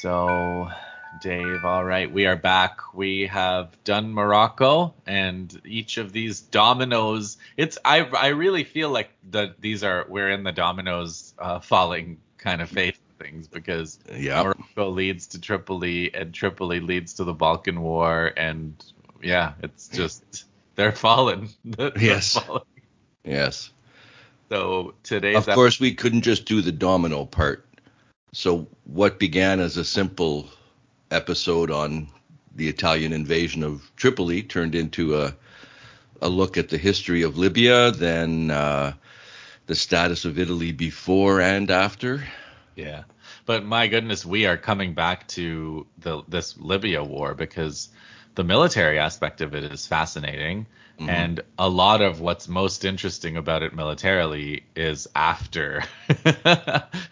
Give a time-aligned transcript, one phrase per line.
[0.00, 0.70] So,
[1.20, 2.94] Dave, all right, we are back.
[2.94, 7.36] We have done Morocco, and each of these dominoes.
[7.58, 12.16] It's I I really feel like that these are we're in the dominoes uh, falling
[12.38, 14.42] kind of phase of things because Yeah.
[14.42, 18.82] Morocco leads to Tripoli, and Tripoli leads to the Balkan War, and
[19.22, 20.46] yeah, it's just
[20.76, 21.50] they're falling.
[21.62, 22.38] They're Yes.
[22.38, 22.62] falling.
[23.22, 23.70] Yes.
[24.48, 27.66] So today's Of course, we couldn't just do the domino part.
[28.32, 30.48] So, what began as a simple
[31.10, 32.08] episode on
[32.54, 35.34] the Italian invasion of Tripoli turned into a
[36.22, 38.92] a look at the history of Libya, then uh,
[39.66, 42.24] the status of Italy before and after.
[42.76, 43.04] Yeah.
[43.46, 47.88] But my goodness, we are coming back to the this Libya war because
[48.34, 50.66] the military aspect of it is fascinating.
[51.08, 55.82] And a lot of what's most interesting about it militarily is after,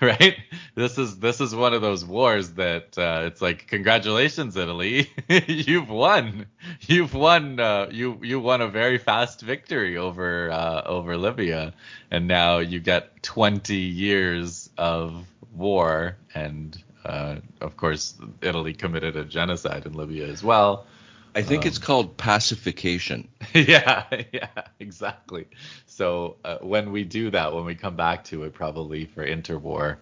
[0.03, 0.37] right?
[0.75, 5.11] This is this is one of those wars that uh, it's like congratulations Italy,
[5.47, 6.47] you've won,
[6.83, 11.73] you've won, uh, you you won a very fast victory over uh, over Libya,
[12.11, 19.25] and now you get 20 years of war, and uh, of course Italy committed a
[19.25, 20.87] genocide in Libya as well.
[21.35, 23.29] I think it's called pacification.
[23.55, 24.49] yeah, yeah,
[24.81, 25.47] exactly.
[25.87, 29.97] So uh, when we do that, when we come back to it, probably for interwar,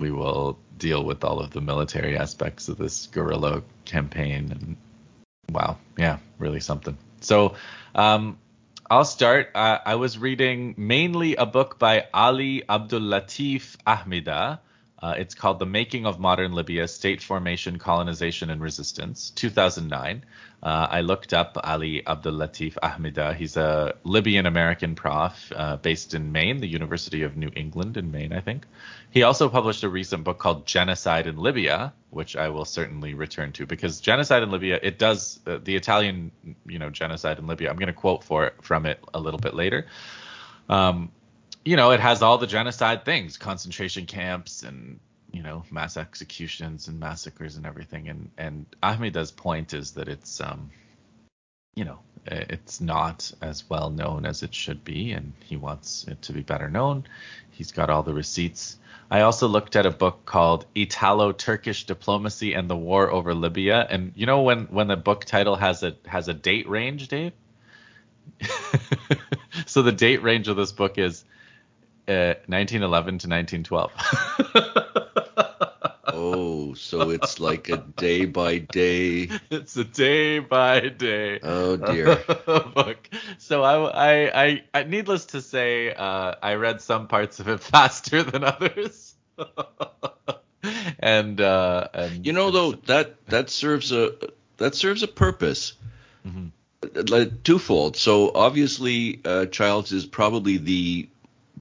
[0.00, 4.50] we will deal with all of the military aspects of this guerrilla campaign.
[4.52, 4.76] And
[5.50, 6.96] wow, yeah, really something.
[7.20, 7.54] So
[7.94, 8.38] um,
[8.90, 9.50] I'll start.
[9.54, 14.60] Uh, I was reading mainly a book by Ali Abdul Latif Ahmida.
[15.00, 20.24] Uh, it's called The Making of Modern Libya State Formation, Colonization, and Resistance, 2009.
[20.60, 23.32] Uh, I looked up Ali Abdul Latif Ahmida.
[23.34, 28.10] He's a Libyan American prof uh, based in Maine, the University of New England in
[28.10, 28.66] Maine, I think.
[29.10, 33.52] He also published a recent book called Genocide in Libya, which I will certainly return
[33.52, 36.32] to because genocide in Libya, it does uh, the Italian,
[36.66, 37.70] you know, genocide in Libya.
[37.70, 39.86] I'm going to quote for from it a little bit later.
[40.68, 41.12] Um,
[41.68, 46.88] you know, it has all the genocide things, concentration camps and you know, mass executions
[46.88, 48.08] and massacres and everything.
[48.08, 50.70] And and Ahmida's point is that it's um,
[51.74, 56.22] you know, it's not as well known as it should be, and he wants it
[56.22, 57.04] to be better known.
[57.50, 58.78] He's got all the receipts.
[59.10, 64.12] I also looked at a book called Italo-Turkish Diplomacy and the War over Libya, and
[64.16, 67.32] you know when when the book title has a has a date range, Dave.
[69.66, 71.24] so the date range of this book is
[72.08, 73.92] uh, 1911 to 1912.
[76.20, 79.30] Oh, so it's like a day by day.
[79.50, 82.16] it's a day by day Oh dear.
[82.46, 83.08] book.
[83.38, 88.24] So I, I, I, needless to say, uh, I read some parts of it faster
[88.24, 89.14] than others.
[90.98, 94.12] and, uh, and You know, though that that serves a
[94.56, 95.74] that serves a purpose.
[96.94, 97.96] Like, Twofold.
[97.96, 101.08] So obviously, uh, Childs is probably the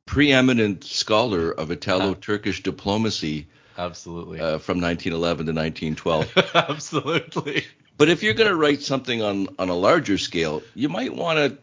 [0.07, 3.47] preeminent scholar of Italo-Turkish diplomacy
[3.77, 6.55] absolutely, uh, from 1911 to 1912.
[6.55, 7.65] absolutely.
[7.97, 11.37] But if you're going to write something on on a larger scale, you might want
[11.37, 11.57] to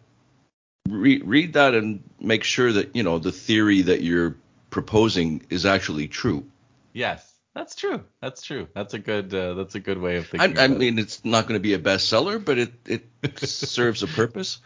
[0.89, 4.37] re- read that and make sure that you know the theory that you're
[4.71, 6.45] proposing is actually true.
[6.93, 8.05] Yes, that's true.
[8.21, 8.69] That's true.
[8.75, 9.33] That's a good.
[9.33, 10.59] Uh, that's a good way of thinking.
[10.59, 10.79] I about it.
[10.79, 13.07] mean, it's not going to be a bestseller, but it it
[13.39, 14.59] serves a purpose.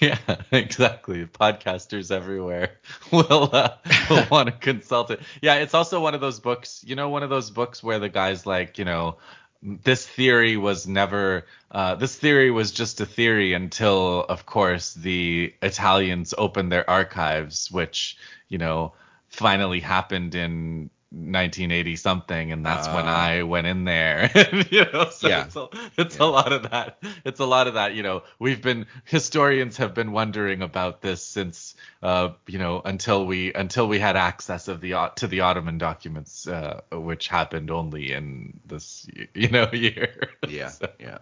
[0.00, 0.18] Yeah,
[0.52, 1.26] exactly.
[1.26, 2.78] Podcasters everywhere
[3.12, 3.76] will uh,
[4.08, 5.20] will want to consult it.
[5.42, 6.82] Yeah, it's also one of those books.
[6.86, 9.18] You know, one of those books where the guy's like, you know,
[9.62, 11.46] this theory was never.
[11.70, 17.70] Uh, this theory was just a theory until, of course, the Italians opened their archives,
[17.70, 18.16] which
[18.48, 18.94] you know
[19.28, 23.16] finally happened in 1980 something and that's when Ah.
[23.30, 24.30] I went in there
[24.70, 25.44] you know so Yeah.
[25.44, 25.68] it's, a,
[25.98, 26.24] it's Yeah.
[26.24, 29.92] a lot of that it's a lot of that you know we've been historians have
[29.94, 34.80] been wondering about this since uh you know until we until we had access of
[34.80, 40.68] the to the Ottoman documents uh which happened only in this you know year Yeah,
[40.68, 41.18] So yeah.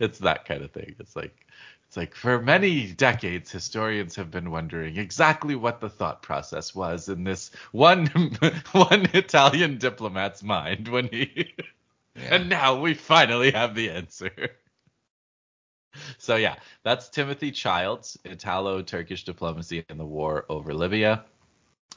[0.00, 1.46] it's that kind of thing it's like
[1.96, 7.08] it's like for many decades, historians have been wondering exactly what the thought process was
[7.08, 8.06] in this one
[8.72, 11.54] one Italian diplomat's mind when he,
[12.14, 12.34] Yeah.
[12.34, 14.30] and now we finally have the answer.
[16.18, 21.24] So yeah, that's Timothy Childs, Italo-Turkish diplomacy and the war over Libya.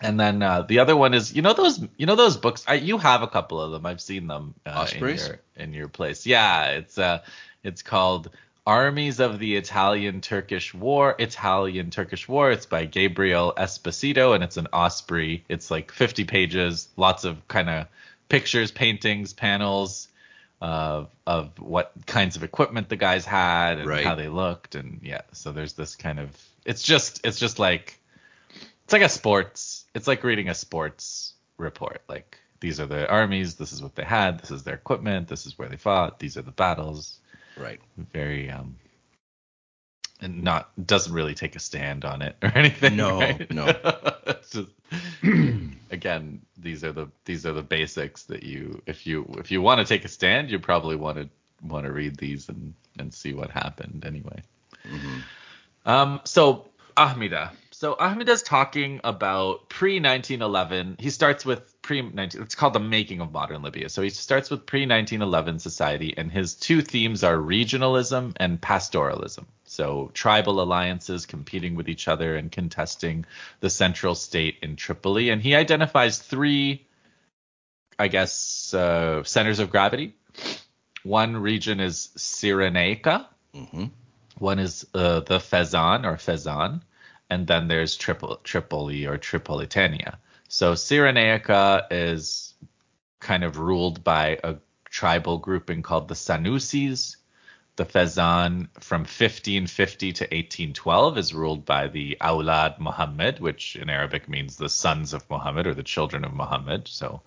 [0.02, 2.64] And then uh, the other one is, you know those, you know those books.
[2.66, 3.86] I, you have a couple of them.
[3.86, 6.26] I've seen them uh, in your in your place.
[6.26, 7.20] Yeah, it's uh,
[7.64, 8.30] it's called
[8.70, 12.52] Armies of the Italian Turkish War, Italian Turkish War.
[12.52, 15.44] It's by Gabriel Esposito and it's an Osprey.
[15.50, 17.88] It's like 50 pages, lots of kind of
[18.30, 20.08] pictures, paintings, panels
[20.62, 24.06] of of what kinds of equipment the guys had and Right.
[24.06, 25.22] how they looked, and yeah.
[25.32, 26.30] So there's this kind of
[26.64, 28.00] it's just it's just like
[28.84, 33.56] it's like a sports it's like reading a sports report like these are the armies
[33.56, 36.38] this is what they had this is their equipment this is where they fought these
[36.38, 37.20] are the battles
[37.60, 37.82] Right.
[38.14, 38.76] very um
[40.22, 43.52] and not doesn't really take a stand on it or anything No, right?
[43.52, 43.68] no.
[44.28, 44.70] It's just
[45.92, 49.80] again these are the these are the basics that you if you if you want
[49.80, 51.30] to take a stand you probably want to
[51.68, 54.42] want to read these and and see what happened anyway
[55.86, 56.68] um, so
[56.98, 57.52] Ahmida.
[57.80, 60.98] So Ahmed is talking about pre 1911.
[61.00, 62.42] He starts with pre 19.
[62.42, 63.88] It's called the making of modern Libya.
[63.88, 69.46] So he starts with pre 1911 society, and his two themes are regionalism and pastoralism.
[69.64, 73.26] So tribal alliances competing with each other and contesting
[73.62, 75.30] the central state in Tripoli.
[75.30, 76.86] And he identifies three,
[77.98, 80.16] I guess, uh, centers of gravity.
[81.04, 83.86] One region is Cyrenaica, hmm
[84.40, 86.82] one is uh, the Fezzan or Fezan,
[87.30, 90.18] and then there's Tripol- Tripoli or Tripolitania.
[90.48, 92.54] So Cyrenaica is
[93.20, 94.56] kind of ruled by a
[94.86, 97.16] tribal grouping called the Sanusis.
[97.76, 104.28] The Fezan from 1550 to 1812 is ruled by the Aulad Muhammad, which in Arabic
[104.28, 106.88] means the sons of Muhammad or the children of Muhammad.
[106.88, 107.22] So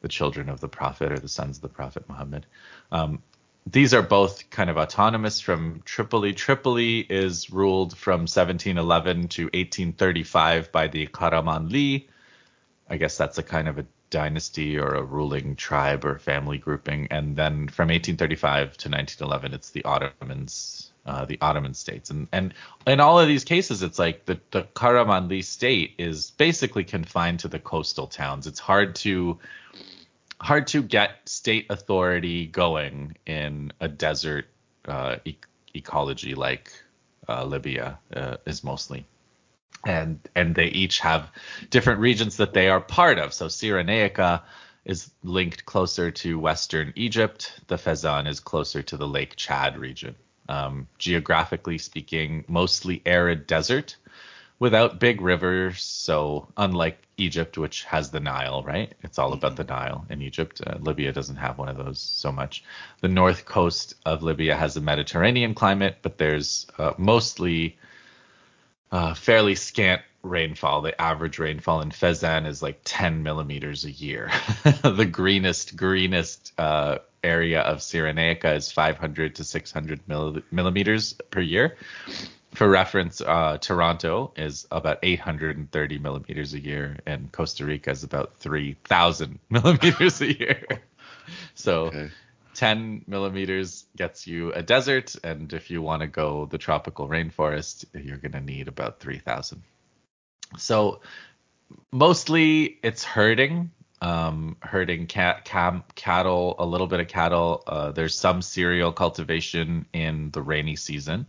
[0.00, 2.46] the children of the Prophet or the sons of the Prophet Muhammad.
[2.90, 3.22] Um,
[3.66, 6.34] these are both kind of autonomous from Tripoli.
[6.34, 12.06] Tripoli is ruled from 1711 to 1835 by the Karamanli.
[12.90, 17.08] I guess that's a kind of a dynasty or a ruling tribe or family grouping.
[17.10, 22.10] And then from 1835 to 1911, it's the Ottomans, uh, the Ottoman states.
[22.10, 22.52] And and
[22.86, 27.48] in all of these cases, it's like the the Karamanli state is basically confined to
[27.48, 28.46] the coastal towns.
[28.46, 29.38] It's hard to
[30.44, 34.46] hard to get state authority going in a desert
[34.86, 35.38] uh, e-
[35.74, 36.70] ecology like
[37.26, 39.06] uh, Libya uh, is mostly.
[39.86, 41.30] And and they each have
[41.70, 43.32] different regions that they are part of.
[43.32, 44.42] So Cyrenaica
[44.84, 47.60] is linked closer to western Egypt.
[47.68, 50.14] The Fezzan is closer to the Lake Chad region.
[50.48, 53.96] Um, geographically speaking, mostly arid desert
[54.64, 55.82] without big rivers.
[55.82, 58.94] So unlike Egypt, which has the Nile, right?
[59.02, 60.62] It's all about the Nile in Egypt.
[60.66, 62.64] Uh, Libya doesn't have one of those so much.
[63.02, 67.76] The north coast of Libya has a Mediterranean climate, but there's uh, mostly
[68.90, 70.80] uh, fairly scant rainfall.
[70.80, 74.30] The average rainfall in Fezan is like 10 millimeters a year.
[74.82, 81.76] the greenest, greenest uh, area of Cyrenaica is 500 to 600 mill- millimeters per year.
[82.52, 88.36] For reference, uh, Toronto is about 830 millimeters a year, and Costa Rica is about
[88.36, 90.66] 3,000 millimeters a year.
[91.54, 92.10] So Okay.
[92.54, 97.86] 10 millimeters gets you a desert, and if you want to go the tropical rainforest,
[97.94, 99.62] you're going to need about 3,000.
[100.58, 101.00] So
[101.90, 103.70] mostly it's herding,
[104.04, 107.62] um, herding cat, cam, cattle, a little bit of cattle.
[107.66, 111.26] Uh, there's some cereal cultivation in the rainy season,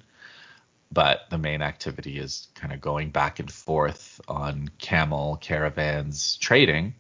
[0.92, 6.94] but the main activity is kind of going back and forth on camel caravans, trading.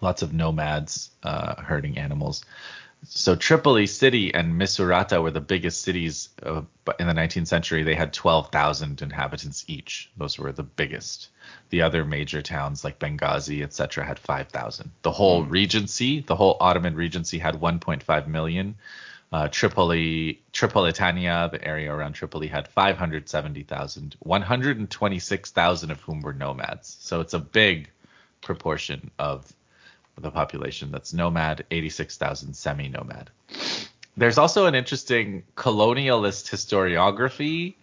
[0.00, 2.44] Lots of nomads uh, herding animals
[3.04, 6.62] so Tripoli city and Misurata were the biggest cities uh,
[6.98, 7.82] in the 19th century.
[7.82, 10.10] They had 12,000 inhabitants each.
[10.16, 11.28] Those were the biggest.
[11.70, 14.90] The other major towns like Benghazi, etc., had 5,000.
[15.02, 18.74] The whole regency, the whole Ottoman regency, had 1.5 million.
[19.30, 24.16] Uh, Tripoli, Tripolitania, the area around Tripoli, had 570,000.
[24.20, 26.96] 126,000 of whom were nomads.
[27.00, 27.90] So it's a big
[28.40, 29.52] proportion of
[30.22, 33.30] the population that's nomad, 86,000 semi nomad.
[34.16, 37.74] There's also an interesting colonialist historiography,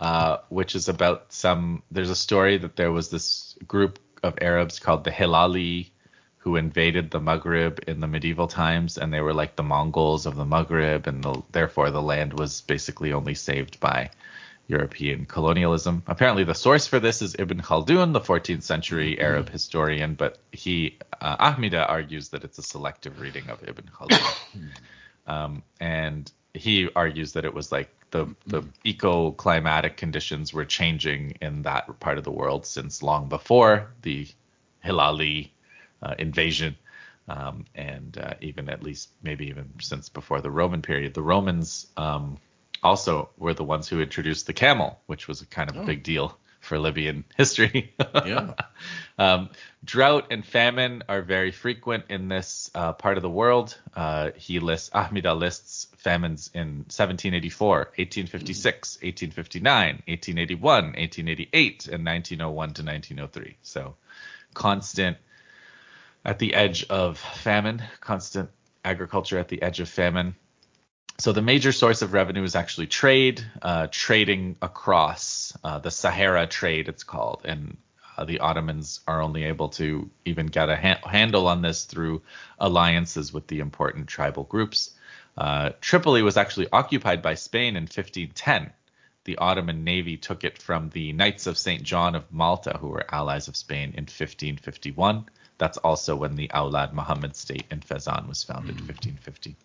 [0.00, 1.82] uh, which is about some.
[1.90, 5.90] There's a story that there was this group of Arabs called the Hilali
[6.38, 10.36] who invaded the Maghreb in the medieval times, and they were like the Mongols of
[10.36, 14.10] the Maghreb, and the, therefore the land was basically only saved by
[14.66, 16.02] European colonialism.
[16.06, 20.98] Apparently, the source for this is Ibn Khaldun, the 14th century Arab historian, but he,
[21.20, 24.70] uh, Ahmida, argues that it's a selective reading of Ibn Khaldun.
[25.26, 31.36] um, and he argues that it was like the, the eco climatic conditions were changing
[31.42, 34.26] in that part of the world since long before the
[34.84, 35.50] Hilali
[36.02, 36.76] uh, invasion.
[37.26, 41.86] Um, and uh, even at least maybe even since before the Roman period, the Romans
[41.96, 42.38] um,
[42.84, 46.02] also were the ones who introduced the camel, which was a kind of a big
[46.02, 47.94] deal for Libyan history.
[47.98, 48.54] Yeah.
[49.18, 49.50] um,
[49.84, 53.78] drought and famine are very frequent in this uh, part of the world.
[53.94, 62.82] Uh, he lists Ahmida lists famines in 1784, 1856, 1859, 1881, 1888, and 1901 to
[62.82, 63.56] 1903.
[63.62, 63.96] So
[64.54, 65.16] constant
[66.24, 68.50] at the edge of famine, constant
[68.84, 70.34] agriculture at the edge of famine.
[71.18, 76.46] So the major source of revenue is actually trade, uh, trading across uh, the Sahara
[76.48, 77.76] trade, it's called, and
[78.16, 82.22] uh, the Ottomans are only able to even get a ha- handle on this through
[82.58, 84.90] alliances with the important tribal groups.
[85.36, 88.72] Uh, Tripoli was actually occupied by Spain in 1510.
[89.24, 91.82] The Ottoman navy took it from the Knights of St.
[91.82, 95.26] John of Malta, who were allies of Spain, in 1551.
[95.58, 98.88] That's also when the Aulad Muhammad state in Fezzan was founded, mm.
[98.88, 99.56] 1550.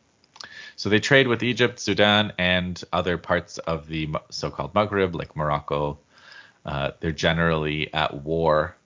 [0.79, 5.99] So they trade with Egypt, Sudan, and other parts of the so-called Maghreb, like Morocco.
[6.65, 8.77] Uh, they're generally at war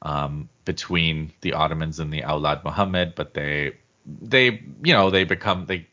[0.00, 5.66] um, between the Ottomans and the Aulad Muhammad, but they they you know they become
[5.66, 5.86] they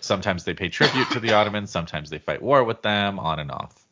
[0.00, 3.52] sometimes they pay tribute to the Ottomans, sometimes they fight war with them, on and
[3.52, 3.86] off.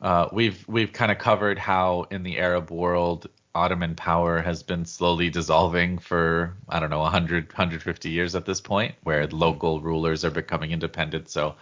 [0.00, 4.84] Uh, we've we've kind of covered how in the Arab world Ottoman power has been
[4.84, 10.24] slowly dissolving for I don't know 100 150 years at this point, where local rulers
[10.24, 11.28] are becoming independent.
[11.28, 11.56] So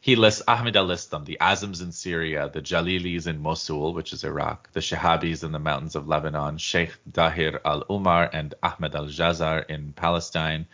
[0.00, 4.24] he lists Ahmed lists them: the Azims in Syria, the Jalilis in Mosul, which is
[4.24, 9.08] Iraq, the Shahabis in the mountains of Lebanon, Sheikh Dahir al Umar and Ahmed al
[9.08, 10.66] Jazar in Palestine,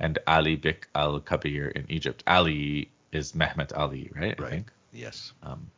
[0.00, 2.24] and Ali Bik al Kabir in Egypt.
[2.26, 4.40] Ali is Mehmet Ali, right?
[4.40, 4.64] Right.
[4.90, 5.32] Yes.
[5.42, 5.70] Um,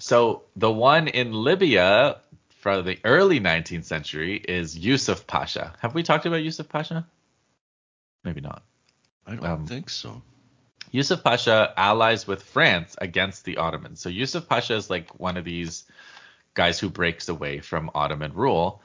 [0.00, 2.20] so the one in Libya
[2.64, 5.74] from the early 19th century is Yusuf Pasha.
[5.80, 7.06] Have we talked about Yusuf Pasha?
[8.24, 8.62] Maybe not.
[9.26, 10.22] I don't um, think so.
[10.90, 14.00] Yusuf Pasha allies with France against the Ottomans.
[14.00, 15.84] So Yusuf Pasha is like one of these
[16.54, 18.80] guys who breaks away from Ottoman rule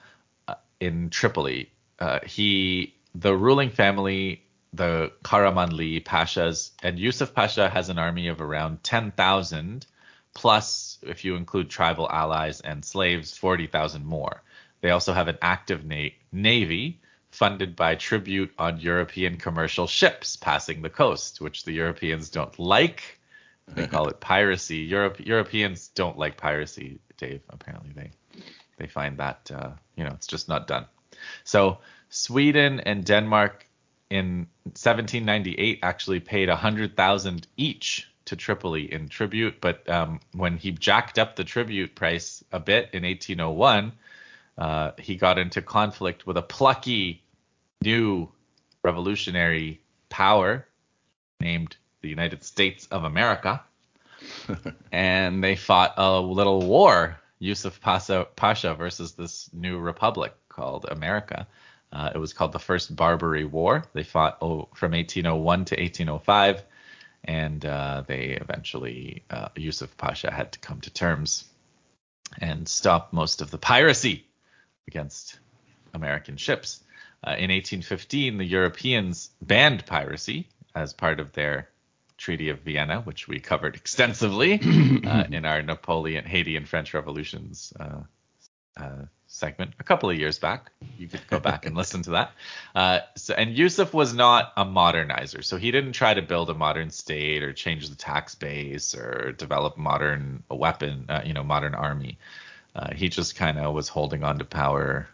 [0.50, 1.72] uh, in Tripoli.
[2.00, 4.44] Uh, he, the ruling family,
[4.74, 9.86] the Karamanli Pashas, and Yusuf Pasha has an army of around 10,000
[10.34, 14.42] plus, if you include tribal allies and slaves, 40,000 more.
[14.82, 20.82] They also have an active na- navy funded by tribute on European commercial ships passing
[20.82, 23.20] the coast, which the Europeans don't like.
[23.68, 24.78] They call it piracy.
[24.78, 27.42] Europe, Europeans don't like piracy, Dave.
[27.50, 28.12] Apparently, they
[28.78, 30.86] they find that uh, you know it's just not done.
[31.44, 33.68] So Sweden and Denmark
[34.10, 41.18] in 1798 actually paid 100,000 each to Tripoli in tribute, but um, when he jacked
[41.18, 43.92] up the tribute price a bit in 1801,
[44.58, 47.24] uh, he got into conflict with a plucky
[47.84, 48.30] new
[48.84, 50.68] revolutionary power
[51.40, 53.64] named the United States of America.
[54.92, 61.48] and they fought a little war, Yusuf Pasha, Pasha versus this new republic called America.
[61.92, 63.86] Uh, it was called the First Barbary War.
[63.94, 66.64] They fought oh, from 1801 to 1805
[67.24, 71.46] and uh, they eventually uh, Yusuf Pasha had to come to terms
[72.40, 74.26] and stop most of the piracy
[74.88, 75.40] against
[75.94, 76.82] American ships.
[77.24, 81.70] Uh, in 1815, the Europeans banned piracy as part of their
[82.18, 84.60] Treaty of Vienna, which we covered extensively
[85.06, 88.02] uh, in our Napoleon, Haiti, and French revolutions uh,
[88.78, 90.72] uh, segment a couple of years back.
[90.98, 92.32] You could go back and listen to that.
[92.76, 96.54] Uh, so, and Yusuf was not a modernizer, so he didn't try to build a
[96.54, 101.76] modern state or change the tax base or develop modern weapon, uh, you know, modern
[101.76, 102.18] army.
[102.76, 105.08] Uh, he just kind of was holding on to power.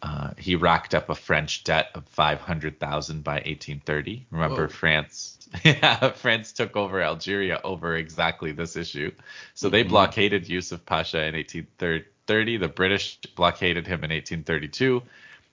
[0.00, 4.26] Uh, he racked up a French debt of 500,000 by 1830.
[4.30, 4.68] Remember, Whoa.
[4.68, 9.12] France yeah, France took over Algeria over exactly this issue.
[9.54, 9.90] So they mm-hmm.
[9.90, 12.56] blockaded Yusuf Pasha in 1830 1830.
[12.58, 15.02] The British blockaded him in 1832.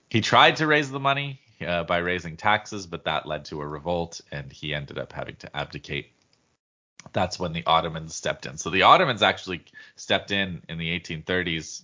[0.08, 3.66] He tried to raise the money uh, by raising taxes, but that led to a
[3.66, 6.12] revolt, and he ended up having to abdicate.
[7.12, 8.58] That's when the Ottomans stepped in.
[8.58, 9.64] So the Ottomans actually
[9.96, 11.82] stepped in in the 1830s,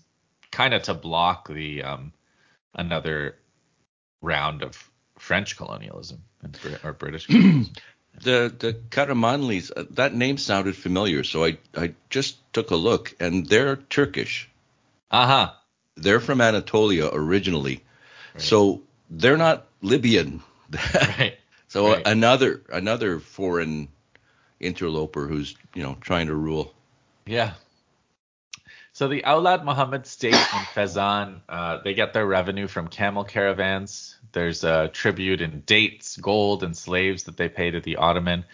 [0.51, 2.13] kind of to block the um,
[2.75, 3.37] another
[4.21, 7.75] round of French colonialism and, or British colonialism.
[8.23, 13.15] the the Karamanlis, uh, that name sounded familiar, so I I just took a look,
[13.21, 14.49] and they're Turkish.
[15.11, 15.53] Uh huh.
[15.97, 17.83] They're from Anatolia originally,
[18.35, 18.43] right.
[18.43, 20.43] so they're not Libyan.
[20.95, 21.37] right.
[21.69, 22.07] So right.
[22.07, 23.89] another another foreign
[24.61, 26.73] interloper who's you know trying to rule.
[27.27, 27.55] Yeah.
[28.97, 34.17] So the Aulad Muhammad state in Fezzan, uh, they get their revenue from camel caravans.
[34.33, 38.47] There's a tribute in dates, gold, and slaves that they pay to the Ottoman.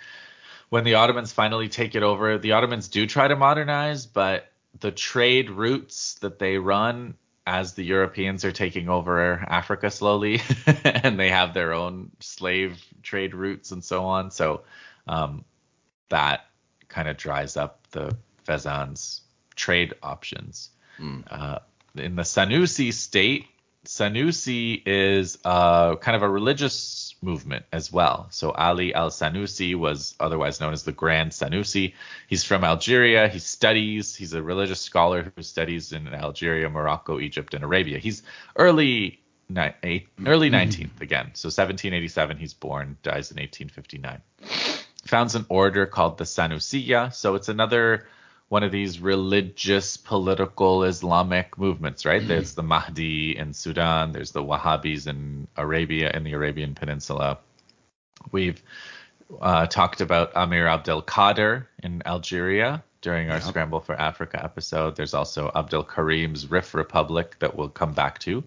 [0.68, 4.90] When the Ottomans finally take it over, the Ottomans do try to modernize, but the
[4.90, 7.14] trade routes that they run
[7.46, 10.40] as the Europeans are taking over Africa slowly,
[10.84, 14.32] and they have their own slave trade routes and so on.
[14.32, 14.62] So
[15.06, 15.44] um,
[16.08, 16.46] that
[16.88, 19.20] kind of dries up the Fezzan's
[19.54, 20.70] trade options.
[20.98, 21.24] Mm.
[21.30, 21.58] Uh,
[21.94, 23.46] in the Sanusi state,
[23.84, 28.28] Sanusi is uh, kind of a religious movement as well.
[28.30, 31.94] So Ali al Sanusi was otherwise known as the Grand Sanusi.
[32.28, 33.28] He's from Algeria.
[33.28, 34.14] He studies.
[34.14, 37.98] He's a religious scholar who studies in Algeria, Morocco, Egypt, and Arabia.
[37.98, 38.22] He's
[38.56, 41.02] early ni- eight, early 19th mm-hmm.
[41.02, 41.30] again.
[41.34, 44.22] So 1787 he's born, dies in 1859.
[45.06, 47.12] Founds an order called the Sanusiya.
[47.12, 48.06] So it's another
[48.52, 52.28] one of these religious, political Islamic movements, right?
[52.28, 57.38] There's the Mahdi in Sudan, there's the Wahhabis in Arabia, in the Arabian Peninsula.
[58.30, 58.62] We've
[59.40, 63.44] uh, talked about Amir Abdel Kader in Algeria during our yep.
[63.44, 64.96] Scramble for Africa episode.
[64.96, 68.44] There's also Abdel Karim's Rif Republic that we'll come back to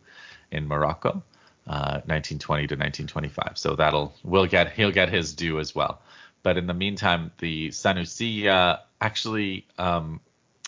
[0.52, 1.24] in Morocco,
[1.66, 3.58] uh, 1920 to 1925.
[3.58, 6.00] So that'll we'll get he'll get his due as well.
[6.46, 10.22] But in the meantime, the Sanusiya actually um,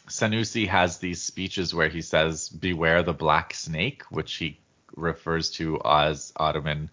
[0.07, 4.59] Sanusi has these speeches where he says, "Beware the black snake," which he
[4.95, 6.89] refers to as Ottoman.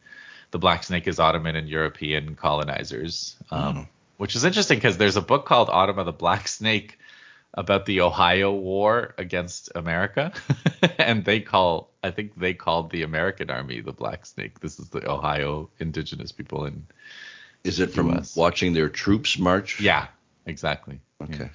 [0.50, 3.88] The black snake is Ottoman and European colonizers, um, mm.
[4.19, 6.99] which is interesting because there's a book called Ottoman the Black Snake
[7.55, 10.31] about the Ohio War against America,
[10.99, 14.61] and they call I think they called the American Army the Black Snake.
[14.61, 16.87] This is the Ohio indigenous people in.
[17.64, 18.37] Is it from US.
[18.37, 19.80] watching their troops march?
[19.80, 20.06] Yeah,
[20.47, 21.00] exactly.
[21.23, 21.50] Okay.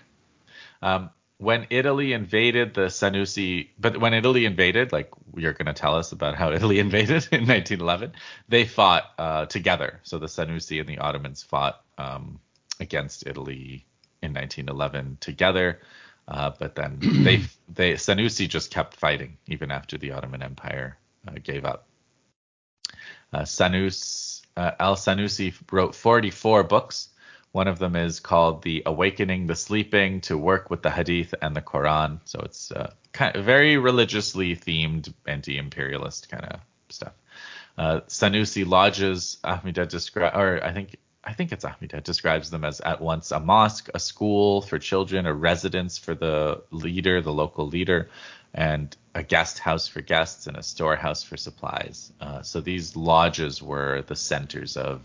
[0.82, 0.96] Yeah.
[0.96, 5.96] Um, when Italy invaded the Sanusi, but when Italy invaded, like you're going to tell
[5.96, 8.14] us about how Italy invaded in 1911,
[8.50, 10.00] they fought uh, together.
[10.04, 12.40] So the Sanusi and the Ottomans fought um,
[12.80, 13.86] against Italy
[14.22, 15.80] in 1911 together.
[16.28, 17.44] Uh, but then they,
[17.74, 21.88] they Sanusi just kept fighting even after the Ottoman Empire uh, gave up.
[23.32, 27.10] Uh, Sanus, uh, Al Sanusi wrote 44 books
[27.52, 31.56] one of them is called The Awakening the Sleeping to Work with the Hadith and
[31.56, 32.20] the Quran.
[32.26, 36.60] So it's uh, kind of very religiously themed anti-imperialist kind of
[36.90, 37.14] stuff.
[37.78, 42.82] Uh, Sanusi lodges Ahmediyya describe, or I think I think it's Ahmediyya describes them as
[42.82, 47.68] at once a mosque, a school for children, a residence for the leader, the local
[47.68, 48.10] leader,
[48.54, 52.12] and a guest house for guests and a storehouse for supplies.
[52.20, 55.02] Uh, so these lodges were the centers of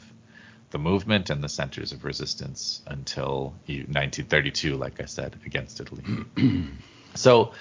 [0.71, 6.03] the movement and the centers of resistance until 1932, like I said, against Italy.
[7.15, 7.53] so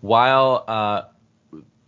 [0.00, 1.02] while uh,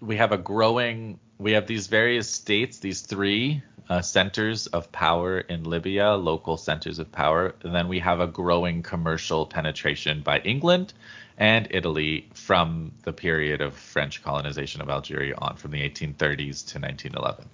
[0.01, 5.39] we have a growing, we have these various states, these three uh, centers of power
[5.39, 10.41] in Libya, local centers of power, and then we have a growing commercial penetration by
[10.41, 10.93] England
[11.43, 16.79] and Italy from the period of French colonization of Algeria on, from the 1830s to
[16.79, 17.49] 1911.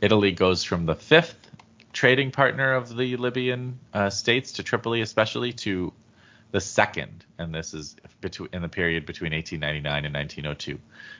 [0.00, 1.50] Italy goes from the fifth
[1.92, 5.92] trading partner of the Libyan uh, states, to Tripoli especially, to
[6.52, 10.78] the second, and this is between in the period between 1899 and 1902.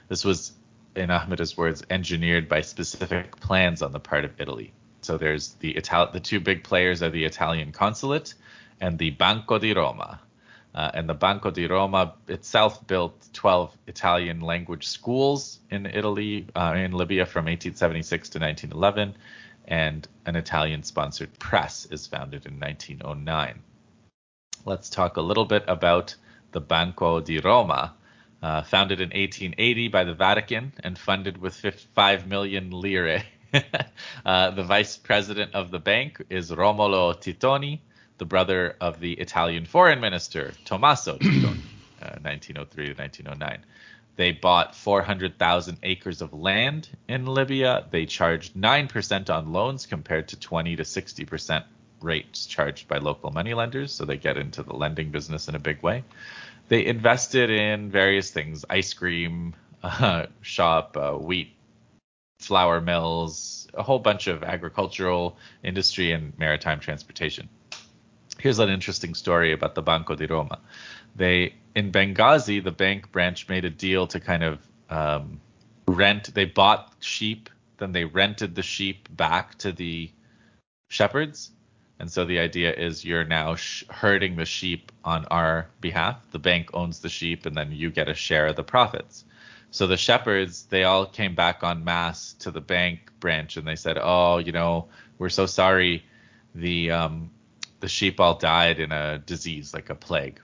[0.08, 0.52] This was,
[0.94, 4.72] in Ahmed's words, engineered by specific plans on the part of Italy.
[5.02, 8.32] So there's the Ital- the two big players are the Italian consulate
[8.80, 10.20] and the Banco di Roma.
[10.76, 16.74] Uh, and the Banco di Roma itself built 12 Italian language schools in Italy, uh,
[16.76, 19.16] in Libya from 1876 to 1911
[19.66, 23.62] and an Italian sponsored press is founded in 1909.
[24.64, 26.14] Let's talk a little bit about
[26.52, 27.94] the Banco di Roma,
[28.42, 31.56] uh, founded in 1880 by the Vatican and funded with
[31.94, 33.24] 5 million lire.
[34.26, 37.80] uh, the vice president of the bank is Romolo Tittoni,
[38.18, 41.60] the brother of the Italian foreign minister Tommaso Tittoni,
[42.02, 43.64] uh, 1903 to 1909.
[44.16, 47.86] They bought 400,000 acres of land in Libya.
[47.90, 51.64] They charged 9% on loans compared to 20 to 60%
[52.00, 53.92] rates charged by local moneylenders.
[53.92, 56.04] So they get into the lending business in a big way.
[56.68, 61.52] They invested in various things ice cream uh, shop, uh, wheat,
[62.40, 67.48] flour mills, a whole bunch of agricultural industry and maritime transportation.
[68.46, 70.60] Here's an interesting story about the Banco di Roma
[71.16, 75.40] they in Benghazi, the bank branch made a deal to kind of um,
[75.88, 76.32] rent.
[76.32, 80.12] They bought sheep, then they rented the sheep back to the
[80.90, 81.50] shepherds.
[81.98, 86.24] And so the idea is you're now sh- herding the sheep on our behalf.
[86.30, 89.24] The bank owns the sheep, and then you get a share of the profits.
[89.72, 93.74] So the shepherds, they all came back en masse to the bank branch, and they
[93.74, 94.86] said, "Oh, you know,
[95.18, 96.04] we're so sorry.
[96.54, 97.30] The um,
[97.80, 100.40] the sheep all died in a disease, like a plague."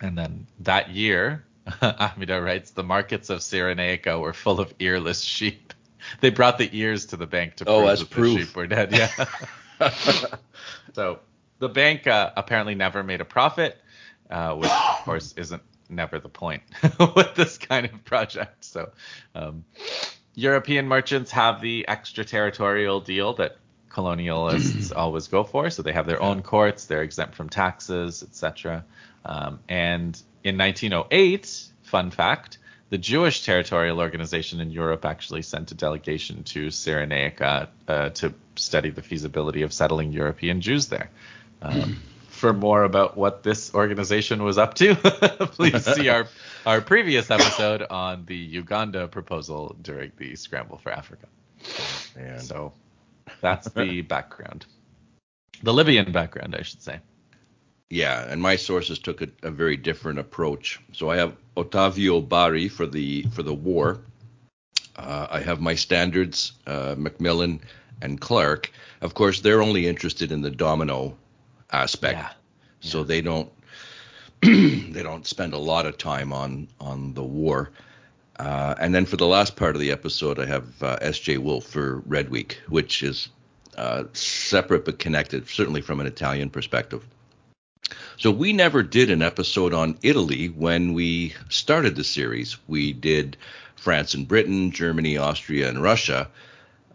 [0.00, 5.72] And then that year, Ahmida writes, the markets of Cyrenaica were full of earless sheep.
[6.20, 8.38] They brought the ears to the bank to Oh, prove as that proof.
[8.38, 8.92] the sheep were dead.
[8.92, 9.88] Yeah.
[10.92, 11.18] so
[11.58, 13.76] the bank uh, apparently never made a profit,
[14.30, 16.62] uh, which of course isn't never the point
[17.16, 18.64] with this kind of project.
[18.64, 18.90] So
[19.34, 19.64] um,
[20.36, 23.56] European merchants have the extraterritorial deal that
[23.96, 25.70] colonialists always go for.
[25.70, 28.84] So they have their own courts, they're exempt from taxes, etc.
[29.24, 32.58] Um, and in 1908, fun fact,
[32.90, 38.90] the Jewish Territorial Organization in Europe actually sent a delegation to Cyrenaica uh, to study
[38.90, 41.10] the feasibility of settling European Jews there.
[41.62, 44.94] Um, for more about what this organization was up to,
[45.52, 46.28] please see our
[46.66, 51.26] our previous episode on the Uganda proposal during the Scramble for Africa.
[52.14, 52.40] Man.
[52.40, 52.72] So
[53.40, 54.66] that's the background.
[55.62, 57.00] The Libyan background, I should say.
[57.88, 60.80] Yeah, and my sources took a, a very different approach.
[60.92, 64.00] So I have Ottavio Bari for the for the war.
[64.96, 67.60] Uh, I have my standards, uh, Macmillan
[68.02, 68.70] and Clark.
[69.02, 71.16] Of course, they're only interested in the domino
[71.70, 72.30] aspect, Yeah.
[72.80, 73.50] so they don't
[74.42, 77.70] they don't spend a lot of time on on the war.
[78.38, 81.38] Uh, and then for the last part of the episode, I have uh, S.J.
[81.38, 83.28] Wolf for Red Week, which is
[83.76, 87.04] uh, separate but connected, certainly from an Italian perspective.
[88.18, 92.56] So we never did an episode on Italy when we started the series.
[92.66, 93.36] We did
[93.76, 96.28] France and Britain, Germany, Austria, and Russia.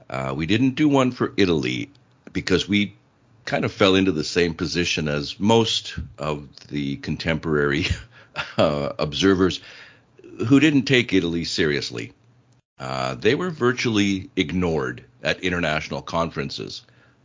[0.10, 1.90] Uh, we didn't do one for Italy
[2.34, 2.96] because we
[3.46, 7.86] kind of fell into the same position as most of the contemporary
[8.58, 9.62] uh, observers
[10.48, 12.14] who didn't take Italy seriously.
[12.80, 16.82] Uh, they were virtually ignored at international conferences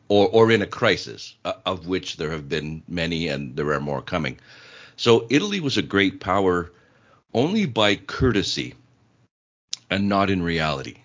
[0.08, 3.80] or, or in a crisis, uh, of which there have been many and there are
[3.80, 4.38] more coming.
[4.96, 6.70] So Italy was a great power
[7.32, 8.74] only by courtesy
[9.90, 10.96] and not in reality.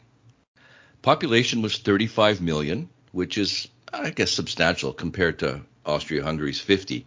[1.01, 7.05] Population was 35 million, which is, I guess, substantial compared to Austria Hungary's 50.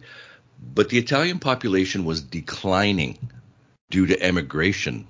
[0.73, 3.17] But the Italian population was declining
[3.89, 5.07] due to emigration.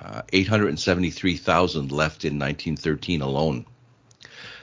[0.00, 3.66] Uh, 873,000 left in 1913 alone.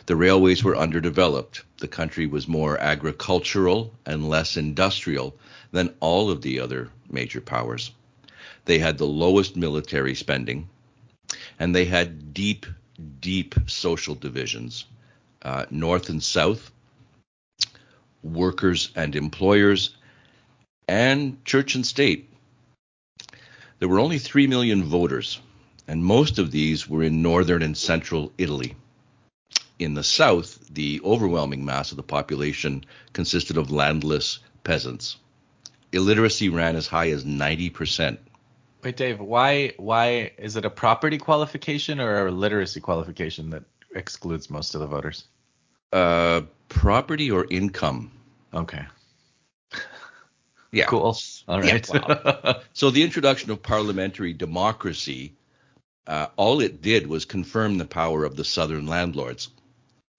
[0.05, 1.63] The railways were underdeveloped.
[1.79, 5.35] The country was more agricultural and less industrial
[5.71, 7.91] than all of the other major powers.
[8.65, 10.69] They had the lowest military spending,
[11.59, 12.65] and they had deep,
[13.19, 14.85] deep social divisions
[15.45, 16.71] uh, north and south,
[18.23, 19.95] workers and employers,
[20.87, 22.29] and church and state.
[23.79, 25.41] There were only 3 million voters,
[25.87, 28.75] and most of these were in northern and central Italy.
[29.77, 35.17] In the south, the overwhelming mass of the population consisted of landless peasants.
[35.91, 38.17] Illiteracy ran as high as 90%.
[38.83, 43.63] Wait, Dave, why why is it a property qualification or a literacy qualification that
[43.95, 45.25] excludes most of the voters?
[45.91, 48.11] Uh, property or income?
[48.53, 48.85] Okay.
[50.75, 50.87] Yeah.
[50.87, 51.17] Cool.
[51.47, 52.61] All Yeah, right.
[52.73, 55.33] So the introduction of parliamentary democracy,
[56.05, 59.47] uh, all it did was confirm the power of the southern landlords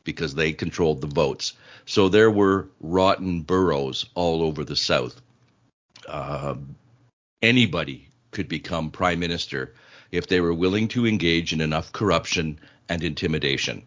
[0.03, 1.53] because they controlled the votes.
[1.85, 5.21] So there were rotten boroughs all over the south.
[6.09, 6.55] Uh,
[7.43, 9.75] anybody could become prime minister
[10.11, 13.83] if they were willing to engage in enough corruption and intimidation.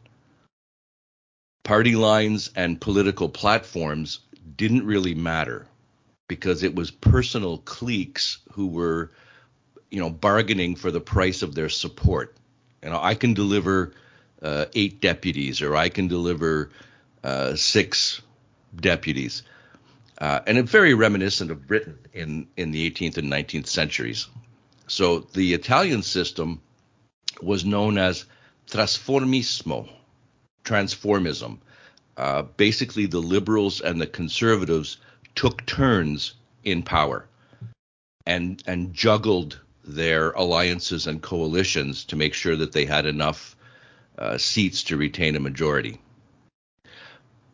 [1.64, 4.20] Party lines and political platforms
[4.56, 5.69] didn't really matter
[6.30, 9.12] because it was personal cliques who were,
[9.92, 12.38] you know, bargaining for the price of their support.
[12.82, 13.92] You know, I can deliver
[14.42, 16.70] uh, eight deputies, or I can deliver
[17.22, 18.22] uh, six
[18.74, 19.44] deputies,
[20.20, 24.28] uh, and it's very reminiscent of Britain in in the 18th and 19th centuries.
[24.88, 26.62] So the Italian system
[27.42, 28.26] was known as
[28.70, 29.90] trasformismo,
[30.64, 31.60] transformism.
[32.16, 34.98] Uh, basically, the liberals and the conservatives
[35.36, 37.26] took turns in power
[38.26, 43.56] and and juggled their alliances and coalitions to make sure that they had enough
[44.18, 46.00] uh, seats to retain a majority.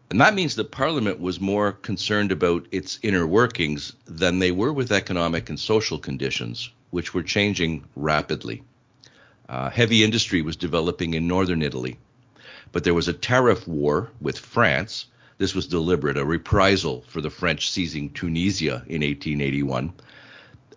[0.10, 4.72] And that means that Parliament was more concerned about its inner workings than they were
[4.74, 8.64] with economic and social conditions, which were changing rapidly.
[9.48, 11.98] Uh, heavy industry was developing in northern Italy,
[12.72, 15.06] but there was a tariff war with France.
[15.38, 19.94] This was deliberate, a reprisal for the French seizing Tunisia in 1881.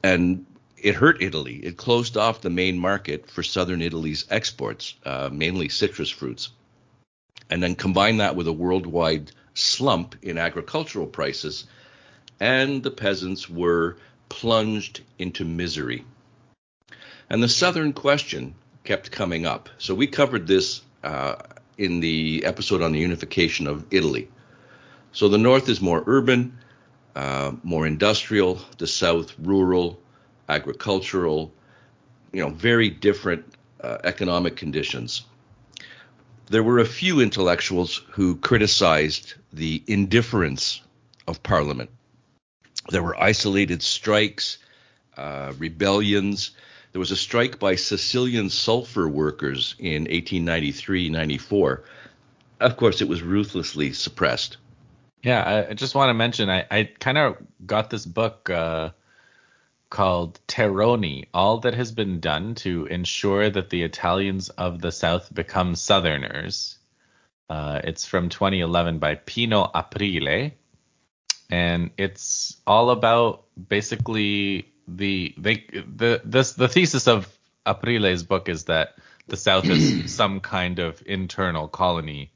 [0.03, 1.57] And it hurt Italy.
[1.57, 6.51] It closed off the main market for southern Italy's exports, uh, mainly citrus fruits.
[7.51, 11.67] And then combine that with a worldwide slump in agricultural prices,
[12.41, 13.97] and the peasants were
[14.29, 16.05] plunged into misery.
[17.31, 19.69] And the Southern question kept coming up.
[19.79, 21.37] So we covered this uh,
[21.77, 24.29] in the episode on the unification of Italy.
[25.19, 26.57] So the North is more urban,
[27.17, 30.01] uh, more industrial, the South rural,
[30.49, 31.53] agricultural,
[32.33, 33.45] you know, very different
[33.81, 35.25] uh, economic conditions.
[36.51, 40.83] There were a few intellectuals who criticized the indifference
[41.27, 41.91] of Parliament.
[42.89, 44.59] There were isolated strikes,
[45.17, 46.53] uh, rebellions.
[46.93, 51.83] There was a strike by Sicilian sulfur workers in 1893 94.
[52.61, 54.59] Of course, it was ruthlessly suppressed.
[55.23, 58.91] Yeah, I, just want to mention I, I kind of got this book uh,
[59.91, 65.33] called Terroni All That Has Been Done to Ensure That the Italians of the South
[65.35, 66.79] Become Southerners.
[67.51, 70.53] Uh, it's from 2011 by Pino Aprile.
[71.51, 77.27] And it's all about basically the they the this the thesis of
[77.67, 78.97] Aprile's book is that
[79.29, 82.33] the South is some kind of internal colony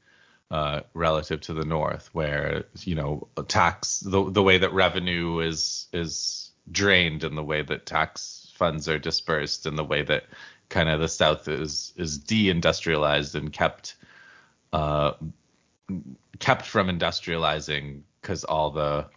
[0.53, 5.87] uh, relative to the North, where you know tax the the way that revenue is
[5.91, 10.25] is drained and the way that tax funds are dispersed and the way that
[10.69, 13.95] kind of the South is is deindustrialized and kept
[14.73, 15.13] uh,
[16.37, 19.07] kept from industrializing because all the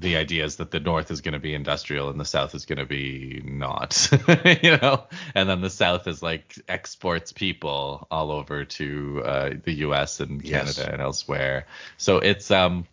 [0.00, 2.64] the idea is that the north is going to be industrial and the south is
[2.64, 4.10] going to be not
[4.62, 9.74] you know and then the south is like exports people all over to uh, the
[9.74, 10.78] us and canada yes.
[10.78, 11.66] and elsewhere
[11.98, 12.86] so it's um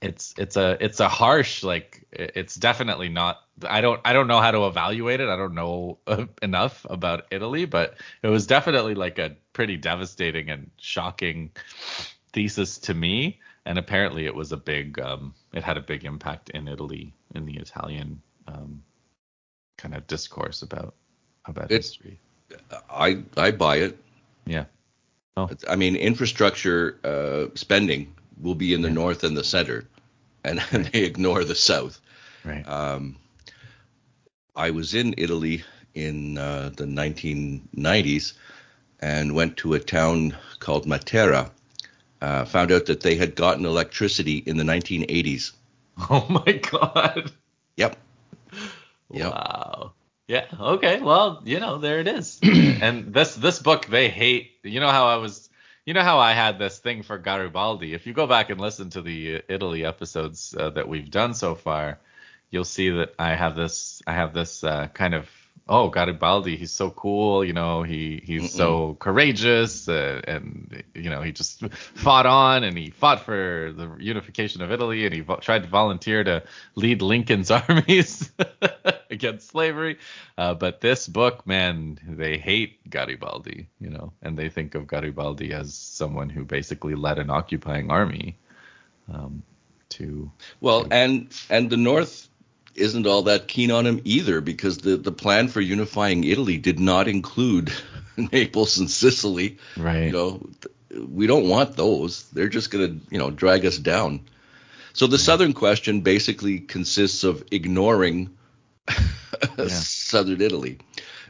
[0.00, 4.40] it's it's a it's a harsh like it's definitely not I don't I don't know
[4.40, 5.28] how to evaluate it.
[5.28, 5.98] I don't know
[6.42, 11.50] enough about Italy, but it was definitely like a pretty devastating and shocking
[12.32, 16.50] thesis to me and apparently it was a big um, it had a big impact
[16.50, 18.82] in Italy in the Italian um,
[19.76, 20.94] kind of discourse about
[21.46, 22.18] about it, history.
[22.90, 23.98] I I buy it.
[24.46, 24.64] Yeah.
[25.36, 25.48] Oh.
[25.68, 28.94] I mean, infrastructure uh, spending will be in the yeah.
[28.94, 29.86] north and the center,
[30.44, 30.60] and,
[30.92, 32.00] they ignore the south.
[32.44, 32.66] Right.
[32.68, 33.16] Um,
[34.56, 35.62] I was in Italy
[35.94, 38.32] in uh, the 1990s
[39.00, 41.50] and went to a town called Matera,
[42.20, 45.52] uh, found out that they had gotten electricity in the 1980s.
[46.08, 47.30] Oh my god.
[47.76, 47.98] Yep.
[49.10, 49.32] yep.
[49.32, 49.92] Wow.
[50.28, 50.46] Yeah.
[50.58, 51.00] Okay.
[51.00, 52.40] Well, you know, there it is.
[52.42, 54.52] and this this book they hate.
[54.62, 55.50] You know how I was.
[55.84, 57.92] You know how I had this thing for Garibaldi.
[57.92, 61.54] If you go back and listen to the Italy episodes uh, that we've done so
[61.54, 61.98] far,
[62.48, 64.00] you'll see that I have this.
[64.06, 65.28] I have this uh, kind of
[65.70, 68.50] oh Garibaldi, he's so cool, you know, he he's Mm-mm.
[68.50, 73.96] so courageous, uh, and you know he just fought on and he fought for the
[74.00, 76.44] unification of Italy, and he vo- tried to volunteer to
[76.76, 78.32] lead Lincoln's armies
[79.10, 79.98] against slavery.
[80.38, 85.52] Uh, but this book, man, they hate Garibaldi, you know, and they think of Garibaldi
[85.54, 88.38] as someone who basically led an occupying army.
[89.12, 89.44] Um,
[89.90, 92.29] to well, to, and and the North
[92.74, 96.78] isn't all that keen on him either because the, the plan for unifying Italy did
[96.78, 97.72] not include
[98.16, 99.58] Naples and Sicily.
[99.76, 100.04] Right.
[100.04, 100.50] You know,
[101.08, 102.24] we don't want those.
[102.30, 104.20] They're just going to, you know, drag us down.
[104.92, 108.36] So the southern question basically consists of ignoring
[108.88, 109.68] yeah.
[109.68, 110.78] southern Italy.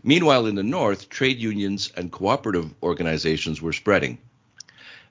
[0.03, 4.19] Meanwhile, in the north, trade unions and cooperative organizations were spreading.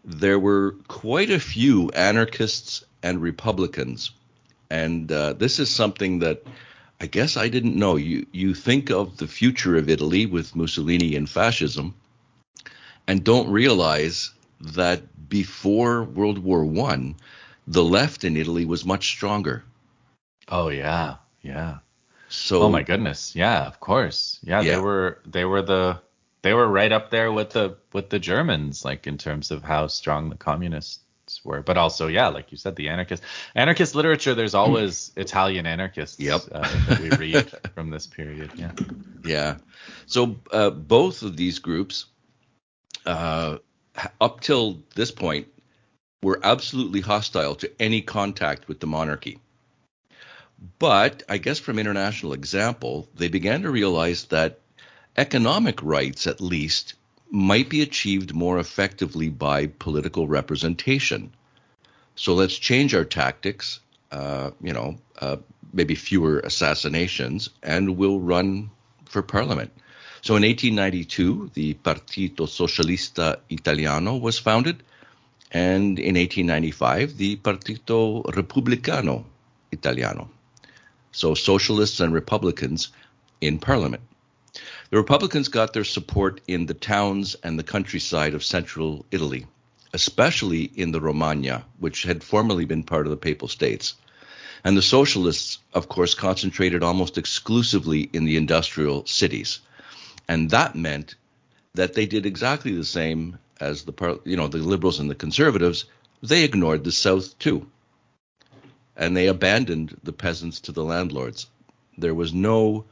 [0.03, 4.11] There were quite a few anarchists and Republicans
[4.69, 6.43] and uh, this is something that
[7.01, 7.95] I guess I didn't know.
[7.95, 11.95] You you think of the future of Italy with Mussolini and fascism,
[13.07, 17.15] and don't realize that before World War One,
[17.67, 19.63] the left in Italy was much stronger.
[20.49, 21.77] Oh yeah, yeah.
[22.27, 24.75] So oh my goodness, yeah, of course, yeah, yeah.
[24.75, 26.01] They were they were the
[26.41, 29.87] they were right up there with the with the Germans, like in terms of how
[29.87, 30.99] strong the communists
[31.43, 33.23] were, but also yeah, like you said, the anarchist
[33.55, 34.35] anarchist literature.
[34.35, 36.41] There's always Italian anarchists yep.
[36.51, 38.51] uh, that we read from this period.
[38.55, 38.71] Yeah,
[39.23, 39.57] yeah.
[40.05, 42.05] So uh, both of these groups,
[43.05, 43.57] uh,
[44.19, 45.47] up till this point,
[46.21, 49.39] were absolutely hostile to any contact with the monarchy.
[50.77, 54.59] But I guess from international example, they began to realize that
[55.15, 56.95] economic rights, at least,
[57.29, 61.31] might be achieved more effectively by political representation.
[62.15, 63.79] So let's change our tactics,
[64.11, 65.37] uh, you know, uh,
[65.71, 68.71] maybe fewer assassinations, and we'll run
[69.05, 69.71] for parliament.
[70.21, 74.83] So in 1892, the Partito Socialista Italiano was founded,
[75.51, 79.23] and in 1895, the Partito Repubblicano
[79.71, 80.29] Italiano.
[81.11, 82.89] so socialists and Republicans
[83.41, 84.03] in parliament.
[84.91, 89.45] The Republicans got their support in the towns and the countryside of central Italy,
[89.93, 93.93] especially in the Romagna, which had formerly been part of the Papal States.
[94.63, 99.59] And the socialists, of course, concentrated almost exclusively in the industrial cities.
[100.27, 101.15] And that meant
[101.75, 105.85] that they did exactly the same as the you know the liberals and the conservatives.
[106.23, 107.67] They ignored the South too,
[108.97, 111.45] and they abandoned the peasants to the landlords.
[111.97, 112.85] There was no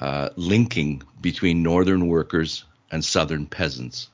[0.00, 4.08] uh, linking between northern workers and southern peasants.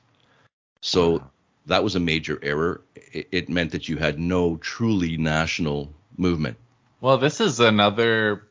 [0.81, 1.31] So wow.
[1.67, 2.81] that was a major error.
[2.95, 6.57] It, it meant that you had no truly national movement.
[7.01, 8.47] Well, this is another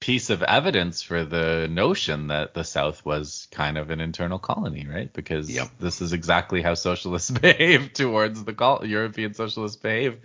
[0.00, 4.86] piece of evidence for the notion that the South was kind of an internal colony,
[4.86, 5.12] right?
[5.12, 5.68] Because yep.
[5.78, 10.20] this is exactly how socialists behave towards the col- European socialists behave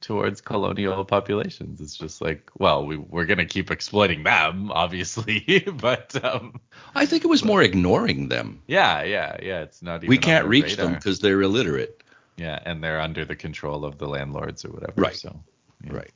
[0.00, 1.80] towards colonial populations.
[1.80, 6.60] It's just like, well, we, we're going to keep exploiting them, obviously, but um,
[6.94, 8.62] I think it was more ignoring them.
[8.66, 9.62] Yeah, yeah, yeah.
[9.62, 10.04] It's not.
[10.04, 10.86] Even we can't reach radar.
[10.86, 12.02] them because they're illiterate.
[12.36, 14.92] Yeah, and they're under the control of the landlords or whatever.
[14.96, 15.16] Right.
[15.16, 15.40] So,
[15.82, 15.92] yeah.
[15.94, 16.10] right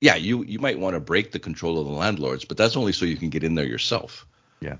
[0.00, 2.92] yeah, you you might want to break the control of the landlords, but that's only
[2.92, 4.26] so you can get in there yourself.
[4.60, 4.76] Yeah.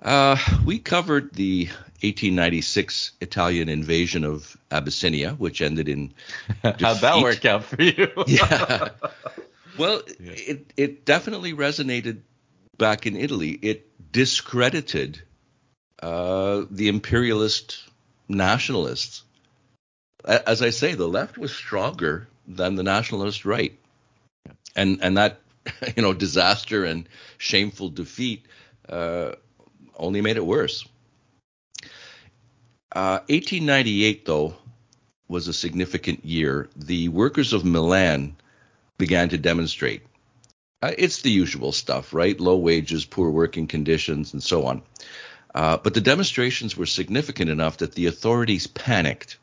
[0.00, 1.66] Uh, we covered the
[2.02, 6.14] 1896 Italian invasion of Abyssinia, which ended in.
[6.62, 8.08] How'd that work out for you?
[8.26, 8.88] yeah.
[9.78, 10.32] Well, yeah.
[10.32, 12.20] it it definitely resonated
[12.78, 13.50] back in Italy.
[13.50, 15.20] It discredited
[16.02, 17.82] uh, the imperialist
[18.28, 19.22] nationalists.
[20.24, 23.78] As I say, the left was stronger than the nationalist right
[24.76, 25.40] and and that
[25.96, 27.08] you know disaster and
[27.38, 28.46] shameful defeat
[28.88, 29.32] uh,
[30.00, 30.84] only made it worse.
[32.92, 34.54] Uh, 1898, though,
[35.28, 36.68] was a significant year.
[36.74, 38.34] The workers of Milan
[38.98, 40.02] began to demonstrate.
[40.82, 42.40] Uh, it's the usual stuff, right?
[42.40, 44.82] Low wages, poor working conditions, and so on.
[45.54, 49.36] Uh, but the demonstrations were significant enough that the authorities panicked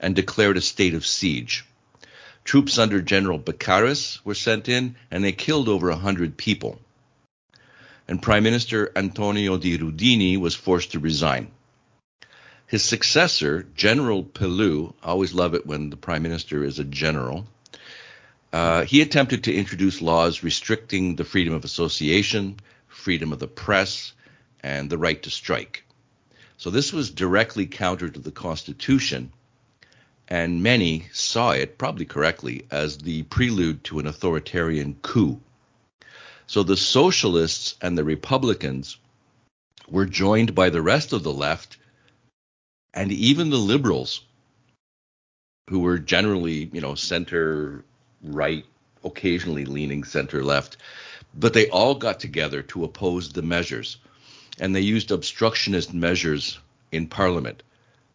[0.00, 1.64] and declared a state of siege.
[2.44, 6.78] Troops under General Beccaris were sent in, and they killed over a hundred people.
[8.06, 11.50] And Prime Minister Antonio di Rudini was forced to resign.
[12.66, 17.46] His successor, General Pelloux, I always love it when the Prime Minister is a general,
[18.52, 24.12] uh, he attempted to introduce laws restricting the freedom of association, freedom of the press,
[24.62, 25.84] and the right to strike.
[26.56, 29.32] So this was directly counter to the Constitution
[30.28, 35.40] and many saw it, probably correctly, as the prelude to an authoritarian coup.
[36.46, 38.98] So the socialists and the Republicans
[39.88, 41.76] were joined by the rest of the left
[42.92, 44.22] and even the liberals,
[45.68, 47.84] who were generally, you know, center
[48.22, 48.64] right,
[49.02, 50.76] occasionally leaning center left,
[51.34, 53.96] but they all got together to oppose the measures.
[54.60, 56.58] And they used obstructionist measures
[56.92, 57.62] in parliament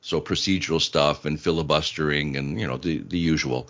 [0.02, 3.70] so procedural stuff and filibustering and you know the the usual.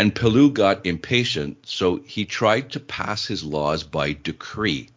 [0.00, 4.88] And Pelloux got impatient, so he tried to pass his laws by decree.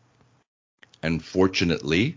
[1.01, 2.15] And fortunately,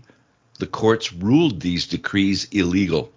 [0.60, 3.12] the courts ruled these decrees illegal.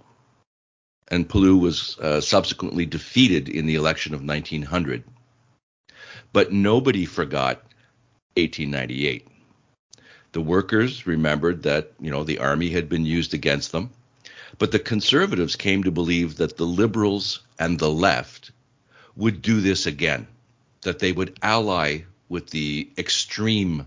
[1.08, 5.04] And Pelloux was uh, subsequently defeated in the election of 1900.
[6.34, 7.58] But nobody forgot
[8.38, 9.28] 1898.
[10.32, 13.92] The workers remembered that, you know, the army had been used against them
[14.58, 18.52] but the conservatives came to believe that the liberals and the left
[19.20, 20.26] would do this again,
[20.82, 23.86] that they would ally with the extreme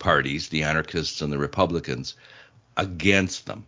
[0.00, 2.16] parties, the anarchists and the Republicans,
[2.76, 3.64] against them.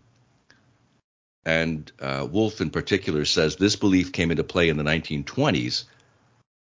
[1.46, 5.84] And uh, Wolf, in particular, says this belief came into play in the 1920s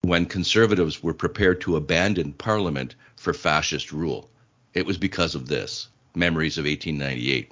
[0.02, 4.30] when conservatives were prepared to abandon parliament for fascist rule.
[4.74, 7.50] It was because of this memories of 1898.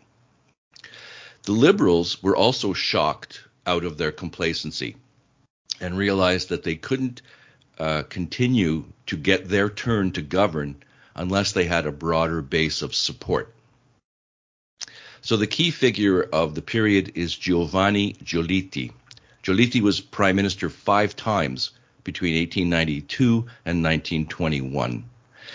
[1.43, 4.95] The liberals were also shocked out of their complacency
[5.81, 7.23] and realized that they couldn't
[7.79, 10.77] uh, continue to get their turn to govern
[11.15, 13.53] unless they had a broader base of support.
[15.21, 18.93] So the key figure of the period is Giovanni Giolitti.
[19.43, 21.71] Giolitti was prime minister five times
[22.05, 25.05] between 1892 and 1921,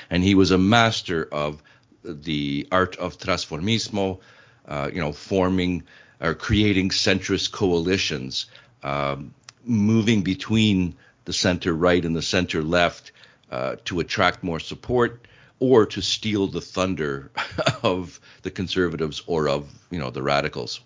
[0.10, 1.62] and he was a master of
[2.04, 4.20] the art of trasformismo,
[4.68, 5.84] uh, you know, forming
[6.20, 8.48] or creating centrist coalitions,
[8.84, 9.34] um,
[9.64, 10.96] moving between
[11.26, 13.12] the center right and the center left
[13.52, 15.28] uh, to attract more support
[15.60, 17.32] or to steal the thunder
[17.84, 20.80] of the conservatives or of you know the radicals.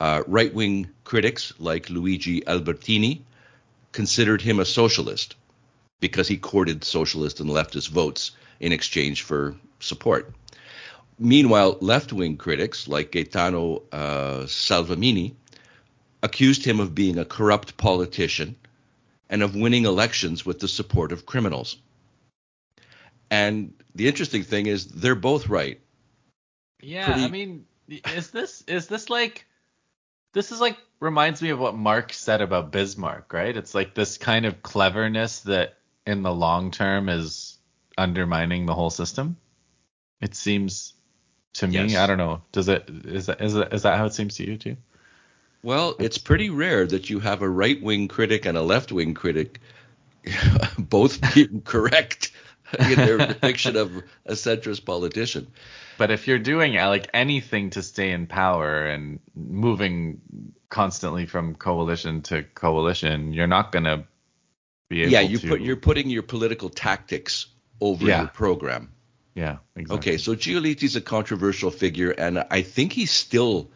[0.00, 3.20] Uh, right-wing critics like Luigi Albertini
[3.92, 5.36] considered him a socialist
[6.00, 10.32] because he courted socialist and leftist votes in exchange for support.
[11.18, 15.34] Meanwhile, left wing critics like Gaetano uh, Salvemini
[16.24, 18.56] accused him of being a corrupt politician
[19.28, 21.76] and of winning elections with the support of criminals.
[23.30, 25.80] And the interesting thing is they're both right.
[26.80, 27.24] Yeah, Pretty...
[27.24, 29.44] I mean, is this is this like
[30.32, 33.54] this is like reminds me of what Marx said about Bismarck, right?
[33.54, 37.58] It's like this kind of cleverness that in the long term is
[37.98, 39.36] undermining the whole system.
[40.22, 40.94] It seems
[41.54, 41.74] to me.
[41.74, 41.96] Yes.
[41.96, 42.40] I don't know.
[42.52, 44.76] Does it is that is that, is that how it seems to you too?
[45.64, 49.14] Well, it's pretty rare that you have a right wing critic and a left wing
[49.14, 49.60] critic
[50.78, 52.32] both being correct
[52.78, 53.96] in their depiction of
[54.26, 55.46] a centrist politician.
[55.96, 60.20] But if you're doing uh, like anything to stay in power and moving
[60.68, 64.04] constantly from coalition to coalition, you're not gonna
[64.90, 65.48] be able yeah, you to.
[65.48, 67.46] put you're putting your political tactics
[67.80, 68.18] over yeah.
[68.18, 68.92] your program.
[69.34, 69.96] Yeah, exactly.
[69.96, 73.70] Okay, so Giolitti's a controversial figure, and I think he's still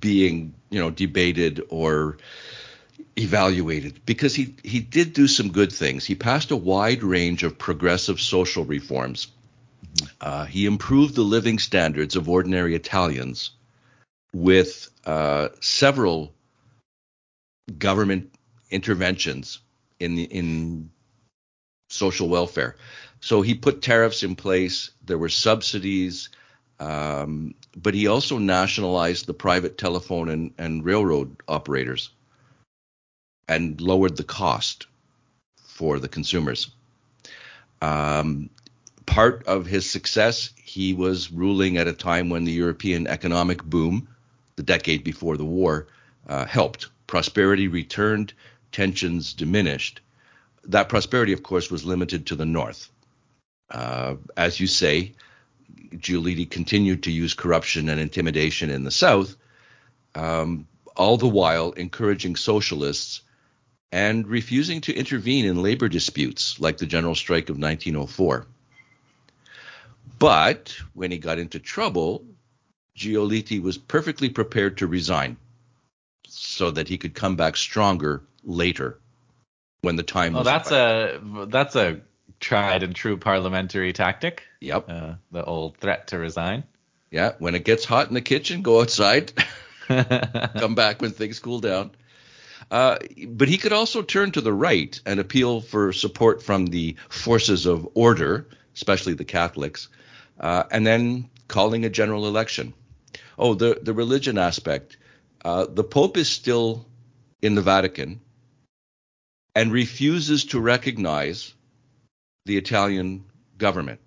[0.00, 2.18] being, you know, debated or
[3.16, 6.04] evaluated because he he did do some good things.
[6.04, 9.28] He passed a wide range of progressive social reforms.
[10.20, 13.50] Uh, he improved the living standards of ordinary Italians
[14.32, 16.34] with uh, several
[17.78, 18.34] government
[18.70, 19.60] interventions
[20.00, 20.90] in the, in
[21.88, 22.76] social welfare.
[23.20, 24.90] So he put tariffs in place.
[25.04, 26.28] There were subsidies,
[26.80, 32.10] um, but he also nationalized the private telephone and, and railroad operators
[33.48, 34.86] and lowered the cost
[35.56, 36.70] for the consumers.
[37.82, 38.50] Um,
[39.06, 44.08] part of his success, he was ruling at a time when the European economic boom,
[44.56, 45.88] the decade before the war,
[46.28, 46.88] uh, helped.
[47.06, 48.32] Prosperity returned,
[48.72, 50.00] tensions diminished.
[50.64, 52.90] That prosperity, of course, was limited to the north.
[53.70, 55.12] Uh, as you say,
[55.94, 59.36] Giolitti continued to use corruption and intimidation in the South,
[60.14, 63.22] um, all the while encouraging socialists
[63.92, 68.46] and refusing to intervene in labor disputes like the general strike of 1904.
[70.18, 72.24] But when he got into trouble,
[72.96, 75.36] Giolitti was perfectly prepared to resign
[76.28, 78.98] so that he could come back stronger later
[79.82, 81.20] when the time oh, was that's right.
[81.42, 82.00] a that's a
[82.40, 84.42] tried and true parliamentary tactic.
[84.60, 84.88] Yep.
[84.88, 86.64] Uh, the old threat to resign.
[87.10, 87.32] Yeah.
[87.38, 89.32] When it gets hot in the kitchen, go outside.
[89.88, 91.92] Come back when things cool down.
[92.70, 96.96] Uh, but he could also turn to the right and appeal for support from the
[97.08, 99.88] forces of order, especially the Catholics,
[100.40, 102.72] uh, and then calling a general election.
[103.38, 104.96] Oh, the, the religion aspect.
[105.44, 106.86] Uh, the Pope is still
[107.42, 108.20] in the Vatican
[109.54, 111.52] and refuses to recognize
[112.46, 113.24] the Italian
[113.58, 114.00] government,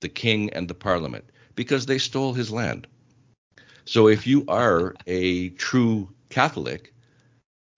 [0.00, 2.86] the king and the parliament, because they stole his land.
[3.84, 6.92] So if you are a true Catholic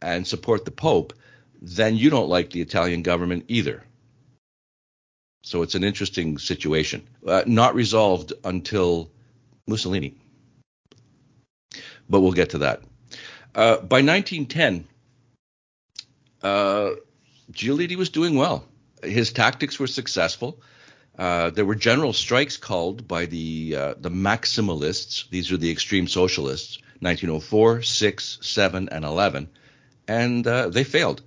[0.00, 1.12] and support the Pope,
[1.60, 3.82] then you don't like the Italian government either.
[5.42, 9.10] So it's an interesting situation, uh, not resolved until
[9.66, 10.14] Mussolini.
[12.08, 12.82] But we'll get to that.
[13.54, 14.86] Uh, by 1910,
[16.42, 16.90] uh,
[17.52, 18.66] Giolitti was doing well
[19.04, 20.60] his tactics were successful.
[21.18, 25.28] Uh, there were general strikes called by the uh, the maximalists.
[25.30, 26.78] These are the extreme socialists.
[27.00, 29.50] 1904, 6, 7, and 11,
[30.08, 31.22] and uh, they failed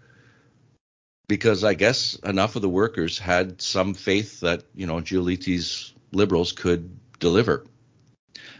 [1.27, 6.51] because I guess enough of the workers had some faith that you know Giolitti's liberals
[6.51, 7.65] could deliver.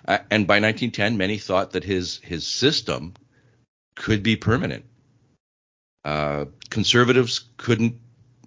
[0.05, 3.13] And by 1910, many thought that his his system
[3.95, 4.86] could be permanent.
[6.05, 7.99] Uh, conservatives couldn't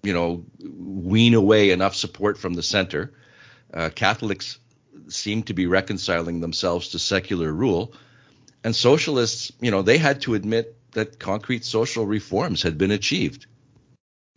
[0.03, 3.13] you know, wean away enough support from the center.
[3.73, 4.59] Uh, Catholics
[5.09, 7.93] seem to be reconciling themselves to secular rule,
[8.65, 13.47] and socialists, you know, they had to admit that concrete social reforms had been achieved.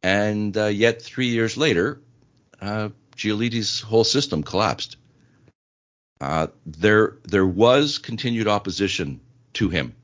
[0.02, 2.02] And uh, yet, three years later,
[2.62, 4.98] uh, Giolitti's whole system collapsed.
[6.20, 9.20] Uh, there, there was continued opposition
[9.54, 9.96] to him.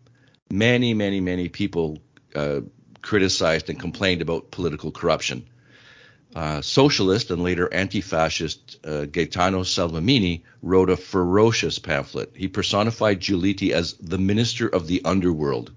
[0.52, 2.00] Many, many, many people
[2.36, 2.62] uh,
[3.02, 5.46] criticized and complained about political corruption.
[6.36, 12.32] Uh, socialist and later anti-fascist uh, Gaetano Salvemini wrote a ferocious pamphlet.
[12.36, 15.72] He personified Giolitti as the minister of the underworld.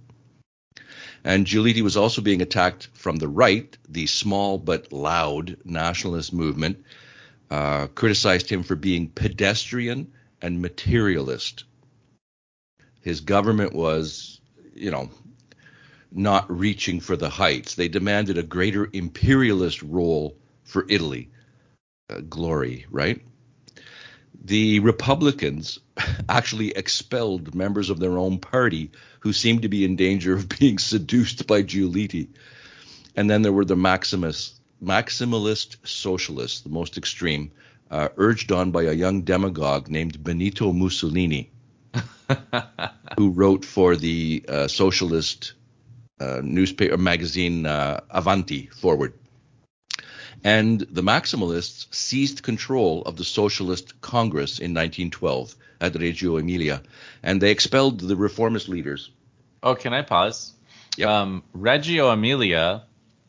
[1.24, 3.76] And Giolitti was also being attacked from the right.
[3.88, 6.84] The small but loud nationalist movement
[7.50, 10.12] uh, criticized him for being pedestrian
[10.42, 11.64] and materialist.
[13.00, 14.40] His government was,
[14.74, 15.10] you know,
[16.14, 17.74] not reaching for the heights.
[17.74, 21.30] They demanded a greater imperialist role for Italy.
[22.10, 23.22] Uh, glory, right?
[24.44, 25.78] The Republicans
[26.28, 28.90] actually expelled members of their own party
[29.20, 32.28] who seemed to be in danger of being seduced by Giolitti.
[33.14, 37.52] And then there were the Maximus, maximalist socialists, the most extreme,
[37.90, 41.50] uh, urged on by a young demagogue named Benito Mussolini,
[43.18, 45.52] who wrote for the uh, socialist
[46.42, 49.14] newspaper magazine uh, Avanti Forward.
[50.44, 56.82] And the Maximalists seized control of the Socialist Congress in 1912 at Reggio Emilia,
[57.22, 59.10] and they expelled the reformist leaders.
[59.62, 60.52] Oh, can I pause?
[60.96, 61.08] Yep.
[61.08, 62.84] Um, Reggio Emilia,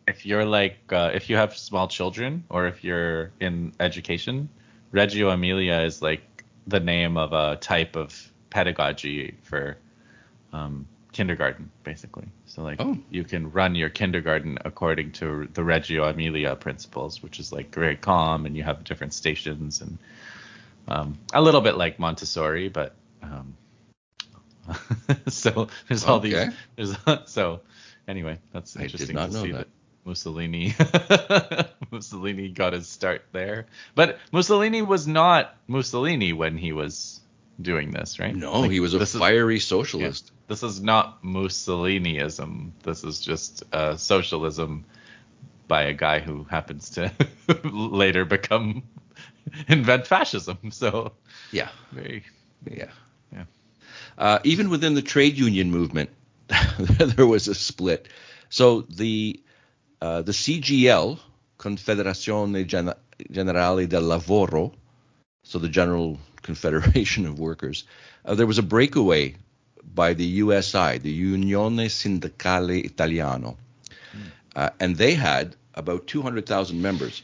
[0.07, 4.49] if you're like, uh, if you have small children or if you're in education,
[4.91, 9.77] Reggio Emilia is like the name of a type of pedagogy for
[10.51, 12.25] um, kindergarten, basically.
[12.45, 12.97] So like Oh.
[13.09, 17.95] you can run your kindergarten according to the Reggio Emilia principles, which is like very
[17.95, 19.97] calm and you have different stations and
[20.87, 23.55] um, a little bit like Montessori, but um,
[25.27, 26.49] so there's all Okay.
[26.75, 26.95] these.
[27.05, 27.61] There's so
[28.07, 29.57] anyway, that's interesting to see that.
[29.59, 29.67] that.
[30.05, 30.75] Mussolini
[31.91, 33.67] Mussolini got his start there.
[33.95, 37.21] But Mussolini was not Mussolini when he was
[37.61, 38.35] doing this, right?
[38.35, 40.32] No, Like, he was a is- fiery yeah, socialist.
[40.47, 42.71] This is not Mussoliniism.
[42.83, 44.85] This is just uh, socialism
[45.67, 47.11] by a guy who happens to
[47.63, 48.83] later become
[49.67, 50.57] invent fascism.
[50.71, 51.13] So
[51.51, 52.23] Yeah, very
[52.69, 52.91] yeah.
[53.33, 53.45] Yeah.
[54.17, 56.09] Uh, even within the trade union movement,
[56.87, 58.07] there was a split.
[58.49, 59.41] So the
[60.01, 61.19] uh, the CGL,
[61.59, 62.93] Confederazione Gen-
[63.31, 64.73] Generale del Lavoro,
[65.43, 67.85] so the General Confederation of Workers,
[68.25, 69.35] uh, there was a breakaway
[69.93, 73.57] by the USI, the Unione Sindacale Italiano,
[74.55, 77.23] uh, and they had about 200,000 members,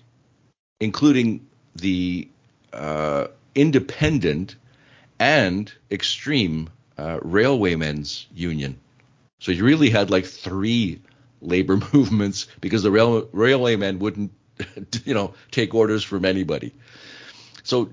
[0.80, 2.28] including the
[2.74, 4.56] uh, independent
[5.20, 8.80] and extreme uh, railwaymen's union.
[9.40, 11.02] So you really had like three
[11.42, 14.32] labor movements because the rail, railwaymen wouldn't,
[15.06, 16.74] you know, take orders from anybody.
[17.64, 17.90] So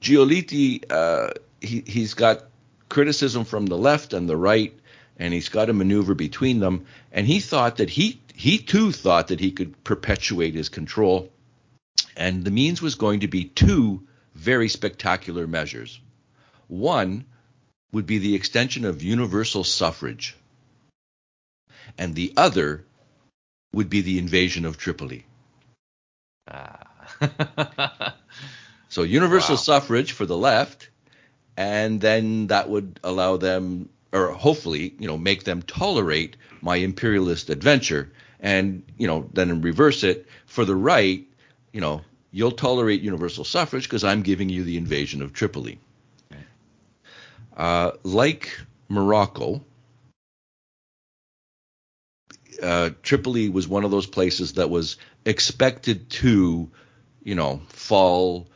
[0.00, 1.30] Giolitti, uh,
[1.60, 2.44] he, he's got
[2.90, 4.78] criticism from the left and the right,
[5.16, 6.84] and he's got to maneuver between them.
[7.12, 11.30] And he thought that he he too thought that he could perpetuate his control,
[12.16, 14.02] and the means was going to be two
[14.34, 16.00] very spectacular measures.
[16.68, 17.24] One
[17.92, 20.36] would be the extension of universal suffrage,
[21.98, 22.84] and the other
[23.72, 25.24] would be the invasion of Tripoli.
[26.48, 26.86] ah.
[28.90, 29.60] So universal Wow.
[29.62, 30.89] suffrage for the left,
[31.60, 37.50] and then that would allow them, or hopefully, you know, make them tolerate my imperialist
[37.50, 41.22] adventure, and you know, then reverse it for the right,
[41.74, 42.00] you know,
[42.30, 45.78] you'll tolerate universal suffrage because I'm giving you the invasion of Tripoli.
[47.54, 48.58] Uh, like
[48.88, 49.62] Morocco,
[52.62, 54.96] uh, Tripoli was one of those places that was
[55.26, 56.70] expected to,
[57.22, 58.48] you know, fall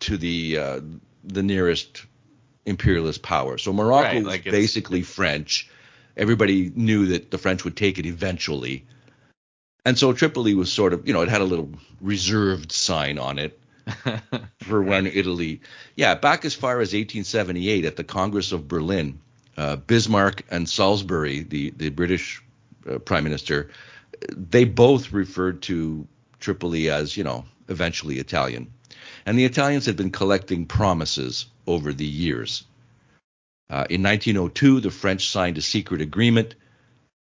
[0.00, 0.80] to the uh,
[1.26, 2.04] the nearest
[2.66, 3.58] imperialist power.
[3.58, 5.68] So Morocco Right, was like it's- basically French.
[6.16, 8.84] Everybody knew that the French would take it eventually.
[9.84, 11.70] And so Tripoli was sort of, you know, it had a little
[12.00, 13.58] reserved sign on it
[14.62, 15.60] for when Italy,
[15.96, 19.20] yeah, back as far as 1878 at the Congress of Berlin,
[19.56, 22.42] uh, Bismarck and Salisbury, the the British
[22.90, 23.70] uh, prime minister,
[24.30, 26.06] they both referred to
[26.40, 28.72] Tripoli as, you know, eventually Italian,
[29.26, 32.64] and the Italians had been collecting promises over the years.
[33.70, 36.54] Uh, in 1902, the French signed a secret agreement.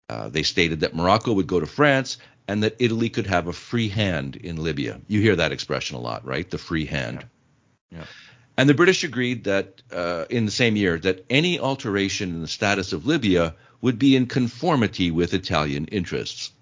[0.08, 3.52] Uh, they stated that Morocco would go to France and that Italy could have a
[3.52, 5.00] free hand in Libya.
[5.06, 6.50] You hear that expression a lot, right?
[6.50, 7.24] The free hand.
[7.92, 8.04] Yeah.
[8.56, 12.48] And the British agreed that uh, in the same year that any alteration in the
[12.48, 16.52] status of Libya would be in conformity with Italian interests.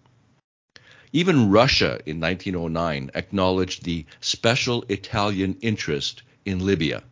[1.12, 7.02] Even Russia in 1909 acknowledged the special Italian interest in Libya.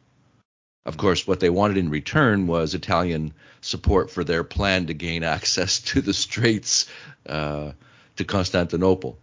[0.84, 5.22] Of course, what they wanted in return was Italian support for their plan to gain
[5.36, 6.86] access to the Straits
[7.26, 7.72] uh,
[8.16, 9.18] to Constantinople.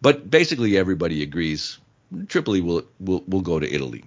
[0.00, 1.78] But basically, everybody agrees
[2.28, 4.04] Tripoli will, will, will go to Italy.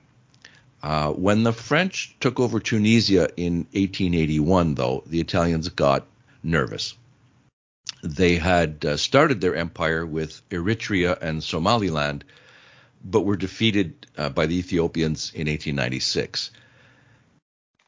[0.81, 6.07] Uh, when the French took over Tunisia in 1881, though, the Italians got
[6.43, 6.95] nervous.
[8.03, 12.23] They had uh, started their empire with Eritrea and Somaliland,
[13.03, 16.51] but were defeated uh, by the Ethiopians in 1896.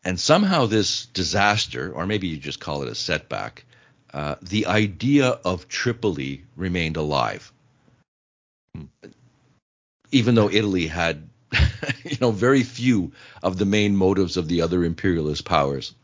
[0.03, 3.65] And somehow this disaster, or maybe you just call it a setback,
[4.13, 7.51] uh, the idea of Tripoli remained alive,
[10.11, 11.29] even though Italy had,
[12.03, 15.95] you know, very few of the main motives of the other imperialist powers.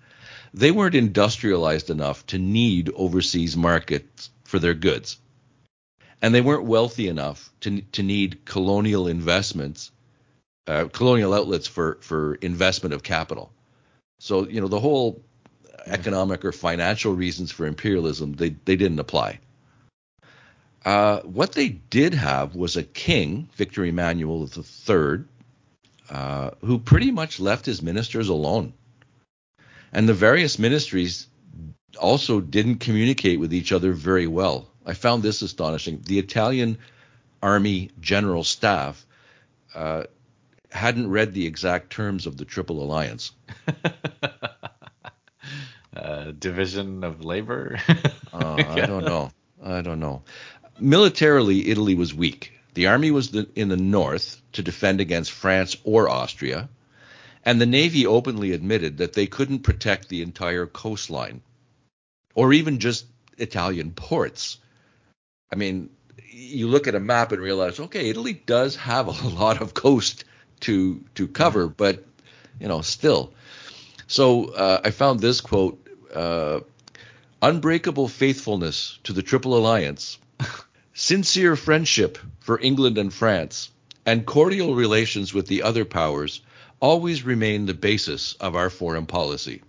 [0.53, 5.17] They weren't industrialized enough to need overseas markets for their goods,
[6.21, 9.91] and they weren't wealthy enough to to need colonial investments,
[10.67, 13.51] uh, colonial outlets for for investment of capital.
[14.19, 15.21] So you know the whole
[15.85, 19.39] economic or financial reasons for imperialism, they, they didn't apply.
[20.85, 25.23] Uh, what they did have was a king, Victor Emmanuel III,
[26.09, 28.73] uh, who pretty much left his ministers alone.
[29.91, 31.27] And the various ministries
[31.99, 34.67] also didn't communicate with each other very well.
[34.85, 36.01] I found this astonishing.
[36.05, 36.77] The Italian
[37.41, 39.05] Army General Staff
[39.73, 40.03] uh,
[40.71, 43.31] hadn't read the exact terms of the Triple Alliance.
[45.95, 47.79] uh, division of labor?
[48.33, 49.31] uh, I don't know.
[49.63, 50.23] I don't know.
[50.79, 52.53] Militarily, Italy was weak.
[52.73, 56.69] The army was the, in the north to defend against France or Austria,
[57.45, 61.41] and the navy openly admitted that they couldn't protect the entire coastline
[62.35, 63.05] or even just
[63.37, 64.57] Italian ports.
[65.51, 65.89] I mean,
[66.31, 70.25] you look at a map and realize, okay, Italy does have a lot of coast
[70.61, 72.03] to to cover, but
[72.59, 73.33] you know, still.
[74.07, 76.61] So uh, I found this quote uh,
[77.41, 80.17] unbreakable faithfulness to the Triple Alliance,
[80.93, 83.69] sincere friendship for England and France,
[84.05, 86.41] and cordial relations with the other powers
[86.79, 89.61] always remain the basis of our foreign policy.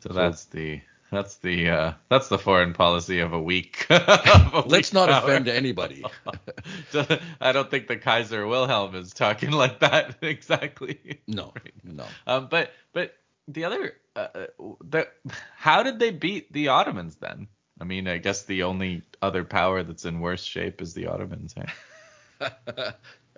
[0.00, 3.86] So that's the that's the uh, that's the foreign policy of a weak.
[3.90, 5.24] Let's not power.
[5.24, 6.04] offend anybody.
[7.40, 11.20] I don't think the Kaiser Wilhelm is talking like that exactly.
[11.26, 11.72] No, right.
[11.82, 12.04] no.
[12.26, 13.14] Um, but but
[13.46, 14.46] the other uh, uh,
[14.84, 15.08] the
[15.56, 17.48] how did they beat the Ottomans then?
[17.80, 21.54] I mean, I guess the only other power that's in worse shape is the Ottomans.
[21.56, 22.50] Right?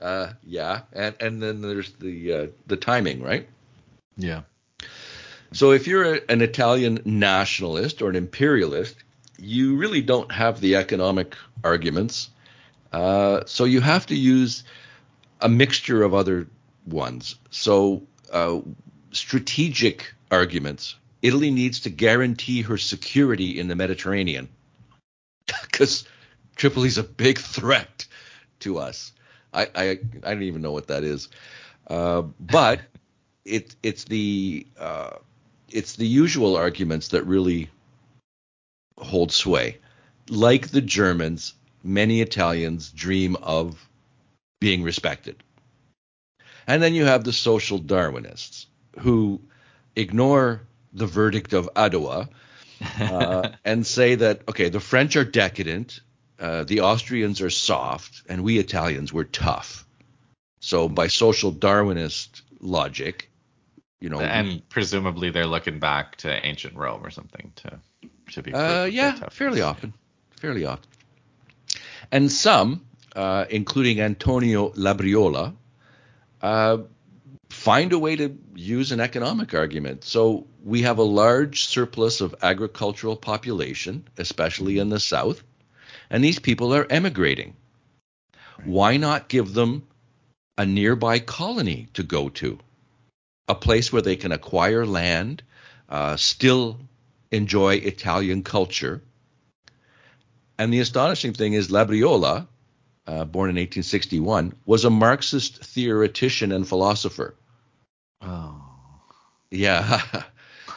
[0.00, 3.48] Uh, yeah, and and then there's the uh, the timing, right?
[4.16, 4.42] Yeah.
[5.52, 8.96] So if you're a, an Italian nationalist or an imperialist,
[9.38, 11.34] you really don't have the economic
[11.64, 12.30] arguments.
[12.92, 14.64] Uh, so you have to use
[15.40, 16.46] a mixture of other
[16.86, 17.36] ones.
[17.50, 18.60] So uh,
[19.12, 20.96] strategic arguments.
[21.22, 24.48] Italy needs to guarantee her security in the Mediterranean
[25.62, 26.04] because
[26.56, 28.06] Tripoli's a big threat
[28.60, 29.12] to us.
[29.52, 31.28] I, I, I don't even know what that is,
[31.88, 32.80] uh, but
[33.44, 35.10] it it's the uh,
[35.68, 37.70] it's the usual arguments that really
[38.98, 39.78] hold sway.
[40.28, 43.88] Like the Germans, many Italians dream of
[44.60, 45.42] being respected.
[46.66, 48.66] And then you have the social Darwinists
[48.98, 49.40] who
[49.96, 52.28] ignore the verdict of Adowa
[53.00, 56.00] uh, and say that okay, the French are decadent,
[56.40, 59.86] uh, the Austrians are soft, and we Italians were tough.
[60.60, 63.30] So by social Darwinist logic,
[64.00, 67.80] you know, and we, presumably they're looking back to ancient Rome or something to
[68.32, 68.54] to be.
[68.54, 69.92] Uh, yeah, fairly often,
[70.30, 70.88] fairly often,
[72.10, 75.54] and some, uh, including Antonio Labriola,
[76.40, 76.78] uh,
[77.50, 80.04] find a way to use an economic argument.
[80.04, 85.42] So we have a large surplus of agricultural population, especially in the South,
[86.10, 87.54] and these people are emigrating.
[88.64, 89.86] Why not give them
[90.58, 92.58] a nearby colony to go to?
[93.48, 95.42] A place where they can acquire land,
[95.88, 96.78] uh, still
[97.30, 99.02] enjoy Italian culture.
[100.58, 102.46] And the astonishing thing is, Labriola,
[103.06, 107.34] uh, born in 1861, was a Marxist theoretician and philosopher.
[108.20, 108.62] Oh.
[109.50, 110.02] Yeah.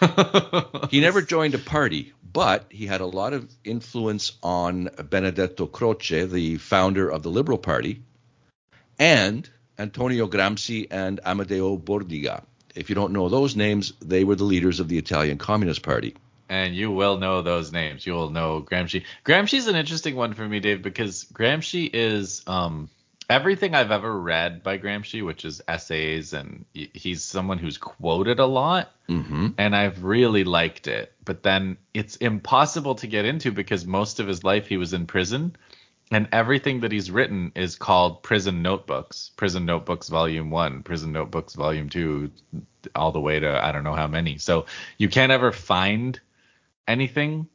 [0.90, 6.26] he never joined a party, but he had a lot of influence on Benedetto Croce,
[6.26, 8.02] the founder of the Liberal Party,
[9.00, 12.44] and Antonio Gramsci and Amadeo Bordiga.
[12.76, 16.16] If you don't know those names, they were the leaders of the Italian Communist Party.
[16.50, 18.06] And you will know those names.
[18.06, 19.04] You will know Gramsci.
[19.26, 22.90] Gramsci's an interesting one for me, Dave, because Gramsci is um,
[23.30, 28.46] everything I've ever read by Gramsci, which is essays, and he's someone who's quoted a
[28.46, 29.50] lot, mm-hmm.
[29.58, 31.14] and I've really liked it.
[31.24, 35.06] But then it's impossible to get into because most of his life he was in
[35.06, 35.56] prison,
[36.12, 41.54] and everything that he's written is called Prison Notebooks, Prison Notebooks Volume One, Prison Notebooks
[41.54, 42.32] Volume Two,
[42.96, 44.38] all the way to I don't know how many.
[44.38, 44.66] So
[44.98, 46.20] you can't ever find
[46.88, 47.48] anything.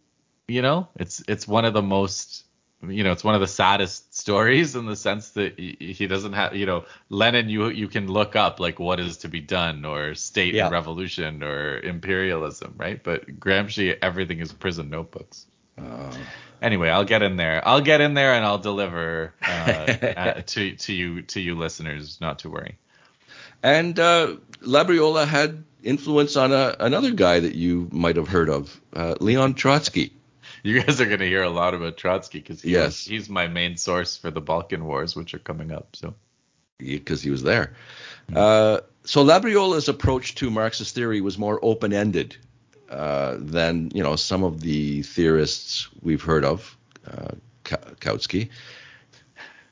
[0.49, 2.45] You know, it's it's one of the most
[2.87, 6.55] you know, it's one of the saddest stories in the sense that he doesn't have,
[6.55, 7.49] you know, Lenin.
[7.49, 10.65] You you can look up like what is to be done, or state yeah.
[10.65, 13.03] and revolution, or imperialism, right?
[13.03, 15.47] But Gramsci, everything is prison notebooks.
[15.77, 16.15] Uh,
[16.63, 17.67] anyway, I'll get in there.
[17.67, 19.87] I'll get in there and I'll deliver uh,
[20.47, 22.21] to to you to you listeners.
[22.21, 22.79] Not to worry.
[23.61, 28.81] And uh, Labriola had influence on a, another guy that you might have heard of,
[28.95, 30.13] uh, Leon Trotsky.
[30.63, 33.05] You guys are going to hear a lot about Trotsky because he yes.
[33.05, 35.95] he's my main source for the Balkan Wars, which are coming up.
[35.95, 36.15] So
[36.79, 37.75] because he was there.
[38.35, 42.37] Uh, so Labriola's approach to Marxist theory was more open-ended
[42.91, 47.31] uh, than you know some of the theorists we've heard of, uh,
[47.65, 48.51] Kautsky,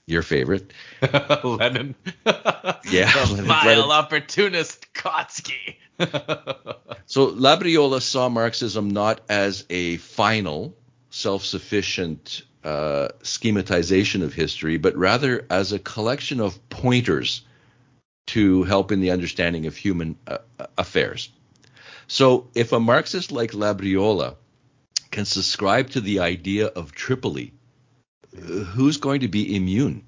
[0.06, 0.72] your favorite,
[1.44, 1.94] Lenin,
[2.24, 5.76] yeah, the vile opportunist Kautsky.
[7.06, 10.76] so Labriola saw Marxism not as a final,
[11.10, 17.42] self-sufficient uh, schematization of history, but rather as a collection of pointers
[18.26, 20.38] to help in the understanding of human uh,
[20.76, 21.30] affairs.
[22.08, 24.36] So if a Marxist like Labriola
[25.10, 27.52] can subscribe to the idea of Tripoli,
[28.40, 30.04] who's going to be immune?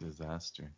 [0.00, 0.70] Disaster.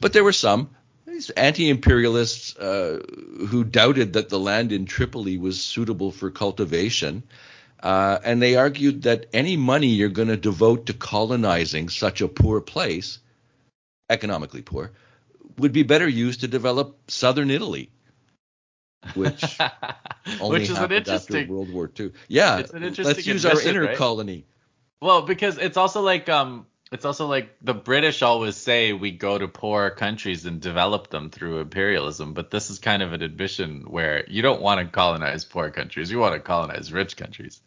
[0.00, 0.70] But there were some
[1.06, 3.00] these anti-imperialists uh,
[3.48, 7.22] who doubted that the land in Tripoli was suitable for cultivation
[7.80, 12.28] uh, and they argued that any money you're going to devote to colonizing such a
[12.28, 13.18] poor place,
[14.08, 14.92] economically poor,
[15.58, 17.90] would be better used to develop southern Italy,
[19.14, 19.58] which
[20.40, 22.12] only which is happened an interesting, after World War II.
[22.28, 23.96] Yeah, let's use our inner right?
[23.96, 24.46] colony.
[25.00, 29.36] Well, because it's also like um, it's also like the British always say we go
[29.36, 33.82] to poor countries and develop them through imperialism, but this is kind of an admission
[33.82, 37.60] where you don't want to colonize poor countries, you want to colonize rich countries,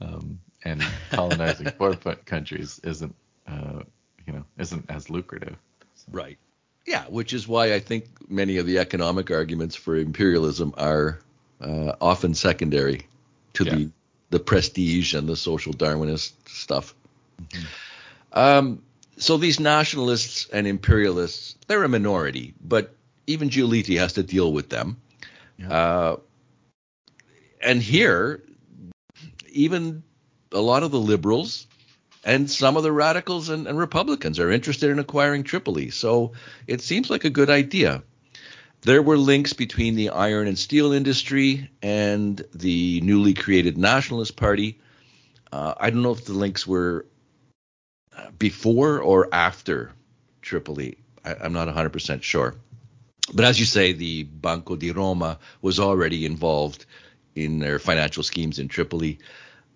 [0.00, 3.14] um, and colonizing poor countries isn't,
[3.46, 3.80] uh,
[4.26, 5.56] you know, isn't as lucrative.
[5.94, 6.06] So.
[6.10, 6.38] Right.
[6.86, 11.20] Yeah, which is why I think many of the economic arguments for imperialism are
[11.60, 13.06] uh, often secondary
[13.54, 13.74] to yeah.
[13.74, 13.90] the
[14.34, 16.92] the prestige and the social Darwinist stuff.
[17.40, 17.64] Mm-hmm.
[18.32, 18.82] Um,
[19.16, 22.92] so these nationalists and imperialists, they're a minority, but
[23.28, 24.96] even Giolitti has to deal with them.
[25.56, 25.72] Yeah.
[25.72, 26.16] Uh,
[27.62, 28.42] and here,
[29.52, 30.02] even
[30.50, 31.68] a lot of the liberals
[32.24, 35.90] and some of the radicals and, and, Republicans are interested in acquiring Tripoli.
[35.90, 36.32] So
[36.66, 38.02] it seems like a good idea.
[38.84, 44.78] There were links between the iron and steel industry and the newly created Nationalist Party.
[45.50, 47.06] Uh, I don't know if the links were
[48.38, 49.92] before or after
[50.42, 50.98] Tripoli.
[51.24, 52.56] I, I'm not 100% sure.
[53.32, 56.84] But as you say, the Banco di Roma was already involved
[57.34, 59.18] in their financial schemes in Tripoli.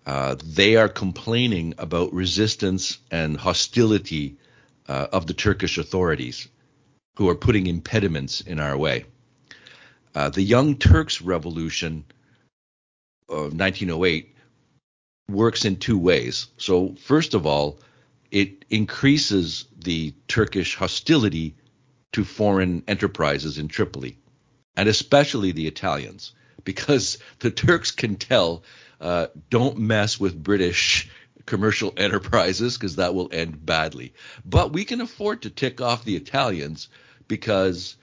[0.05, 4.35] Uh, they are complaining about resistance and hostility
[4.87, 6.47] uh, of the Turkish authorities
[7.19, 9.03] who are putting impediments in our way.
[10.15, 12.05] Uh, the Young Turks Revolution
[13.27, 14.33] of 1908
[15.29, 16.47] works in two ways.
[16.55, 17.81] So, first of all,
[18.31, 21.55] it increases the Turkish hostility
[22.13, 24.17] to foreign enterprises in Tripoli,
[24.77, 26.31] and especially the Italians,
[26.63, 28.63] because the Turks can tell
[29.01, 31.09] uh, don't mess with British
[31.45, 34.13] commercial enterprises because that will end badly.
[34.45, 36.87] But we can afford to tick off the Italians
[37.29, 37.95] because,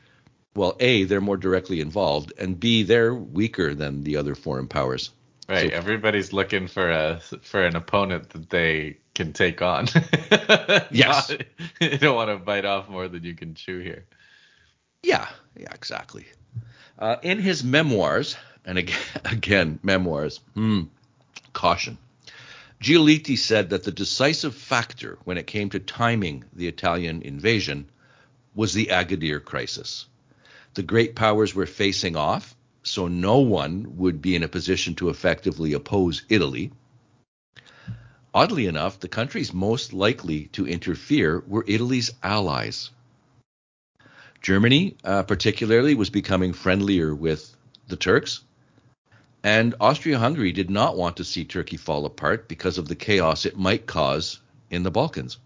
[0.55, 5.11] well, A, they're more directly involved, and B, they're weaker than the other foreign powers.
[5.49, 5.71] Right.
[5.71, 9.87] So, Everybody's looking for a for an opponent that they can take on.
[10.91, 11.31] yes.
[11.31, 11.43] Not,
[11.81, 14.07] you don't want to bite off more than you can chew here.
[15.03, 15.29] Yeah.
[15.57, 15.73] Yeah.
[15.73, 16.27] Exactly.
[16.99, 20.41] Uh, in his memoirs, and again, again memoirs.
[20.55, 20.83] Hmm,
[21.53, 21.99] caution.
[22.83, 27.89] Giolitti said that the decisive factor when it came to timing the Italian invasion
[28.57, 30.07] was the Agadir crisis.
[30.75, 35.09] The great powers were facing off so no one would be in a position to
[35.09, 36.71] effectively oppose Italy.
[38.33, 42.91] Oddly enough, the countries most likely to interfere were Italy's allies.
[44.41, 47.57] Germany, uh, particularly, was becoming friendlier with
[47.89, 48.43] the Turks,
[49.43, 53.47] and Austria Hungary did not want to see Turkey fall apart because of the chaos
[53.47, 54.39] it might cause
[54.71, 55.39] in the Balkans.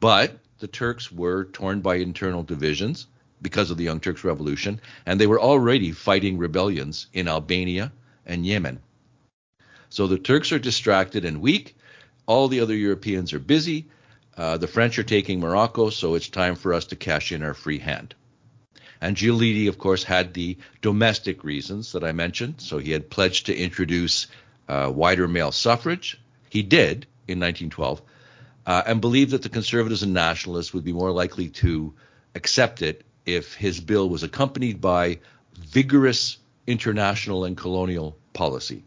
[0.00, 3.06] But the Turks were torn by internal divisions
[3.42, 7.92] because of the Young Turks Revolution, and they were already fighting rebellions in Albania
[8.24, 8.80] and Yemen.
[9.90, 11.76] So the Turks are distracted and weak.
[12.26, 13.86] All the other Europeans are busy.
[14.36, 17.54] Uh, the French are taking Morocco, so it's time for us to cash in our
[17.54, 18.14] free hand.
[19.00, 22.56] And Giolitti, of course, had the domestic reasons that I mentioned.
[22.58, 24.26] So he had pledged to introduce
[24.68, 26.18] uh, wider male suffrage.
[26.48, 28.02] He did in 1912,
[28.66, 31.94] uh, and believed that the conservatives and nationalists would be more likely to
[32.34, 35.18] accept it if his bill was accompanied by
[35.54, 38.84] vigorous international and colonial policy.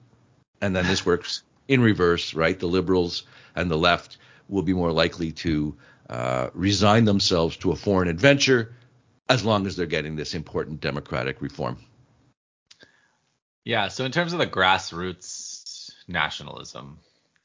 [0.61, 2.59] And then this works in reverse, right?
[2.59, 3.23] The liberals
[3.55, 4.17] and the left
[4.49, 5.75] will be more likely to
[6.09, 8.73] uh, resign themselves to a foreign adventure
[9.29, 11.77] as long as they're getting this important democratic reform.
[13.63, 13.89] Yeah.
[13.89, 16.99] So in terms of the grassroots nationalism,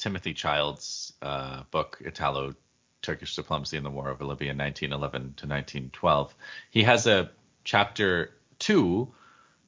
[0.05, 2.55] Timothy Childs' uh, book Italo
[3.01, 6.35] Turkish Diplomacy in the War over Libya 1911 to 1912,
[6.71, 7.31] he has a
[7.65, 9.15] chapter two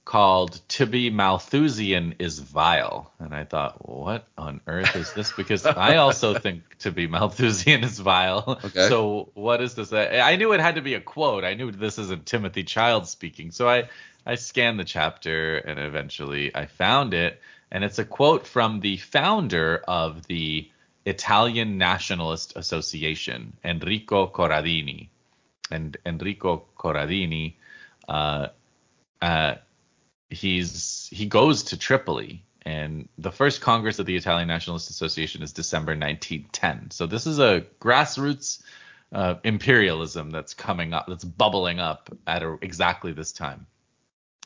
[0.05, 3.11] called To Be Malthusian is Vile.
[3.19, 5.33] And I thought, what on earth is this?
[5.33, 8.61] Because I also think To Be Malthusian is vile.
[8.63, 8.89] Okay.
[8.91, 9.91] So what is this?
[9.95, 11.45] I knew it had to be a quote.
[11.45, 13.53] I knew this isn't Timothy Child speaking.
[13.53, 13.89] So I,
[14.27, 17.41] I scanned the chapter and eventually I found it.
[17.71, 20.71] And it's a quote from the founder of the
[21.05, 25.09] Italian Nationalist Association, Enrico Corradini.
[25.71, 27.55] And Enrico Corradini
[28.09, 28.49] uh,
[29.21, 29.55] uh,
[30.31, 35.53] he's he goes to Tripoli, and the first Congress of the Italian Nationalist Association is
[35.53, 36.91] December 1910.
[36.91, 38.63] So this is a grassroots
[39.13, 43.67] uh, imperialism that's coming up, that's bubbling up at a, exactly this time.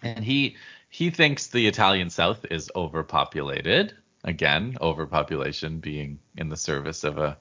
[0.03, 0.57] And he
[0.89, 3.95] he thinks the Italian South is overpopulated.
[4.25, 7.39] Again, overpopulation being in the service of a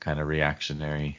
[0.00, 1.18] kind of reactionary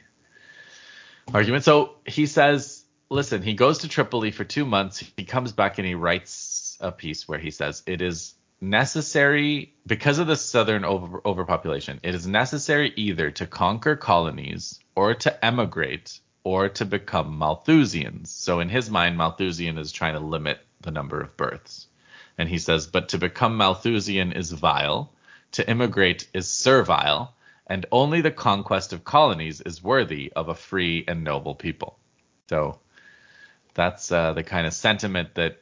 [1.34, 1.63] argument.
[1.63, 5.03] So he says listen, he goes to Tripoli for two months.
[5.15, 10.17] He comes back and he writes a piece where he says it is necessary because
[10.17, 11.99] of the southern over, overpopulation.
[12.03, 18.27] It is necessary either to conquer colonies or to emigrate or to become Malthusians.
[18.27, 21.87] So in his mind, Malthusian is trying to limit the number of births.
[22.37, 25.13] And he says, but to become Malthusian is vile,
[25.53, 27.35] to immigrate is servile,
[27.67, 31.97] and only the conquest of colonies is worthy of a free and noble people.
[32.49, 32.79] So
[33.73, 35.61] that's uh, the kind of sentiment that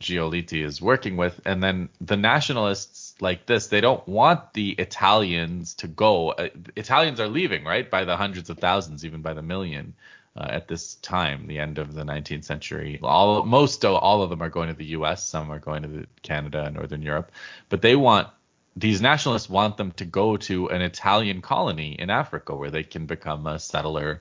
[0.00, 1.40] Giolitti is working with.
[1.46, 6.32] And then the nationalists like this, they don't want the Italians to go.
[6.32, 9.94] Uh, Italians are leaving, right, by the hundreds of thousands, even by the million.
[10.36, 14.42] Uh, at this time, the end of the 19th century, all most all of them
[14.42, 15.26] are going to the U.S.
[15.26, 17.32] Some are going to the Canada and Northern Europe,
[17.70, 18.28] but they want
[18.76, 23.06] these nationalists want them to go to an Italian colony in Africa where they can
[23.06, 24.20] become a settler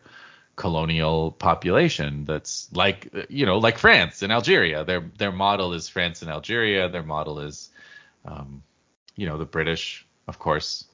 [0.55, 4.85] colonial population that's like you know like France and Algeria.
[4.85, 6.87] Their their model is France and Algeria.
[6.87, 7.69] Their model is
[8.23, 8.63] um,
[9.17, 10.85] you know the British, of course,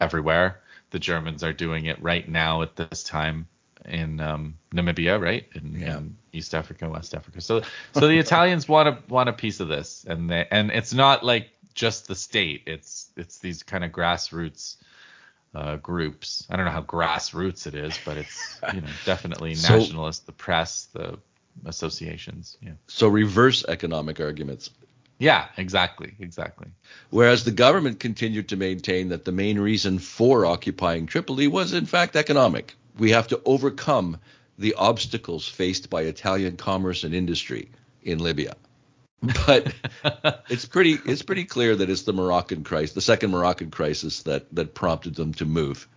[0.00, 0.62] everywhere.
[0.90, 3.46] The Germans are doing it right now at this time
[3.86, 5.46] in um, Namibia, right?
[5.54, 5.98] In, yeah.
[5.98, 7.40] in, East Africa, West Africa.
[7.40, 7.62] So
[7.92, 11.24] so the Italians want a want a piece of this, and they, and it's not
[11.24, 12.62] like just the state.
[12.66, 14.76] It's it's these kind of grassroots
[15.54, 16.46] uh, groups.
[16.50, 20.32] I don't know how grassroots it is, but it's you know definitely so, nationalist, the
[20.32, 21.18] press, the
[21.64, 22.56] associations.
[22.60, 22.72] Yeah.
[22.88, 24.70] So reverse economic arguments.
[25.18, 26.66] Yeah, exactly, exactly.
[27.10, 31.86] Whereas the government continued to maintain that the main reason for occupying Tripoli was in
[31.86, 32.74] fact economic.
[32.98, 34.18] We have to overcome
[34.58, 37.70] the obstacles faced by Italian commerce and industry
[38.02, 38.54] in Libya.
[39.46, 39.74] but
[40.48, 44.54] it's pretty it's pretty clear that it's the Moroccan crisis, the second Moroccan crisis that
[44.54, 45.88] that prompted them to move.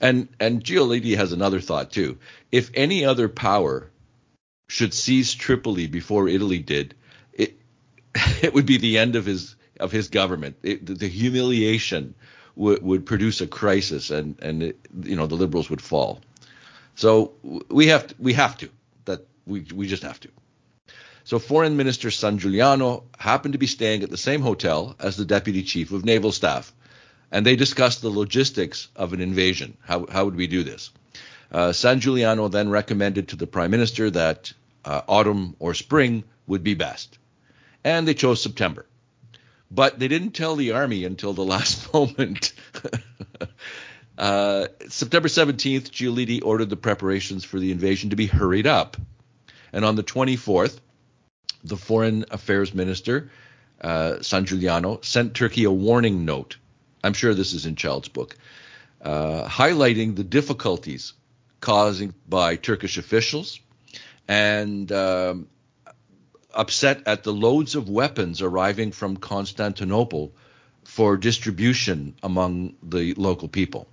[0.00, 2.18] And and Giolitti has another thought too.
[2.52, 3.90] If any other power
[4.68, 6.94] should seize Tripoli before Italy did,
[7.32, 7.56] it
[8.42, 10.56] it would be the end of his of his government.
[10.62, 12.14] It, the humiliation
[12.56, 16.20] would, would produce a crisis, and and it, you know the liberals would fall.
[16.94, 17.32] So
[17.68, 18.68] we have to, we have to
[19.04, 20.28] that we we just have to.
[21.24, 25.24] So Foreign Minister San Giuliano happened to be staying at the same hotel as the
[25.24, 26.72] Deputy Chief of Naval Staff,
[27.32, 29.76] and they discussed the logistics of an invasion.
[29.80, 30.90] How, how would we do this?
[31.50, 34.52] Uh, San Giuliano then recommended to the Prime Minister that
[34.84, 37.18] uh, autumn or spring would be best,
[37.82, 38.84] and they chose September.
[39.74, 42.52] But they didn't tell the army until the last moment.
[44.18, 48.96] uh, September 17th, Giolitti ordered the preparations for the invasion to be hurried up.
[49.72, 50.78] And on the 24th,
[51.64, 53.30] the foreign affairs minister,
[53.80, 56.56] uh, San Giuliano, sent Turkey a warning note.
[57.02, 58.36] I'm sure this is in Childs' book,
[59.02, 61.14] uh, highlighting the difficulties
[61.60, 63.58] caused by Turkish officials
[64.28, 65.48] and um,
[66.54, 70.32] upset at the loads of weapons arriving from Constantinople
[70.84, 73.86] for distribution among the local people.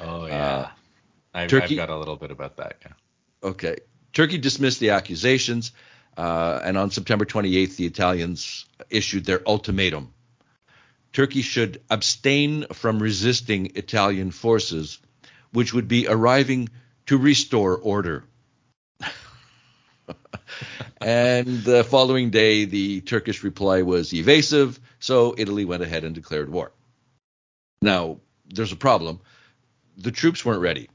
[0.00, 0.68] Oh yeah, uh,
[1.34, 2.76] I've, Turkey, I've got a little bit about that.
[2.82, 3.48] Yeah.
[3.48, 3.76] Okay.
[4.12, 5.72] Turkey dismissed the accusations
[6.16, 10.12] uh, and on September 28th, the Italians issued their ultimatum.
[11.12, 14.98] Turkey should abstain from resisting Italian forces,
[15.52, 16.68] which would be arriving
[17.06, 18.24] to restore order.
[21.00, 26.50] And the following day, the Turkish reply was evasive, so Italy went ahead and declared
[26.50, 26.72] war.
[27.80, 29.20] Now, there's a problem.
[29.96, 30.88] The troops weren't ready.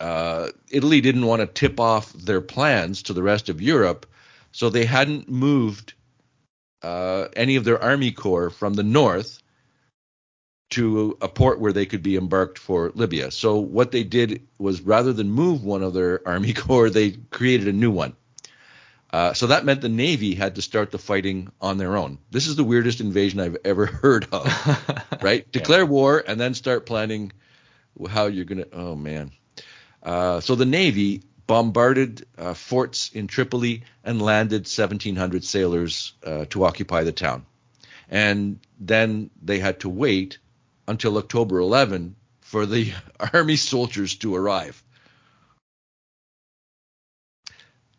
[0.00, 4.06] Uh, Italy didn't want to tip off their plans to the rest of Europe,
[4.52, 5.94] so they hadn't moved
[6.82, 9.42] uh, any of their army corps from the north
[10.70, 13.30] to a port where they could be embarked for Libya.
[13.30, 17.68] So what they did was rather than move one of their army corps, they created
[17.68, 18.16] a new one.
[19.14, 22.18] Uh, so that meant the Navy had to start the fighting on their own.
[22.32, 24.44] This is the weirdest invasion I've ever heard of,
[25.22, 25.42] right?
[25.42, 25.52] yeah.
[25.52, 27.30] Declare war and then start planning
[28.10, 28.68] how you're going to.
[28.72, 29.30] Oh, man.
[30.02, 36.64] Uh, so the Navy bombarded uh, forts in Tripoli and landed 1,700 sailors uh, to
[36.64, 37.46] occupy the town.
[38.10, 40.38] And then they had to wait
[40.88, 42.92] until October 11 for the
[43.32, 44.82] army soldiers to arrive.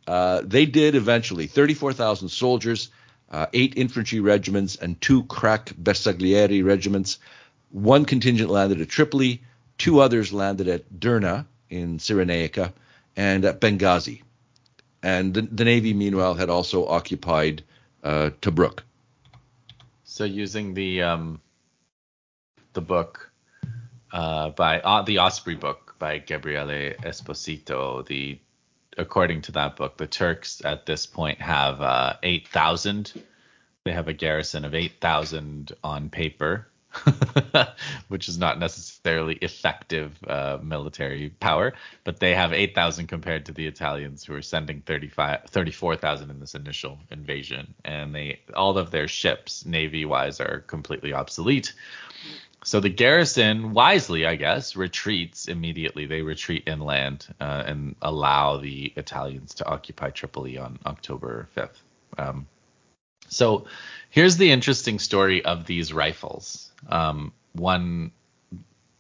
[0.07, 2.89] Uh, they did eventually 34,000 soldiers,
[3.31, 7.17] uh, eight infantry regiments, and two crack Bersaglieri regiments.
[7.71, 9.41] One contingent landed at Tripoli,
[9.77, 12.73] two others landed at Derna in Cyrenaica,
[13.15, 14.21] and at Benghazi.
[15.01, 17.63] And the, the Navy, meanwhile, had also occupied
[18.03, 18.79] uh, Tobruk.
[20.03, 21.41] So using the um,
[22.73, 23.31] the book
[24.13, 28.39] uh, by uh, the Osprey book by Gabriele Esposito, the
[28.97, 33.13] according to that book, the Turks at this point have uh, 8,000.
[33.83, 36.67] They have a garrison of 8,000 on paper,
[38.07, 41.73] which is not necessarily effective uh, military power,
[42.03, 46.97] but they have 8,000 compared to the Italians who are sending 34,000 in this initial
[47.11, 47.73] invasion.
[47.83, 51.73] And they all of their ships, navy wise, are completely obsolete.
[52.63, 56.07] So the garrison, wisely, I guess, retreats immediately.
[56.07, 61.77] They retreat inland uh, and allow the Italians to occupy Tripoli on October 5th.
[62.17, 62.47] Um,
[63.27, 63.65] so
[64.09, 66.71] here's the interesting story of these rifles.
[66.87, 68.11] Um, one,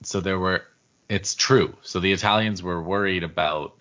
[0.03, 0.63] so there were,
[1.09, 1.75] it's true.
[1.81, 3.75] So the Italians were worried about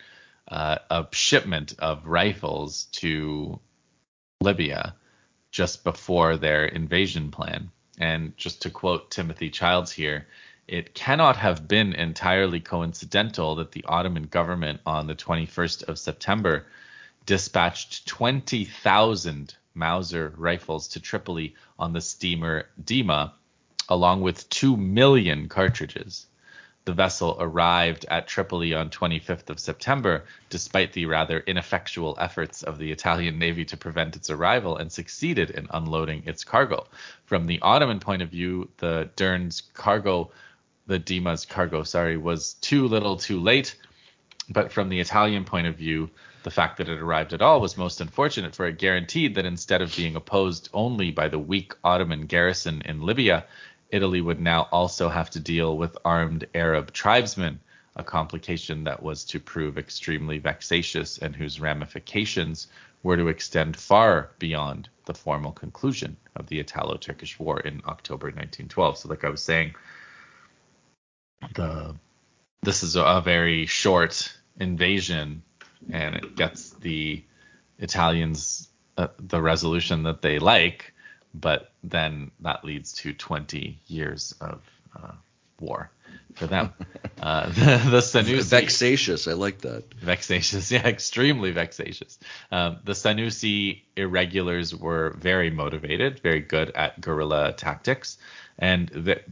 [0.48, 3.60] uh, a shipment of rifles to
[4.40, 4.94] Libya
[5.50, 7.70] just before their invasion plan.
[7.98, 10.26] And just to quote Timothy Childs here,
[10.66, 16.66] it cannot have been entirely coincidental that the Ottoman government on the 21st of September
[17.26, 23.32] dispatched 20,000 Mauser rifles to Tripoli on the steamer Dima,
[23.88, 26.26] along with 2 million cartridges
[26.84, 32.78] the vessel arrived at Tripoli on 25th of September, despite the rather ineffectual efforts of
[32.78, 36.86] the Italian Navy to prevent its arrival, and succeeded in unloading its cargo.
[37.24, 40.30] From the Ottoman point of view, the Dern's cargo,
[40.86, 43.76] the Dima's cargo, sorry, was too little too late.
[44.50, 46.10] But from the Italian point of view,
[46.42, 49.80] the fact that it arrived at all was most unfortunate, for it guaranteed that instead
[49.80, 53.46] of being opposed only by the weak Ottoman garrison in Libya,
[53.94, 57.60] Italy would now also have to deal with armed Arab tribesmen,
[57.94, 62.66] a complication that was to prove extremely vexatious and whose ramifications
[63.04, 68.26] were to extend far beyond the formal conclusion of the Italo Turkish War in October
[68.26, 68.98] 1912.
[68.98, 69.76] So, like I was saying,
[71.54, 71.94] the
[72.62, 75.42] this is a very short invasion
[75.92, 77.22] and it gets the
[77.78, 80.93] Italians uh, the resolution that they like
[81.34, 84.62] but then that leads to 20 years of
[84.96, 85.12] uh,
[85.60, 85.90] war
[86.34, 86.72] for them.
[87.22, 89.84] Uh, the, the Senussi, vexatious, I like that.
[89.94, 92.18] Vexatious, yeah, extremely vexatious.
[92.50, 98.18] Um, the Senussi irregulars were very motivated, very good at guerrilla tactics,
[98.58, 99.22] and the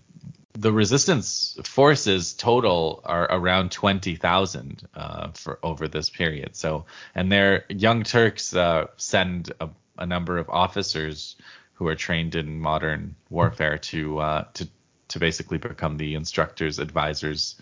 [0.54, 6.56] the resistance forces total are around 20,000 uh, for over this period.
[6.56, 11.36] So, and their young Turks uh, send a, a number of officers
[11.74, 14.68] who are trained in modern warfare to uh, to
[15.08, 17.56] to basically become the instructors, advisors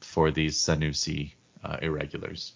[0.00, 1.32] for these Senussi
[1.64, 2.52] uh, irregulars.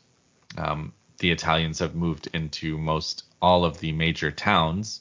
[0.58, 5.00] Um, the Italians have moved into most all of the major towns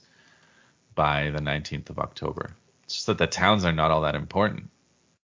[0.96, 2.52] by the 19th of October.
[2.84, 4.70] It's just that the towns are not all that important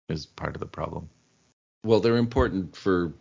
[0.08, 1.08] is part of the problem.
[1.84, 3.12] Well, they're important for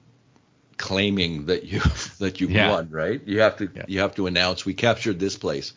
[0.77, 1.79] claiming that you
[2.19, 2.71] that you've yeah.
[2.71, 3.21] won, right?
[3.25, 3.85] You have to yeah.
[3.87, 5.73] you have to announce we captured this place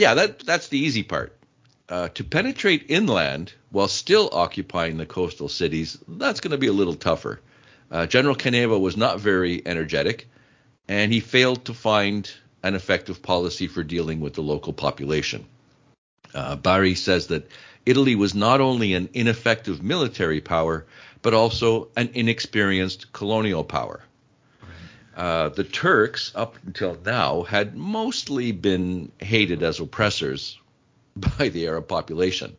[0.00, 1.36] yeah, that that's the easy part.
[1.88, 6.72] Uh, to penetrate inland while still occupying the coastal cities, that's going to be a
[6.72, 7.40] little tougher.
[7.90, 10.28] Uh, General Caneva was not very energetic,
[10.88, 12.30] and he failed to find
[12.62, 15.44] an effective policy for dealing with the local population.
[16.32, 17.50] Uh, Bari says that
[17.84, 20.86] Italy was not only an ineffective military power,
[21.22, 24.00] but also an inexperienced colonial power.
[25.16, 30.58] Uh, the Turks, up until now, had mostly been hated as oppressors
[31.16, 32.56] by the Arab population.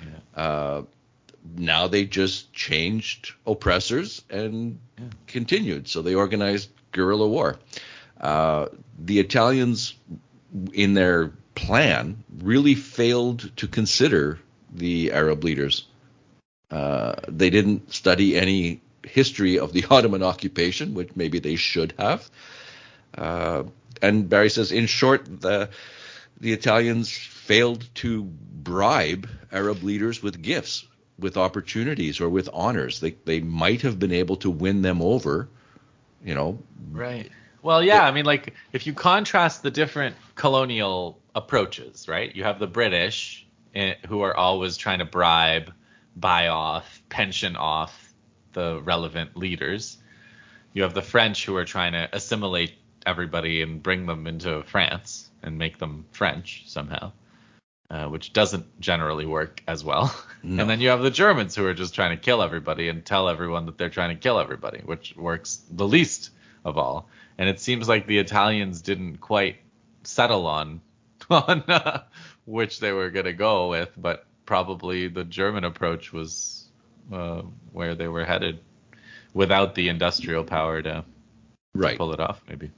[0.00, 0.42] Yeah.
[0.42, 0.82] Uh,
[1.56, 5.06] now they just changed oppressors and yeah.
[5.26, 5.88] continued.
[5.88, 7.58] So they organized guerrilla war.
[8.20, 9.94] Uh, the Italians,
[10.72, 14.38] in their plan, really failed to consider
[14.72, 15.86] the Arab leaders.
[16.70, 22.28] Uh, they didn't study any history of the Ottoman occupation, which maybe they should have.
[23.16, 23.64] Uh,
[24.00, 25.70] and Barry says, in short, the
[26.40, 30.84] the Italians failed to bribe Arab leaders with gifts,
[31.18, 33.00] with opportunities, or with honors.
[33.00, 35.48] They they might have been able to win them over,
[36.24, 36.58] you know.
[36.90, 37.30] Right.
[37.62, 38.04] Well, yeah.
[38.04, 42.34] It, I mean, like if you contrast the different colonial approaches, right?
[42.34, 45.72] You have the British, eh, who are always trying to bribe,
[46.16, 48.01] buy off, pension off
[48.52, 49.98] the relevant leaders.
[50.72, 52.74] You have the French, who are trying to assimilate
[53.04, 57.12] everybody and bring them into France and make them French somehow,
[57.90, 60.14] uh, which doesn't generally work as well.
[60.44, 60.62] No.
[60.62, 63.28] And then you have the Germans who are just trying to kill everybody and tell
[63.28, 66.30] everyone that they're trying to kill everybody, which works the least
[66.64, 67.08] of all.
[67.38, 69.58] And it seems like the Italians didn't quite
[70.02, 70.80] settle on
[71.30, 72.02] on uh,
[72.44, 76.61] which they were going to go with, but probably the German approach was
[77.10, 77.42] uh,
[77.72, 78.60] where they were headed
[79.34, 81.04] without the industrial power to,
[81.74, 81.92] right.
[81.92, 82.70] to pull it off, maybe.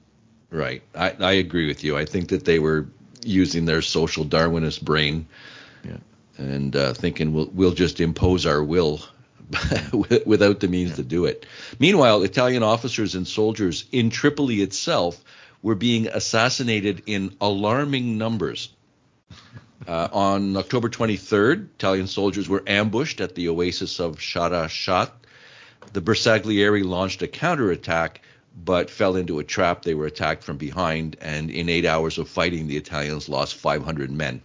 [0.50, 0.82] Right.
[0.94, 1.96] I, I agree with you.
[1.96, 2.86] I think that they were
[3.24, 5.26] using their social Darwinist brain
[5.84, 5.96] yeah.
[6.38, 9.00] and uh, thinking we'll, we'll just impose our will
[9.92, 10.96] without the means yeah.
[10.96, 11.46] to do it.
[11.78, 15.22] Meanwhile, Italian officers and soldiers in Tripoli itself
[15.62, 18.70] were being assassinated in alarming numbers.
[19.86, 25.12] Uh, on October 23rd, Italian soldiers were ambushed at the oasis of Shara Shat.
[25.92, 28.22] The Bersaglieri launched a counterattack
[28.56, 29.82] but fell into a trap.
[29.82, 34.10] They were attacked from behind, and in eight hours of fighting, the Italians lost 500
[34.10, 34.40] men.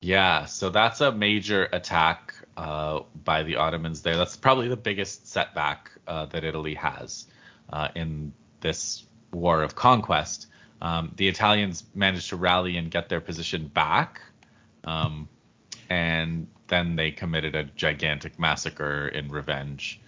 [0.00, 4.16] Yeah, so that's a major attack uh, by the Ottomans there.
[4.16, 7.26] That's probably the biggest setback uh, that Italy has
[7.70, 10.46] uh, in this war of conquest.
[10.80, 14.20] Um, the Italians managed to rally and get their position back,
[14.84, 15.28] um,
[15.88, 20.00] and then they committed a gigantic massacre in revenge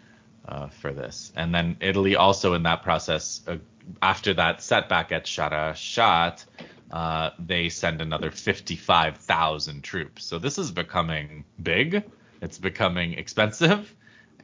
[0.49, 1.33] uh, for this.
[1.37, 3.57] And then Italy also in that process, uh,
[4.03, 6.45] after that setback at Shara Shat,
[6.91, 10.25] uh, they send another 55,000 troops.
[10.25, 12.03] So this is becoming big.
[12.41, 13.95] It's becoming expensive,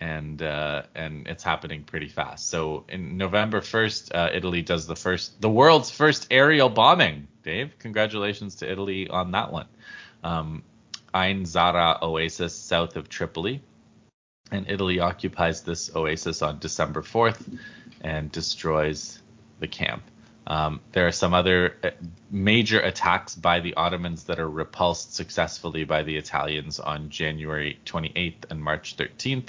[0.01, 2.49] and uh, and it's happening pretty fast.
[2.49, 7.29] So in November 1st, uh, Italy does the first, the world's first aerial bombing.
[7.43, 9.67] Dave, congratulations to Italy on that one.
[10.23, 10.63] Um,
[11.15, 13.63] Ain Zara Oasis south of Tripoli
[14.51, 17.59] and Italy occupies this oasis on December 4th
[18.01, 19.21] and destroys
[19.61, 20.03] the camp.
[20.47, 21.91] Um, there are some other uh,
[22.31, 28.51] major attacks by the Ottomans that are repulsed successfully by the Italians on January 28th
[28.51, 29.49] and March 13th.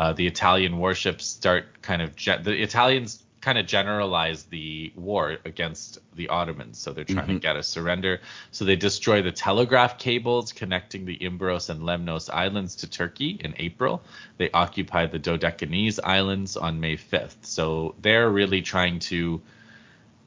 [0.00, 5.36] Uh, the Italian warships start kind of ge- the Italians kind of generalize the war
[5.44, 6.78] against the Ottomans.
[6.78, 7.34] So they're trying mm-hmm.
[7.34, 8.22] to get a surrender.
[8.50, 13.54] So they destroy the telegraph cables connecting the Imbros and Lemnos islands to Turkey in
[13.58, 14.02] April.
[14.38, 17.36] They occupy the Dodecanese islands on May 5th.
[17.42, 19.42] So they're really trying to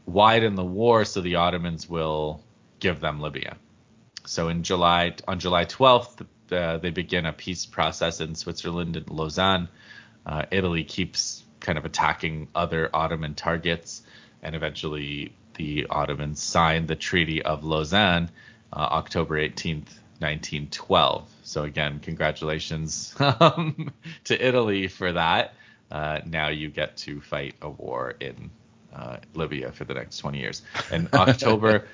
[0.05, 2.43] widen the war so the Ottomans will
[2.79, 3.57] give them Libya.
[4.25, 9.09] So in July on July 12th, uh, they begin a peace process in Switzerland and
[9.09, 9.69] Lausanne.
[10.25, 14.03] Uh, Italy keeps kind of attacking other Ottoman targets,
[14.41, 18.29] and eventually the Ottomans signed the Treaty of Lausanne
[18.71, 19.89] uh, October 18th,
[20.19, 21.29] 1912.
[21.43, 23.91] So again, congratulations um,
[24.25, 25.53] to Italy for that.
[25.91, 28.49] Uh, now you get to fight a war in
[28.93, 30.61] uh, Libya for the next 20 years.
[30.91, 31.87] And October,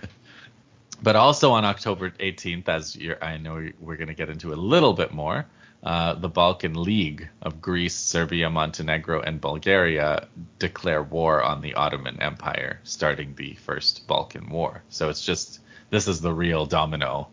[1.02, 4.94] but also on October 18th, as I know we're going to get into a little
[4.94, 5.46] bit more,
[5.82, 10.28] uh, the Balkan League of Greece, Serbia, Montenegro, and Bulgaria
[10.58, 14.84] declare war on the Ottoman Empire, starting the First Balkan War.
[14.90, 17.30] So it's just this is the real domino.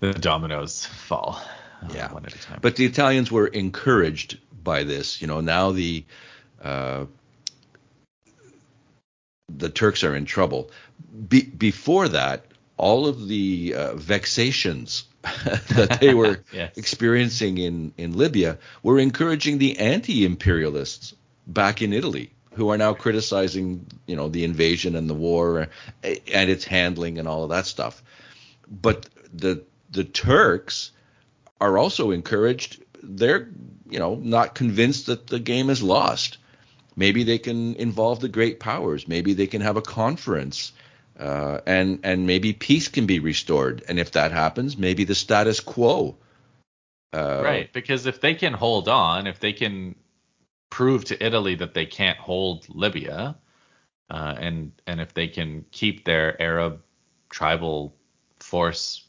[0.00, 1.40] The dominoes fall
[1.82, 2.12] uh, yeah.
[2.12, 2.58] one at a time.
[2.60, 5.22] But the Italians were encouraged by this.
[5.22, 6.04] You know, now the
[6.62, 7.06] uh,
[9.48, 10.70] the Turks are in trouble.
[11.28, 12.46] Be- before that,
[12.76, 16.76] all of the uh, vexations that they were yes.
[16.76, 21.14] experiencing in, in Libya were encouraging the anti-imperialists
[21.46, 25.68] back in Italy who are now criticizing, you know, the invasion and the war
[26.02, 28.02] and its handling and all of that stuff.
[28.68, 30.92] But the the Turks
[31.60, 32.82] are also encouraged.
[33.02, 33.48] They're,
[33.88, 36.38] you know, not convinced that the game is lost.
[36.96, 39.08] Maybe they can involve the great powers.
[39.08, 40.72] Maybe they can have a conference
[41.18, 43.84] uh, and and maybe peace can be restored.
[43.88, 46.16] And if that happens, maybe the status quo
[47.12, 49.94] Uh, right, because if they can hold on, if they can
[50.70, 53.36] prove to Italy that they can't hold Libya,
[54.10, 56.82] uh, and and if they can keep their Arab
[57.30, 57.94] tribal
[58.40, 59.06] force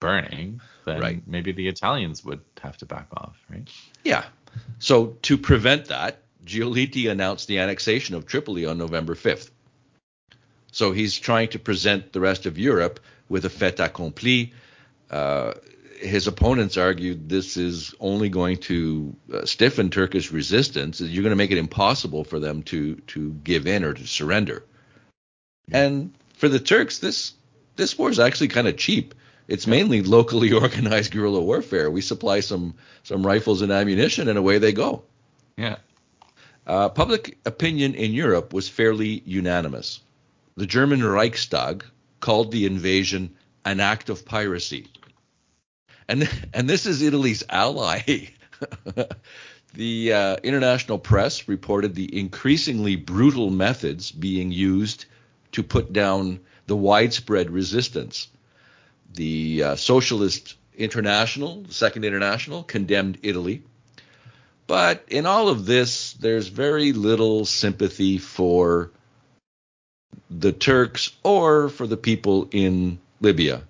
[0.00, 1.26] burning, then Right.
[1.26, 3.68] maybe the Italians would have to back off, right?
[4.04, 4.24] Yeah.
[4.78, 9.50] So to prevent that, Giolitti announced the annexation of Tripoli on November 5th.
[10.72, 14.52] So he's trying to present the rest of Europe with a fait accompli.
[15.10, 15.54] Uh,
[16.00, 21.00] his opponents argued this is only going to uh, stiffen Turkish resistance.
[21.00, 24.64] You're going to make it impossible for them to to give in or to surrender.
[25.70, 27.34] And for the Turks, this
[27.76, 29.14] this war is actually kind of cheap.
[29.46, 31.90] It's mainly locally organized guerrilla warfare.
[31.90, 35.02] We supply some some rifles and ammunition, and away they go.
[35.56, 35.76] Yeah.
[36.66, 40.00] Uh, public opinion in Europe was fairly unanimous.
[40.60, 41.86] The German Reichstag
[42.20, 43.34] called the invasion
[43.64, 44.88] an act of piracy.
[46.06, 48.28] And, and this is Italy's ally.
[49.72, 55.06] the uh, international press reported the increasingly brutal methods being used
[55.52, 58.28] to put down the widespread resistance.
[59.14, 63.62] The uh, Socialist International, the Second International, condemned Italy.
[64.66, 68.90] But in all of this, there's very little sympathy for
[70.30, 73.62] the Turks or for the people in Libya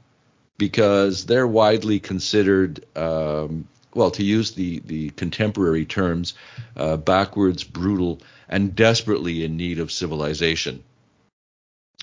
[0.58, 6.34] because they're widely considered, um, well, to use the, the contemporary terms,
[6.76, 10.84] uh, backwards, brutal, and desperately in need of civilization.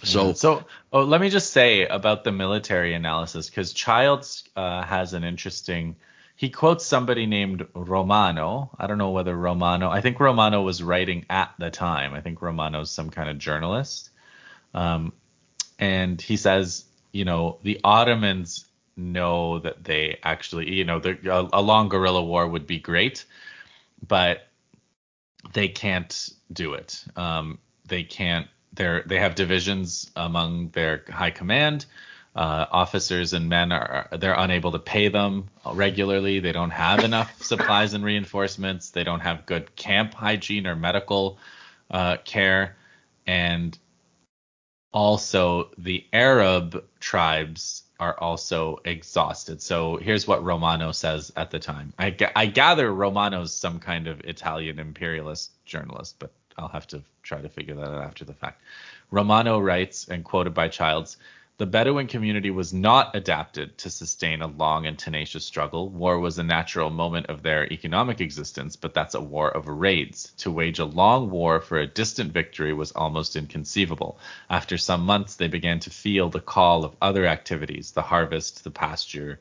[0.03, 0.33] So, Yeah.
[0.33, 5.23] so oh, let me just say about the military analysis because Childs uh, has an
[5.23, 5.95] interesting.
[6.35, 8.69] He quotes somebody named Romano.
[8.77, 9.89] I don't know whether Romano.
[9.89, 12.13] I think Romano was writing at the time.
[12.13, 14.09] I think Romano's some kind of journalist.
[14.77, 15.13] Um,
[15.79, 21.61] and he says, you know, the Ottomans know that they actually, you know, a, a
[21.61, 23.25] long guerrilla war would be great,
[24.07, 24.47] but
[25.53, 27.03] they can't do it.
[27.15, 28.47] Um, they can't.
[28.73, 31.85] They're they have divisions among their high command.
[32.35, 36.39] Uh, officers and men are they're unable to pay them regularly.
[36.39, 38.91] They don't have enough supplies and reinforcements.
[38.91, 41.39] They don't have good camp hygiene or medical
[41.89, 42.77] uh, care,
[43.25, 43.75] and
[44.91, 49.61] also the Arab tribes are also exhausted.
[49.61, 51.93] So here's what Romano says at the time.
[51.97, 57.41] I, I gather Romano's some kind of Italian imperialist journalist, but I'll have to try
[57.41, 58.61] to figure that out after the fact.
[59.11, 61.17] Romano writes, and quoted by Childs,
[61.57, 65.89] the Bedouin community was not adapted to sustain a long and tenacious struggle.
[65.89, 70.33] War was a natural moment of their economic existence, but that's a war of raids.
[70.37, 74.19] To wage a long war for a distant victory was almost inconceivable.
[74.51, 78.71] After some months, they began to feel the call of other activities, the harvest, the
[78.71, 79.39] pasture,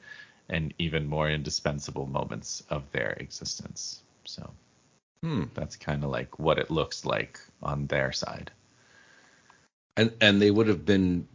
[0.49, 4.03] and even more indispensable moments of their existence.
[4.25, 4.55] So
[5.23, 5.45] hmm.
[5.53, 8.53] that's kind of like what it looks like on their side.
[9.99, 11.29] and and they would have been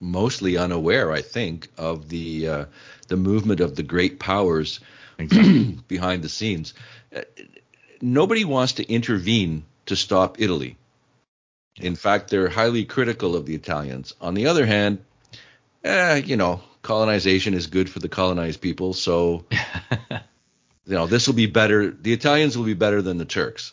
[0.00, 2.64] mostly unaware, I think, of the uh,
[3.08, 4.80] the movement of the great powers
[5.18, 5.78] Exactly.
[5.88, 6.74] behind the scenes.
[7.14, 7.22] Uh,
[8.00, 10.76] nobody wants to intervene to stop Italy.
[11.76, 14.14] In fact, they're highly critical of the Italians.
[14.20, 15.04] On the other hand,
[15.84, 19.44] eh, you know, colonization is good for the colonized people, so
[20.86, 21.90] you know this will be better.
[21.90, 23.72] The Italians will be better than the Turks.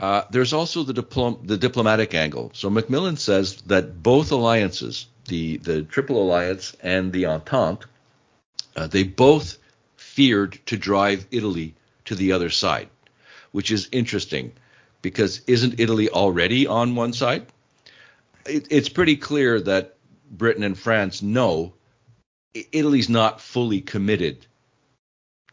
[0.00, 2.50] Uh, there's also the, diplom- the diplomatic angle.
[2.54, 7.86] So Macmillan says that both alliances, the the Triple Alliance and the Entente,
[8.76, 9.58] uh, they both
[9.96, 11.74] feared to drive Italy
[12.06, 12.88] to the other side,
[13.52, 14.52] which is interesting
[15.02, 17.46] because isn't Italy already on one side?
[18.46, 19.96] It, it's pretty clear that
[20.30, 21.74] Britain and France know
[22.72, 24.46] Italy's not fully committed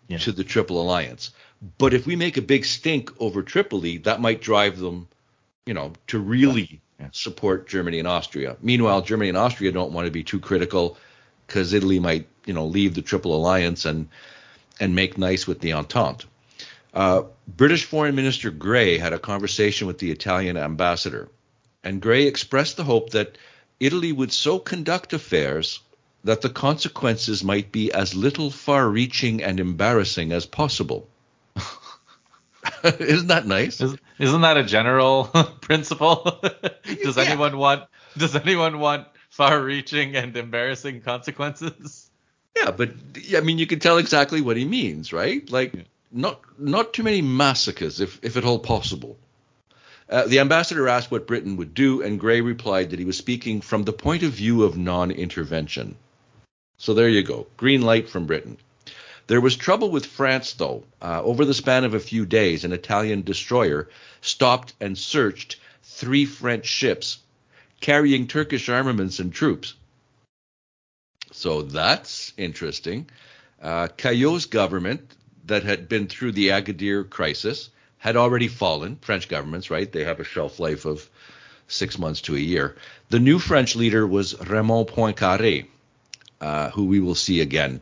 [0.08, 0.18] Yeah.
[0.20, 1.32] to the Triple Alliance.
[1.78, 5.08] But if we make a big stink over Tripoli, that might drive them,
[5.66, 7.10] you know, to really Yeah.
[7.12, 8.58] support Germany and Austria.
[8.62, 10.98] Meanwhile, Germany and Austria don't want to be too critical
[11.48, 14.08] because Italy might, you know, leave the Triple Alliance and
[14.80, 16.26] and make nice with the Entente.
[16.94, 21.30] Uh, British Foreign Minister Grey had a conversation with the Italian ambassador,
[21.84, 23.38] and Grey expressed the hope that
[23.80, 25.80] Italy would so conduct affairs
[26.24, 31.08] that the consequences might be as little far reaching and embarrassing as possible.
[33.00, 33.82] Isn't that nice?
[33.82, 35.26] Is, isn't that a general
[35.62, 36.40] principle?
[37.04, 37.24] does Yeah.
[37.24, 37.84] anyone want
[38.18, 42.10] does anyone want far-reaching and embarrassing consequences?
[42.56, 42.92] Yeah, but
[43.36, 45.50] I mean, you can tell exactly what he means, right?
[45.50, 45.84] Like, Yeah.
[46.12, 49.18] not not too many massacres, if if at all possible.
[50.10, 53.62] Uh, the ambassador asked what Britain would do, and Grey replied that he was speaking
[53.62, 55.96] from the point of view of non-intervention.
[56.78, 58.58] So there you go, green light from Britain.
[59.28, 60.84] There was trouble with France, though.
[61.02, 63.90] Uh, over the span of a few days, an Italian destroyer
[64.22, 67.20] stopped and searched three French ships
[67.80, 69.74] carrying Turkish armaments and troops.
[71.32, 73.10] So that's interesting.
[73.62, 73.88] Uh,
[74.50, 75.16] government,
[75.46, 78.98] that had been through the Agadir crisis, had already fallen.
[79.02, 79.92] French governments, right?
[79.92, 81.10] They have a shelf life of
[81.68, 82.76] six months to a year.
[83.10, 85.68] The new French leader was Raymond Poincaré,
[86.40, 87.82] uh, who we will see again.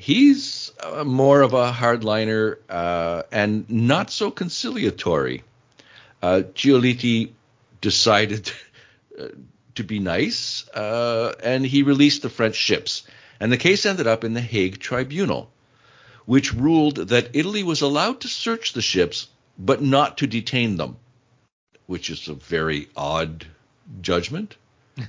[0.00, 5.44] He's uh, more of a hardliner uh, and not so conciliatory.
[6.22, 7.32] Uh, Giolitti
[7.82, 8.50] decided
[9.20, 9.26] uh,
[9.74, 13.02] to be nice, uh, and he released the French ships.
[13.40, 15.50] And the case ended up in the Hague Tribunal,
[16.24, 19.28] which ruled that Italy was allowed to search the ships,
[19.58, 20.96] but not to detain them,
[21.84, 23.46] which is a very odd
[24.00, 24.56] judgment.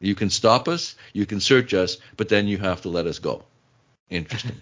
[0.00, 3.18] you can stop us, you can search us, but then you have to let us
[3.18, 3.42] go.
[4.10, 4.60] Interesting.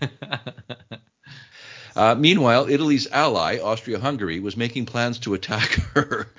[1.94, 6.32] Uh, meanwhile, Italy's ally, Austria Hungary, was making plans to attack her.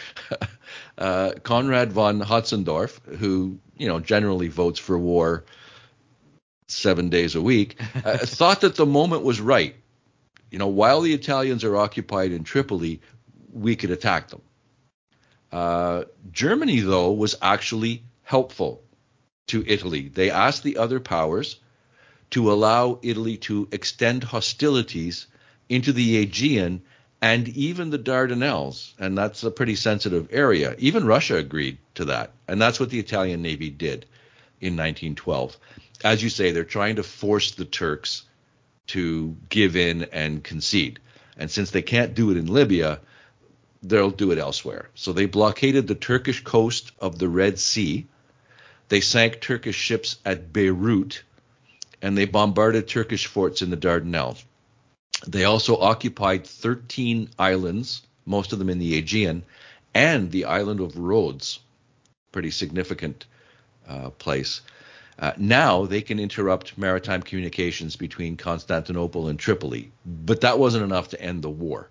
[0.97, 5.45] uh, Conrad von Hötzendorf, who you know generally votes for war
[6.67, 9.75] seven days a week, uh, thought that the moment was right.
[10.49, 13.01] You know, while the Italians are occupied in Tripoli,
[13.51, 14.41] we could attack them.
[15.51, 18.83] Uh, Germany, though, was actually helpful
[19.47, 20.09] to Italy.
[20.09, 21.59] They asked the other powers
[22.33, 25.27] to allow Italy to extend hostilities
[25.69, 26.81] into the Aegean
[27.21, 30.75] and even the Dardanelles, and that's a pretty sensitive area.
[30.79, 34.07] Even Russia agreed to that, and that's what the Italian Navy did
[34.59, 35.55] in 1912.
[36.03, 38.23] As you say, they're trying to force the Turks
[38.87, 40.97] to give in and concede.
[41.37, 42.99] And since they can't do it in Libya,
[43.83, 44.89] they'll do it elsewhere.
[44.95, 48.07] So they blockaded the Turkish coast of the Red Sea.
[48.89, 51.21] They sank Turkish ships at Beirut,
[52.03, 54.43] and they bombarded Turkish forts in the Dardanelles.
[55.25, 59.43] They also occupied 13 islands, most of them in the Aegean,
[59.95, 61.59] and the island of Rhodes,
[62.33, 63.25] pretty significant
[63.87, 64.61] uh, place.
[65.17, 71.09] Uh, now they can interrupt maritime communications between Constantinople and Tripoli, but that wasn't enough
[71.09, 71.89] to end the war.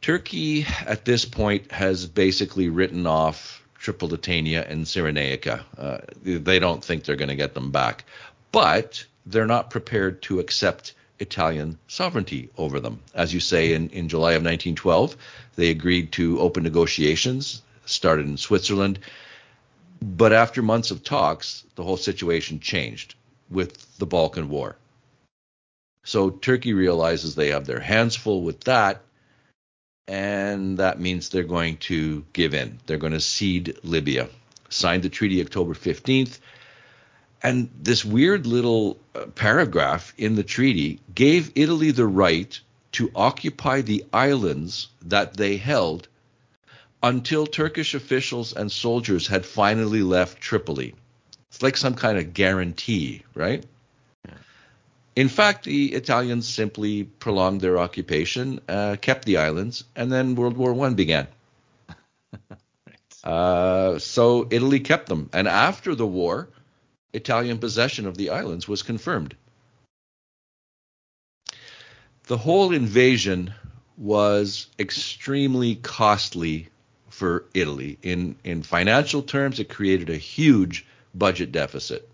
[0.00, 5.64] Turkey at this point has basically written off Tripolitania and Cyrenaica.
[5.76, 8.04] Uh, they don't think they're going to get them back,
[8.52, 13.00] but they're not prepared to accept Italian sovereignty over them.
[13.14, 15.16] As you say, in, in July of 1912,
[15.56, 18.98] they agreed to open negotiations, started in Switzerland.
[20.00, 23.14] But after months of talks, the whole situation changed
[23.50, 24.76] with the Balkan War.
[26.04, 29.02] So Turkey realizes they have their hands full with that,
[30.08, 32.78] and that means they're going to give in.
[32.86, 34.28] They're going to cede Libya.
[34.68, 36.38] Signed the treaty October 15th.
[37.42, 42.58] And this weird little uh, paragraph in the treaty gave Italy the right
[42.92, 46.08] to occupy the islands that they held
[47.02, 50.94] until Turkish officials and soldiers had finally left Tripoli.
[51.48, 53.64] It's like some kind of guarantee, right?
[55.14, 60.56] In fact, the Italians simply prolonged their occupation, uh, kept the islands, and then World
[60.56, 61.28] War One began.
[62.48, 63.24] right.
[63.24, 66.48] uh, so Italy kept them, and after the war,
[67.12, 69.36] Italian possession of the islands was confirmed.
[72.24, 73.52] The whole invasion
[73.98, 76.68] was extremely costly
[77.10, 77.98] for Italy.
[78.02, 82.08] In, in financial terms, it created a huge budget deficit.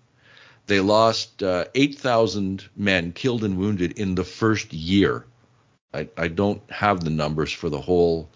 [0.68, 5.24] They lost uh, 8,000 men killed and wounded in the first year.
[5.94, 8.28] I, I don't have the numbers for the whole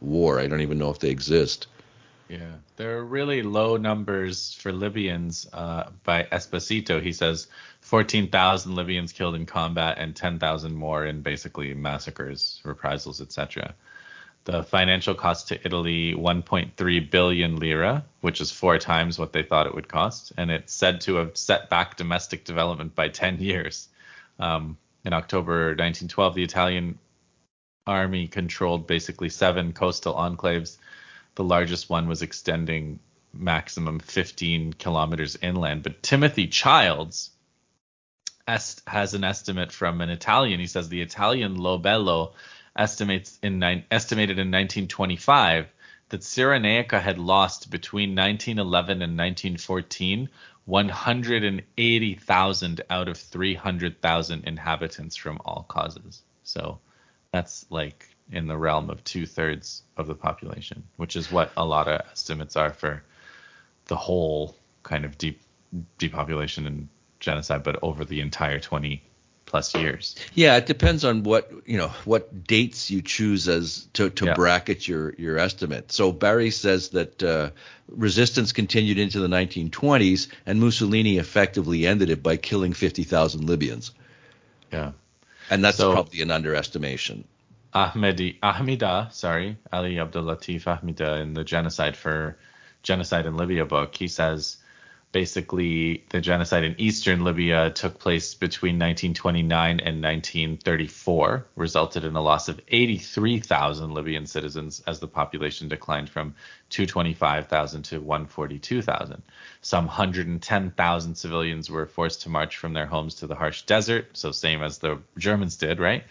[0.00, 0.40] war.
[0.40, 1.66] I don't even know if they exist.
[2.28, 5.46] Yeah, there are really low numbers for Libyans.
[5.52, 7.46] Uh, by Esposito, he says
[7.82, 13.74] 14,000 Libyans killed in combat and 10,000 more in basically massacres, reprisals, etc.
[14.46, 19.66] The financial cost to Italy 1.3 billion lira, which is four times what they thought
[19.66, 23.88] it would cost, and it's said to have set back domestic development by 10 years.
[24.38, 26.98] Um, in October 1912, the Italian
[27.86, 30.78] army controlled basically seven coastal enclaves
[31.36, 32.98] the largest one was extending
[33.32, 35.82] maximum 15 kilometers inland.
[35.82, 37.30] But Timothy Childs
[38.48, 40.60] est- has an estimate from an Italian.
[40.60, 42.32] He says the Italian Lobello
[42.76, 45.66] estimates in estimated in 1925
[46.08, 50.28] that Cyrenaica had lost between 1911 and 1914
[50.66, 56.22] 180,000 out of 300,000 inhabitants from all causes.
[56.42, 56.80] So
[57.32, 61.64] that's like in the realm of two thirds of the population, which is what a
[61.64, 63.04] lot of estimates are for
[63.86, 65.40] the whole kind of deep
[65.98, 66.88] depopulation and
[67.20, 69.00] genocide, but over the entire 20
[69.46, 70.16] plus years.
[70.34, 74.34] Yeah, it depends on what you know what dates you choose as to, to yeah.
[74.34, 75.92] bracket your your estimate.
[75.92, 77.50] So Barry says that uh,
[77.88, 83.92] resistance continued into the 1920s, and Mussolini effectively ended it by killing 50,000 Libyans.
[84.72, 84.92] Yeah,
[85.48, 87.24] and that's so, probably an underestimation.
[87.72, 92.36] Ahmedi Ahmida, sorry, Ali Abdul Latif Ahmida in the genocide for
[92.82, 94.56] genocide in Libya book, he says
[95.12, 102.20] basically the genocide in eastern Libya took place between 1929 and 1934, resulted in a
[102.20, 106.34] loss of 83,000 Libyan citizens as the population declined from
[106.70, 109.22] 225,000 to 142,000.
[109.62, 114.32] Some 110,000 civilians were forced to march from their homes to the harsh desert, so
[114.32, 116.04] same as the Germans did, right?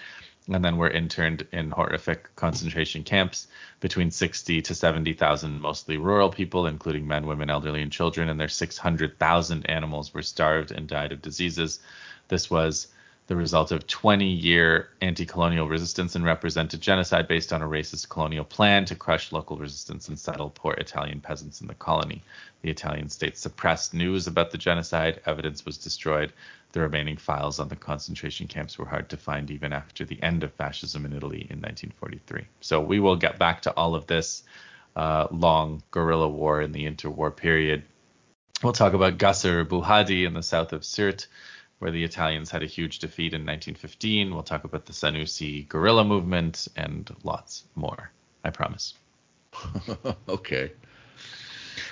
[0.47, 3.47] And then were interned in horrific concentration camps
[3.79, 8.47] between 60 to 70,000 mostly rural people including men women elderly and children and their
[8.47, 11.79] 600,000 animals were starved and died of diseases
[12.27, 12.87] this was
[13.27, 18.07] the result of 20 year anti colonial resistance and represented genocide based on a racist
[18.09, 22.23] colonial plan to crush local resistance and settle poor Italian peasants in the colony.
[22.61, 26.33] The Italian state suppressed news about the genocide, evidence was destroyed.
[26.75, 30.43] The remaining files on the concentration camps were hard to find even after the end
[30.43, 32.47] of fascism in Italy in 1943.
[32.59, 34.43] So we will get back to all of this
[34.93, 37.83] uh, long guerrilla war in the interwar period.
[38.61, 41.27] We'll talk about Gasr Bu Hadi in the south of Sirte
[41.79, 44.33] where the Italians had a huge defeat in 1915.
[44.33, 48.11] We'll talk about the Senussi guerrilla movement and lots more.
[48.43, 48.95] I promise.
[50.27, 50.73] okay.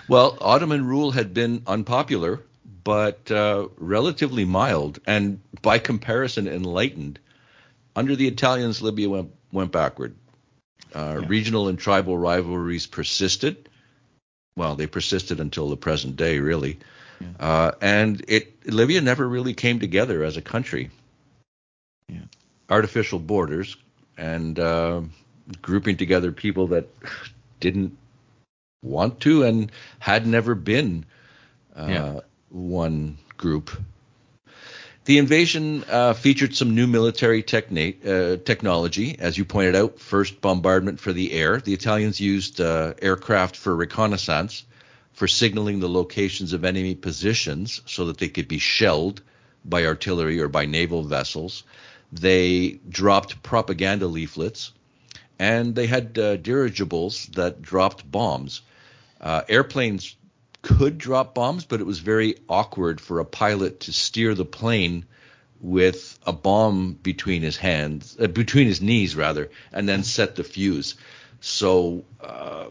[0.10, 2.42] Well, Ottoman rule had been unpopular,
[2.84, 7.20] but uh, relatively mild, and by comparison, enlightened.
[7.96, 10.16] Under the Italians, Libya went, went backward.
[10.94, 11.28] Uh, yeah.
[11.28, 13.70] Regional and tribal rivalries persisted.
[14.56, 16.80] Well, they persisted until the present day, really.
[17.20, 17.28] Yeah.
[17.40, 20.92] Uh, and it Libya never really came together as a country.
[22.10, 22.22] Yeah.
[22.70, 23.76] Artificial borders
[24.18, 25.02] and uh,
[25.62, 26.88] grouping together people that
[27.60, 27.98] didn't
[28.84, 31.06] want to and had never been
[31.76, 32.20] uh, yeah.
[32.54, 33.72] One group.
[35.06, 40.00] The invasion uh, featured some new military techni- uh, technology, as you pointed out.
[40.00, 41.60] First bombardment for the air.
[41.60, 44.64] The Italians used uh, aircraft for reconnaissance,
[45.12, 49.22] for signaling the locations of enemy positions so that they could be shelled
[49.66, 51.64] by artillery or by naval vessels.
[52.14, 54.72] They dropped propaganda leaflets,
[55.38, 58.62] and they had uh, dirigibles that dropped bombs.
[59.20, 60.16] Uh, airplanes
[60.64, 65.06] could drop bombs, but it was very awkward for a pilot to steer the plane
[65.60, 70.44] with a bomb between his hands, uh, between his knees rather, and then set the
[70.44, 70.96] fuse.
[71.42, 72.68] So uh,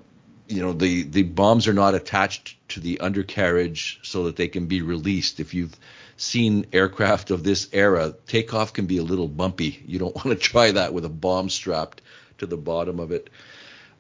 [0.48, 4.66] you know the the bombs are not attached to the undercarriage so that they can
[4.66, 5.38] be released.
[5.38, 5.76] If you've
[6.16, 9.82] seen aircraft of this era, takeoff can be a little bumpy.
[9.86, 12.02] You don't want to try that with a bomb strapped
[12.38, 13.28] to the bottom of it.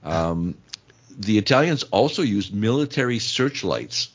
[0.02, 0.56] Um,
[1.18, 4.08] the Italians also used military searchlights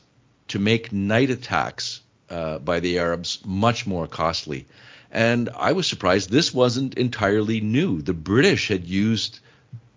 [0.48, 2.00] to make night attacks
[2.30, 4.66] uh, by the Arabs much more costly.
[5.10, 8.02] And I was surprised this wasn't entirely new.
[8.02, 9.40] The British had used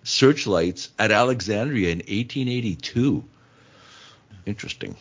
[0.04, 3.24] searchlights at Alexandria in 1882.
[4.46, 4.96] Interesting.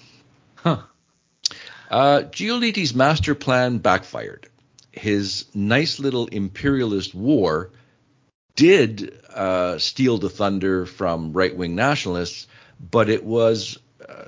[0.57, 0.83] Huh.
[1.91, 4.49] Uh, Giolitti's master plan backfired.
[4.93, 7.71] His nice little imperialist war
[8.57, 12.47] did uh, steal the thunder from right wing nationalists,
[12.79, 13.79] but it was
[14.09, 14.25] uh,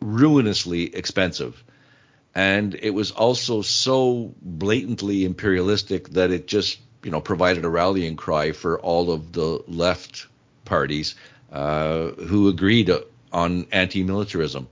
[0.00, 1.62] ruinously expensive.
[2.34, 8.16] And it was also so blatantly imperialistic that it just you know, provided a rallying
[8.16, 10.26] cry for all of the left
[10.64, 11.14] parties
[11.52, 12.90] uh, who agreed
[13.32, 14.68] on anti-militarism.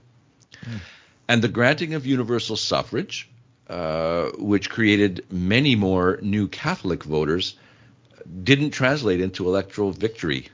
[0.65, 0.81] Mm.
[1.29, 3.29] And the granting of universal suffrage,
[3.69, 7.57] uh, which created many more new Catholic voters,
[8.43, 10.49] didn't translate into electoral victory.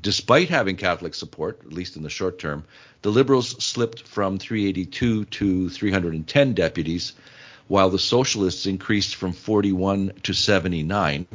[0.00, 2.64] Despite having Catholic support, at least in the short term,
[3.02, 7.14] the Liberals slipped from 382 to 310 deputies,
[7.68, 11.26] while the socialists increased from 41 to 79,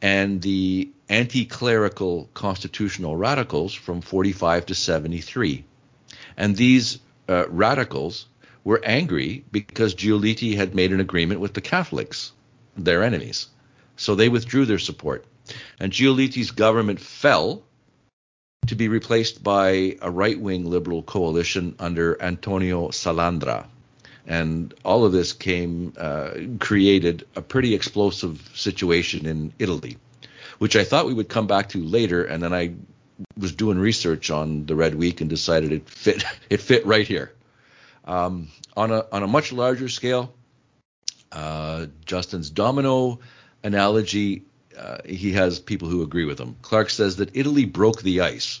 [0.00, 5.64] and the anti clerical constitutional radicals from 45 to 73.
[6.36, 8.26] And these uh, radicals
[8.64, 12.32] were angry because Giolitti had made an agreement with the Catholics,
[12.76, 13.48] their enemies.
[13.96, 15.24] So they withdrew their support.
[15.78, 17.62] And Giolitti's government fell
[18.66, 23.66] to be replaced by a right wing liberal coalition under Antonio Salandra
[24.26, 29.98] and all of this came uh, created a pretty explosive situation in Italy,
[30.58, 32.74] which I thought we would come back to later, and then I
[33.36, 37.32] was doing research on the Red Week and decided it fit it fit right here.
[38.04, 40.34] Um, on a on a much larger scale,
[41.32, 43.18] Uh, Justin's domino
[43.64, 44.42] analogy,
[44.78, 46.54] uh, he has people who agree with him.
[46.62, 48.60] Clark says that Italy broke the ice.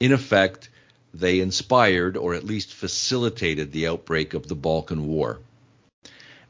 [0.00, 0.68] In effect,
[1.14, 5.38] they inspired or at least facilitated the outbreak of the Balkan War.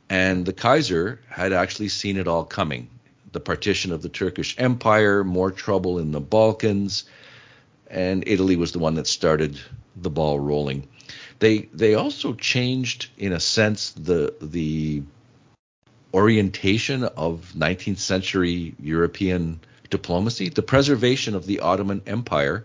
[0.08, 2.88] And the Kaiser had actually seen it all coming
[3.32, 7.04] the partition of the Turkish Empire, more trouble in the Balkans,
[7.90, 9.58] and Italy was the one that started
[9.96, 10.86] the ball rolling.
[11.38, 15.02] They they also changed in a sense the the
[16.14, 19.60] orientation of 19th century European
[19.90, 20.48] diplomacy.
[20.48, 22.64] The preservation of the Ottoman Empire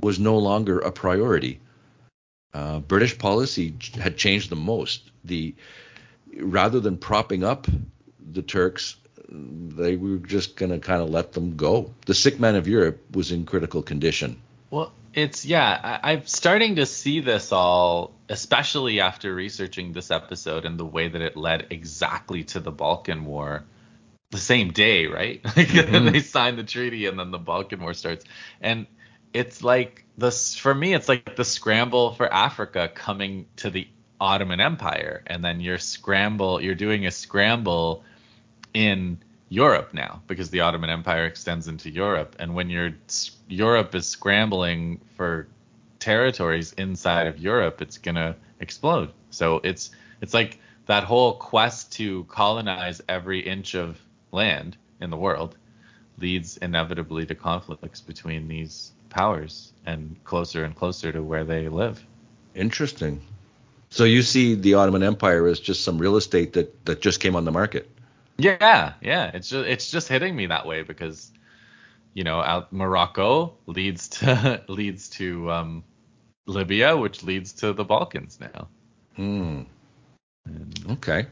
[0.00, 1.60] was no longer a priority.
[2.54, 5.10] Uh, British policy had changed the most.
[5.24, 5.54] The
[6.38, 7.66] rather than propping up
[8.32, 8.96] the Turks,
[9.28, 11.94] they were just going to kind of let them go.
[12.06, 14.40] The sick man of Europe was in critical condition.
[14.70, 20.66] Well, it's yeah, I, I'm starting to see this all, especially after researching this episode
[20.66, 23.64] and the way that it led exactly to the Balkan War
[24.30, 25.40] the same day, right?
[25.56, 26.12] Like mm-hmm.
[26.12, 28.26] they signed the treaty and then the Balkan War starts.
[28.60, 28.86] And
[29.32, 33.88] it's like this for me, it's like the scramble for Africa coming to the
[34.20, 38.04] Ottoman Empire, and then you're scramble, you're doing a scramble
[38.72, 39.18] in
[39.48, 42.94] Europe now because the Ottoman Empire extends into Europe, and when you're
[43.48, 45.46] Europe is scrambling for
[45.98, 49.12] territories inside of Europe, it's gonna explode.
[49.30, 49.90] So it's
[50.20, 54.00] it's like that whole quest to colonize every inch of
[54.32, 55.56] land in the world
[56.18, 62.04] leads inevitably to conflicts between these powers and closer and closer to where they live.
[62.54, 63.20] Interesting.
[63.90, 67.36] So you see the Ottoman Empire as just some real estate that, that just came
[67.36, 67.88] on the market.
[68.38, 69.30] Yeah, yeah.
[69.34, 71.32] It's just it's just hitting me that way because
[72.16, 75.84] you know, out Morocco leads to leads to um,
[76.46, 78.68] Libya, which leads to the Balkans now.
[79.16, 79.62] Hmm.
[80.90, 81.26] Okay.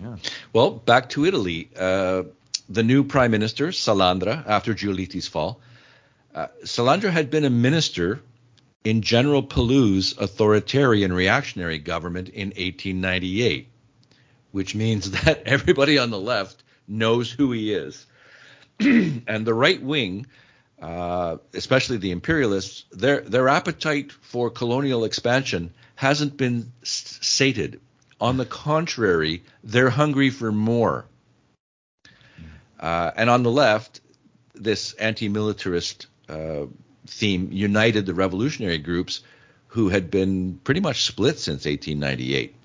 [0.00, 0.16] Yeah.
[0.52, 1.70] Well, back to Italy.
[1.76, 2.24] Uh,
[2.68, 5.60] the new prime minister, Salandra, after Giolitti's fall,
[6.34, 8.20] uh, Salandra had been a minister
[8.84, 13.68] in General Pelloux's authoritarian reactionary government in 1898,
[14.58, 18.04] which means that everybody on the left knows who he is.
[18.80, 20.26] and the right wing,
[20.82, 27.80] uh, especially the imperialists, their their appetite for colonial expansion hasn't been sated.
[28.20, 31.04] On the contrary, they're hungry for more.
[32.80, 34.00] Uh, and on the left,
[34.54, 36.66] this anti-militarist uh,
[37.06, 39.20] theme united the revolutionary groups
[39.68, 42.56] who had been pretty much split since 1898.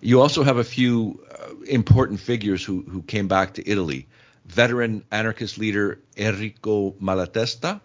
[0.00, 4.06] You also have a few uh, important figures who, who came back to Italy.
[4.46, 7.80] Veteran anarchist leader Enrico Malatesta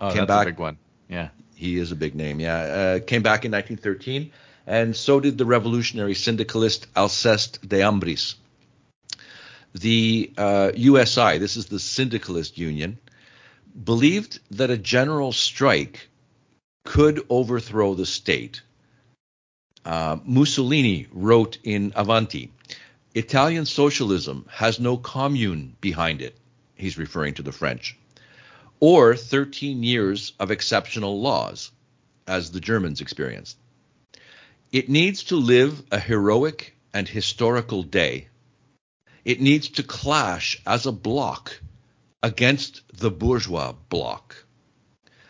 [0.00, 0.46] oh, came that's back.
[0.46, 0.78] a big one.
[1.08, 2.40] Yeah, he is a big name.
[2.40, 4.32] Yeah, uh, came back in 1913,
[4.66, 8.34] and so did the revolutionary syndicalist Alceste de Ambris.
[9.74, 12.98] The uh, USI, this is the syndicalist union,
[13.84, 16.08] believed that a general strike
[16.84, 18.60] could overthrow the state.
[19.84, 22.52] Uh, Mussolini wrote in Avanti
[23.14, 26.36] Italian socialism has no commune behind it.
[26.74, 27.98] He's referring to the French.
[28.80, 31.70] Or 13 years of exceptional laws,
[32.26, 33.58] as the Germans experienced.
[34.72, 38.28] It needs to live a heroic and historical day.
[39.24, 41.60] It needs to clash as a block
[42.22, 44.46] against the bourgeois bloc.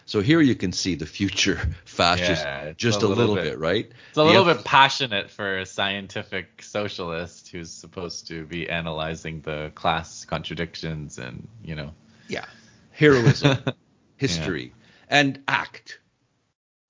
[0.04, 3.58] So here you can see the future fascist yeah, just a, a little, bit, bit,
[3.58, 3.90] right?
[4.08, 9.72] It's a little bit passionate for a scientific socialist who's supposed to be analyzing the
[9.74, 11.92] class contradictions and, you know.
[12.28, 12.44] Yeah.
[12.90, 13.58] Heroism,
[14.16, 15.18] history, yeah.
[15.18, 16.00] and act.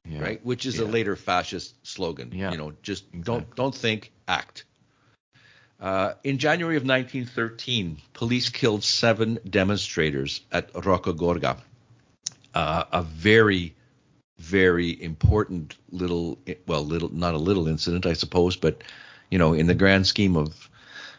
[0.08, 0.20] Yeah.
[0.20, 0.44] Right?
[0.44, 2.32] Which is a later fascist slogan.
[2.34, 2.50] Yeah.
[2.50, 3.22] You know, just exactly.
[3.22, 4.64] don't don't think, act.
[5.82, 11.58] Uh, in January of 1913, police killed seven demonstrators at Rocca Gorga,
[12.54, 13.74] uh, a very,
[14.38, 18.82] very important little, well, little, not a little incident, I suppose, but
[19.30, 20.68] you know, in the grand scheme of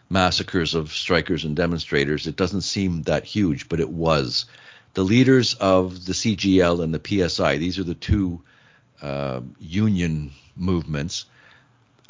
[0.10, 4.46] massacres of strikers and demonstrators, it doesn't seem that huge, but it was.
[4.94, 8.42] The leaders of the CGL and the PSI, these are the two
[9.02, 11.26] uh, union movements,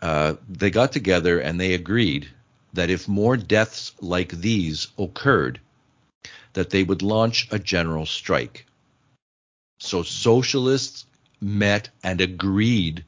[0.01, 2.27] uh, they got together and they agreed
[2.73, 5.61] that if more deaths like these occurred,
[6.53, 8.65] that they would launch a general strike.
[9.79, 11.05] So socialists
[11.41, 13.03] met and agreed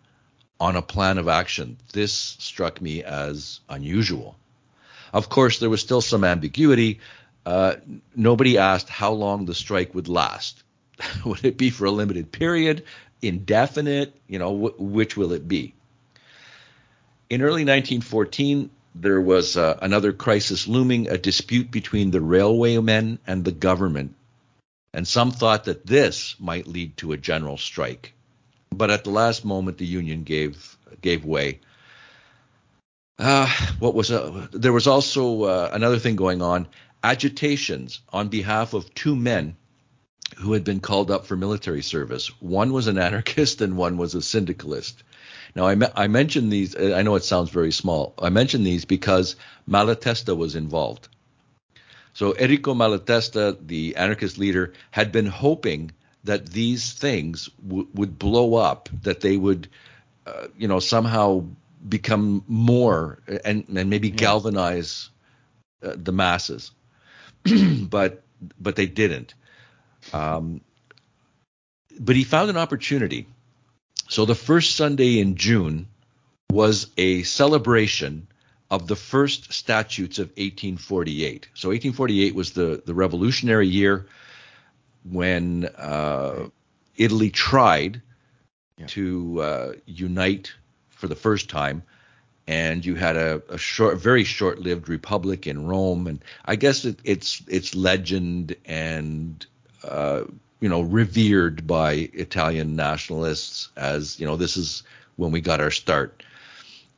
[0.60, 1.78] on a plan of action.
[1.94, 4.38] This struck me as unusual.
[5.14, 7.00] Of course, there was still some ambiguity.
[7.46, 7.76] Uh,
[8.16, 10.64] nobody asked how long the strike would last.
[11.26, 12.84] would it be for a limited period,
[13.22, 14.14] indefinite?
[14.28, 15.74] You know, wh- which will it be?
[17.30, 23.44] In early 1914, there was uh, another crisis looming, a dispute between the railwaymen and
[23.44, 24.16] the government.
[24.96, 28.14] And some thought that this might lead to a general strike.
[28.72, 31.60] But at the last moment, the union gave gave way.
[33.20, 33.50] Uh,
[33.80, 36.70] what was uh, there was also uh, another thing going on
[37.04, 39.58] agitations on behalf of two men
[40.38, 42.28] who had been called up for military service.
[42.42, 45.04] One was an anarchist and one was a syndicalist.
[45.56, 48.14] Now, I, me- I mention these, I know it sounds very small.
[48.18, 49.36] I mention these because
[49.70, 51.10] Malatesta was involved.
[52.16, 55.92] So, Enrico Malatesta, the anarchist leader, had been hoping
[56.24, 59.68] that these things w- would blow up, that they would,
[60.26, 61.46] uh, you know, somehow
[61.88, 64.16] become more and, and maybe yeah.
[64.16, 65.12] galvanize
[65.84, 66.72] uh, the masses.
[67.90, 68.24] but
[68.60, 69.36] but they didn't.
[70.12, 70.62] Um,
[72.00, 73.28] but he found an opportunity
[74.08, 75.88] so the first Sunday in June
[76.52, 78.28] was a celebration
[78.72, 81.50] of the first statutes of 1848.
[81.54, 84.08] So 1848 was the, the revolutionary year
[85.04, 86.48] when uh,
[86.98, 88.02] Italy tried
[88.78, 88.88] yeah.
[88.88, 90.54] to uh, unite
[90.90, 91.84] for the first time.
[92.48, 97.00] And you had a, a short, very short-lived republic in Rome, and I guess it,
[97.04, 99.44] it's it's legend and
[99.84, 100.26] uh,
[100.60, 104.84] you know, revered by Italian nationalists as, you know, this is
[105.16, 106.24] when we got our start.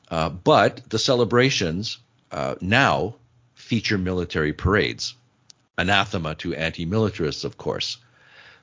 [0.09, 1.97] Uh, but the celebrations
[2.31, 3.15] uh, now
[3.55, 5.15] feature military parades,
[5.77, 7.97] anathema to anti militarists, of course.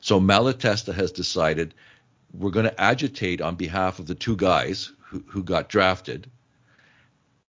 [0.00, 1.74] So Malatesta has decided
[2.32, 6.30] we're going to agitate on behalf of the two guys who, who got drafted,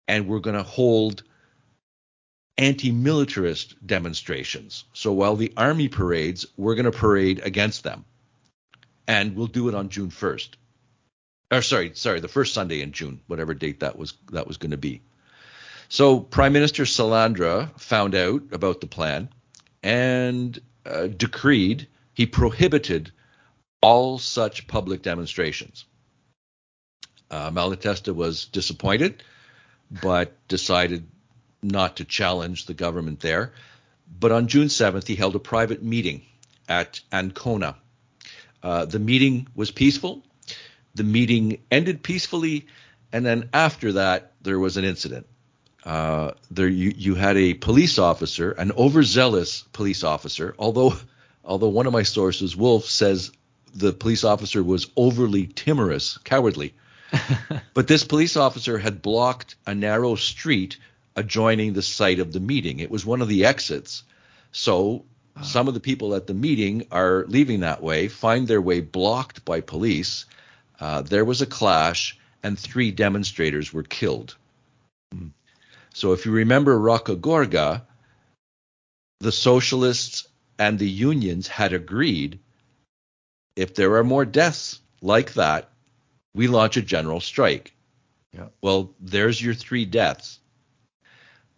[0.06, 1.22] and we're going to hold
[2.58, 4.84] anti-militarist demonstrations.
[4.92, 8.04] So while the army parades, we're going to parade against them,
[9.06, 10.50] and we'll do it on June 1st.
[11.50, 14.72] Or sorry, sorry, the first Sunday in June, whatever date that was that was going
[14.72, 15.00] to be.
[15.88, 19.30] So Prime Minister Salandra found out about the plan
[19.82, 23.12] and uh, decreed he prohibited
[23.80, 25.86] all such public demonstrations.
[27.30, 29.22] Uh, Malatesta was disappointed,
[30.02, 31.06] but decided
[31.62, 33.52] not to challenge the government there.
[34.18, 36.22] But on June 7th, he held a private meeting
[36.68, 37.76] at Ancona.
[38.62, 40.22] Uh, the meeting was peaceful.
[40.98, 42.66] The meeting ended peacefully,
[43.12, 45.26] and then after that, there was an incident.
[45.84, 50.56] Uh, there, you, you had a police officer, an overzealous police officer.
[50.58, 50.96] Although,
[51.44, 53.30] although one of my sources, Wolf, says
[53.72, 56.74] the police officer was overly timorous, cowardly.
[57.74, 60.78] but this police officer had blocked a narrow street
[61.14, 62.80] adjoining the site of the meeting.
[62.80, 64.02] It was one of the exits.
[64.50, 65.04] So
[65.42, 69.44] some of the people at the meeting are leaving that way, find their way blocked
[69.44, 70.26] by police.
[70.80, 74.36] Uh, there was a clash, and three demonstrators were killed.
[75.14, 75.30] Mm.
[75.94, 77.82] So if you remember Rocca Gorga,
[79.20, 80.28] the socialists
[80.58, 82.38] and the unions had agreed
[83.56, 85.68] if there are more deaths like that,
[86.34, 87.74] we launch a general strike.
[88.32, 88.48] Yeah.
[88.62, 90.38] Well, there's your three deaths.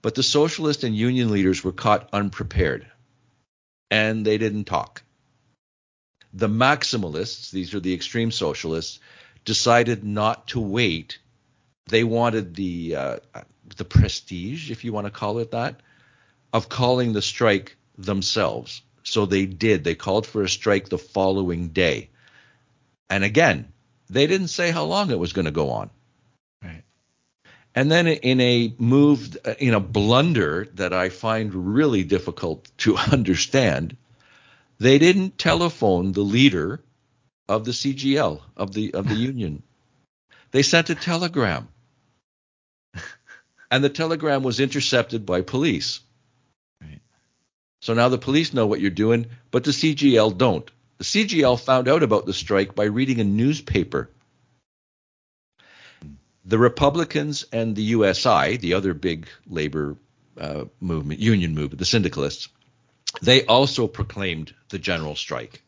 [0.00, 2.90] But the socialist and union leaders were caught unprepared,
[3.90, 5.02] and they didn't talk.
[6.32, 9.00] The maximalists, these are the extreme socialists,
[9.44, 11.18] decided not to wait.
[11.86, 13.16] They wanted the uh,
[13.76, 15.80] the prestige, if you want to call it that,
[16.52, 18.82] of calling the strike themselves.
[19.02, 19.84] So they did.
[19.84, 22.10] They called for a strike the following day.
[23.08, 23.72] And again,
[24.08, 25.90] they didn't say how long it was going to go on.
[26.62, 26.82] Right.
[27.74, 33.96] And then in a move, in a blunder that I find really difficult to understand,
[34.80, 36.80] they didn't telephone the leader
[37.48, 39.62] of the CGL of the of the union.
[40.50, 41.68] They sent a telegram.
[43.72, 46.00] And the telegram was intercepted by police.
[46.82, 47.00] Right.
[47.82, 50.68] So now the police know what you're doing, but the CGL don't.
[50.98, 54.10] The CGL found out about the strike by reading a newspaper
[56.44, 59.96] the Republicans and the USI, the other big labor
[60.38, 62.48] uh, movement, union movement, the syndicalists,
[63.22, 65.62] they also proclaimed the general strike.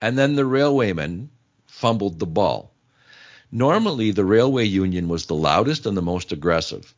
[0.00, 1.28] And then the railwaymen
[1.66, 2.74] fumbled the ball.
[3.50, 6.94] Normally, the railway union was the loudest and the most aggressive,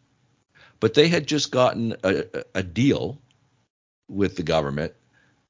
[0.81, 2.25] but they had just gotten a,
[2.55, 3.21] a deal
[4.09, 4.93] with the government,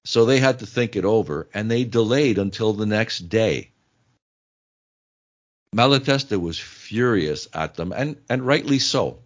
[0.04, 3.70] so they had to think it over, and they delayed until the next day.
[5.74, 9.18] Malatesta was furious at them, and, and rightly so.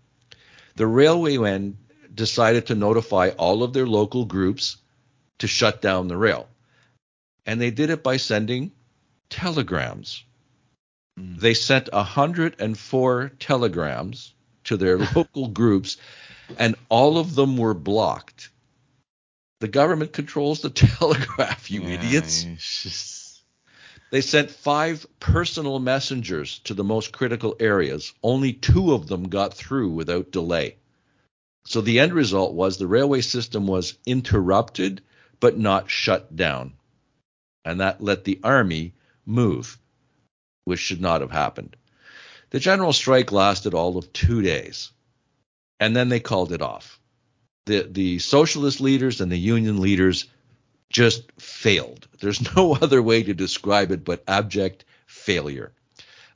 [0.76, 1.74] The railwaymen
[2.18, 4.76] decided to notify all of their local groups
[5.38, 6.48] to shut down the rail.
[7.46, 8.72] And they did it by sending
[9.30, 10.24] telegrams.
[11.18, 11.40] Mm.
[11.40, 14.34] They sent 104 telegrams
[14.64, 15.96] to their local groups,
[16.58, 18.50] and all of them were blocked.
[19.60, 22.42] The government controls the telegraph, you Yeah, idiots.
[22.56, 23.42] just-
[24.10, 28.12] They sent five personal messengers to the most critical areas.
[28.22, 30.76] Only two of them got through without delay.
[31.68, 35.02] So the end result was the railway system was interrupted
[35.38, 36.72] but not shut down.
[37.62, 38.94] And that let the army
[39.26, 39.78] move,
[40.64, 41.76] which should not have happened.
[42.48, 44.92] The general strike lasted all of two days,
[45.78, 46.98] and then they called it off.
[47.66, 50.24] The, the socialist leaders and the union leaders
[50.88, 52.08] just failed.
[52.18, 55.72] There's no other way to describe it but abject failure.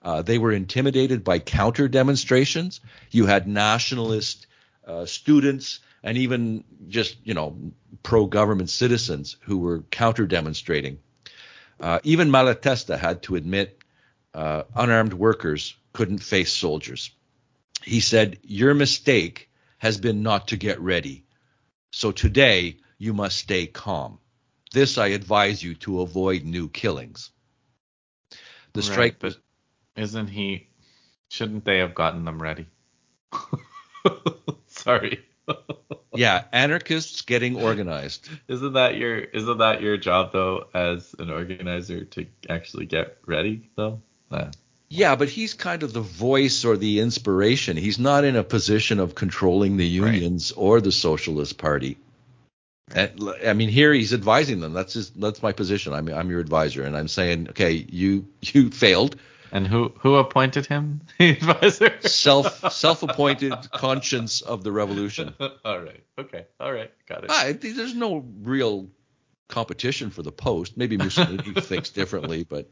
[0.02, 2.82] Uh, they were intimidated by counter demonstrations.
[3.10, 4.46] You had nationalist
[4.86, 7.56] uh, students and even just you know
[8.02, 10.98] pro-government citizens who were counter demonstrating.
[11.80, 13.78] Uh, even Malatesta had to admit
[14.34, 17.10] uh, unarmed workers couldn't face soldiers.
[17.82, 21.24] He said, "Your mistake has been not to get ready.
[21.92, 24.18] So today you must stay calm.
[24.72, 27.30] This I advise you to avoid new killings."
[28.72, 29.36] The Right, strike but
[29.96, 30.68] isn't he?
[31.28, 32.66] Shouldn't they have gotten them ready?
[34.82, 35.24] Sorry.
[36.14, 38.28] yeah, anarchists getting organized.
[38.48, 43.70] Isn't that your isn't that your job though as an organizer to actually get ready
[43.76, 44.02] though?
[44.30, 44.50] Uh,
[44.88, 47.76] Yeah, but he's kind of the voice or the inspiration.
[47.76, 50.14] He's not in a position of controlling the Right.
[50.14, 51.98] unions or the Socialist Party.
[52.94, 54.74] I mean, here he's advising them.
[54.74, 55.94] That's his, that's my position.
[55.94, 59.16] I'm I'm your advisor, and I'm saying, okay, you you failed.
[59.53, 62.01] And who who appointed him the advisor?
[62.01, 65.35] Self self appointed conscience of the revolution.
[65.65, 66.03] all right.
[66.19, 66.47] Okay.
[66.59, 66.91] All right.
[67.07, 67.31] Got it.
[67.31, 68.89] Ah, there's no real
[69.49, 70.77] competition for the post.
[70.77, 72.70] Maybe Mussolini thinks differently, but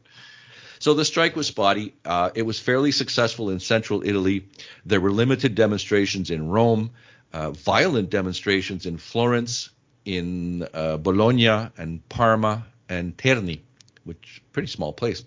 [0.79, 1.93] so the strike was spotty.
[2.03, 4.47] Uh, it was fairly successful in central Italy.
[4.83, 6.91] There were limited demonstrations in Rome,
[7.31, 9.69] uh, violent demonstrations in Florence,
[10.05, 13.61] in uh, Bologna, and Parma and Terni,
[14.03, 15.23] which pretty small place.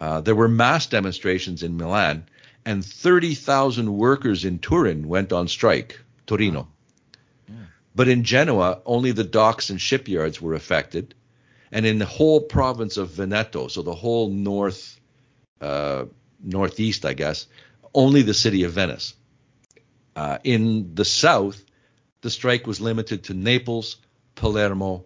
[0.00, 2.26] Uh, there were mass demonstrations in Milan,
[2.64, 6.00] and 30,000 workers in Turin went on strike.
[6.26, 6.68] Torino.
[7.94, 11.14] But in Genoa, only the docks and shipyards were affected.
[11.72, 15.00] And in the whole province of Veneto, so the whole north,
[15.60, 16.04] uh,
[16.42, 17.46] northeast, I guess,
[17.94, 19.14] only the city of Venice.
[20.14, 21.64] Uh, in the south,
[22.20, 23.96] the strike was limited to Naples,
[24.34, 25.04] Palermo,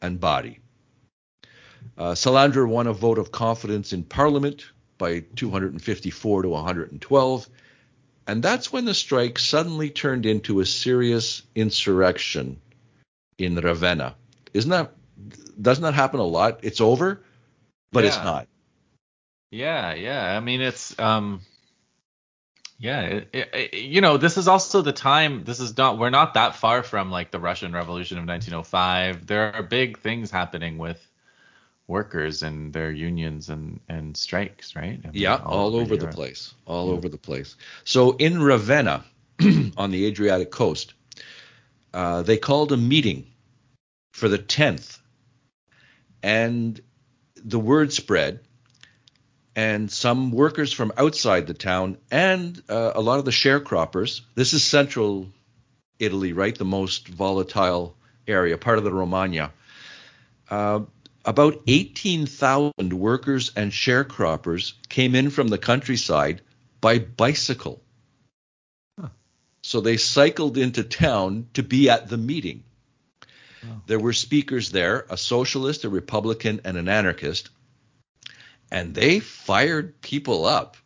[0.00, 0.61] and Bari.
[1.96, 4.64] Uh, Salandra won a vote of confidence in Parliament
[4.98, 7.48] by 254 to 112,
[8.26, 12.60] and that's when the strike suddenly turned into a serious insurrection
[13.38, 14.14] in Ravenna.
[14.54, 14.92] Isn't that
[15.60, 16.60] doesn't that happen a lot?
[16.62, 17.20] It's over,
[17.92, 18.48] but it's not.
[19.50, 20.36] Yeah, yeah.
[20.36, 21.40] I mean, it's um,
[22.78, 23.00] yeah.
[23.02, 25.44] It, it- you know, this is also the time.
[25.44, 25.98] This is not.
[25.98, 29.26] We're not that far from like the Russian Revolution of 1905.
[29.26, 30.98] There are big things happening with
[31.92, 34.98] workers and their unions and and strikes, right?
[35.04, 37.54] I mean, Yeah, all, over the place, all over the place.
[37.84, 39.04] So in Ravenna,
[39.76, 40.94] on the Adriatic coast,
[41.92, 43.26] uh, they called a meeting
[44.14, 44.98] for the 10th,
[46.22, 46.80] and
[47.36, 48.40] the word spread,
[49.54, 54.22] and some workers from outside the town and uh, a lot of the sharecroppers.
[54.34, 55.28] This is central
[55.98, 56.56] Italy, right?
[56.56, 57.94] The most volatile
[58.26, 59.52] area, part of the Romagna.
[60.48, 60.80] Uh,
[61.24, 66.42] about 18,000 workers and sharecroppers came in from the countryside
[66.80, 67.82] by bicycle.
[69.62, 72.64] So they cycled into town to be at the meeting.
[73.86, 77.50] There were speakers there, a socialist, a republican, and an anarchist,
[78.72, 80.76] and they fired people up.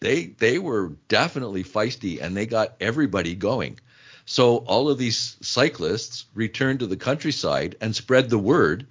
[0.00, 3.80] They they were definitely feisty and they got everybody going.
[4.26, 8.86] So all of these cyclists returned to the countryside and spread the word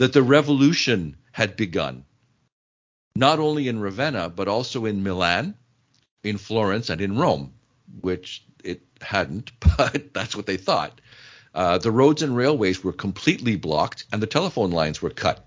[0.00, 2.06] that the revolution had begun,
[3.14, 5.54] not only in Ravenna, but also in Milan,
[6.24, 7.52] in Florence, and in Rome,
[8.00, 11.02] which it hadn't, but that's what they thought.
[11.54, 15.46] Uh, the roads and railways were completely blocked, and the telephone lines were cut,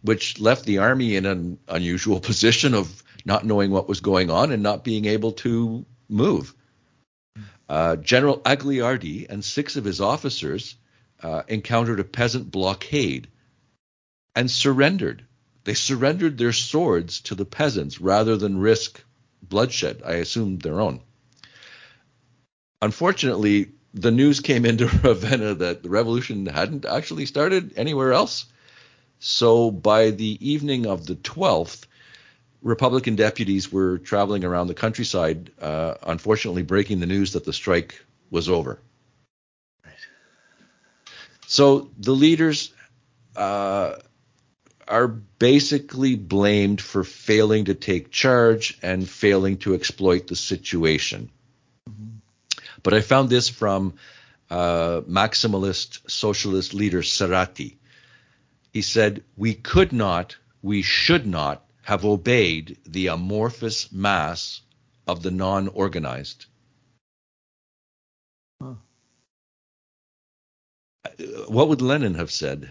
[0.00, 4.50] which left the army in an unusual position of not knowing what was going on
[4.50, 6.54] and not being able to move.
[7.68, 10.74] Uh, General Agliardi and six of his officers
[11.22, 13.28] uh, encountered a peasant blockade
[14.34, 15.24] and surrendered.
[15.64, 19.02] They surrendered their swords to the peasants rather than risk
[19.42, 20.02] bloodshed.
[20.04, 21.00] I assume their own.
[22.80, 28.46] Unfortunately, the news came into Ravenna that the revolution hadn't actually started anywhere else.
[29.20, 31.84] So by the evening of the 12th,
[32.62, 38.02] Republican deputies were traveling around the countryside, uh, unfortunately breaking the news that the strike
[38.30, 38.80] was over.
[39.84, 39.94] Right.
[41.46, 42.72] So the leaders
[43.36, 43.96] uh,
[44.92, 51.30] are basically blamed for failing to take charge and failing to exploit the situation.
[51.88, 52.18] Mm-hmm.
[52.82, 53.94] But I found this from
[54.50, 57.76] uh, maximalist socialist leader Serrati.
[58.74, 64.60] He said, We could not, we should not have obeyed the amorphous mass
[65.06, 66.44] of the non organized.
[68.62, 68.74] Huh.
[71.48, 72.70] What would Lenin have said?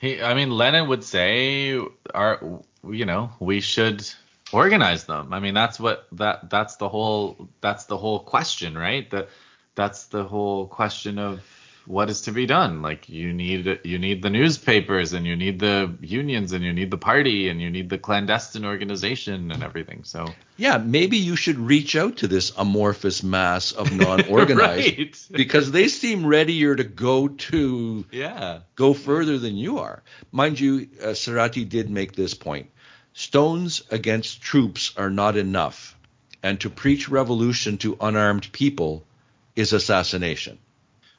[0.00, 1.78] He, I mean, Lenin would say,
[2.14, 4.08] "Our, you know, we should
[4.52, 9.08] organize them." I mean, that's what that that's the whole that's the whole question, right?
[9.10, 9.28] That
[9.74, 11.42] that's the whole question of
[11.90, 12.82] what is to be done.
[12.82, 16.90] Like you need you need the newspapers and you need the unions and you need
[16.92, 20.04] the party and you need the clandestine organization and everything.
[20.04, 25.26] So yeah, maybe you should reach out to this amorphous mass of non-organized right.
[25.32, 30.02] because they seem readier to go to yeah go further than you are.
[30.30, 32.70] Mind you, uh, Serrati did make this point:
[33.14, 35.96] stones against troops are not enough,
[36.40, 39.04] and to preach revolution to unarmed people
[39.56, 40.58] is assassination.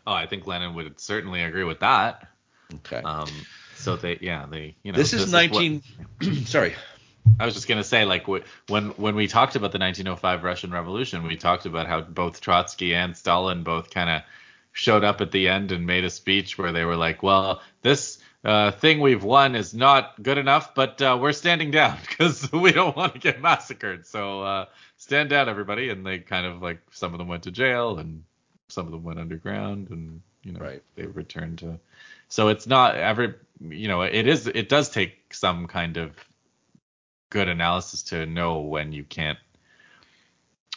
[0.06, 2.28] Oh, I think Lenin would certainly agree with that.
[2.74, 3.02] Okay.
[3.02, 3.30] Um,
[3.76, 5.84] so they, yeah, they, you know, this is this 19.
[6.22, 6.76] Is what, sorry.
[7.40, 11.28] I was just gonna say, like, when when we talked about the 1905 Russian Revolution,
[11.28, 14.22] we talked about how both Trotsky and Stalin both kind of
[14.72, 18.20] showed up at the end and made a speech where they were like, well, this
[18.44, 22.72] uh, thing we've won is not good enough, but uh, we're standing down because we
[22.72, 24.06] don't want to get massacred.
[24.08, 24.66] So uh,
[24.98, 25.90] stand down, everybody.
[25.90, 28.24] And they kind of like some of them went to jail and
[28.72, 30.82] some of them went underground and you know right.
[30.96, 31.80] they returned to
[32.28, 33.34] so it's not every
[33.70, 36.12] you know it is it does take some kind of
[37.30, 39.40] good analysis to know when you can't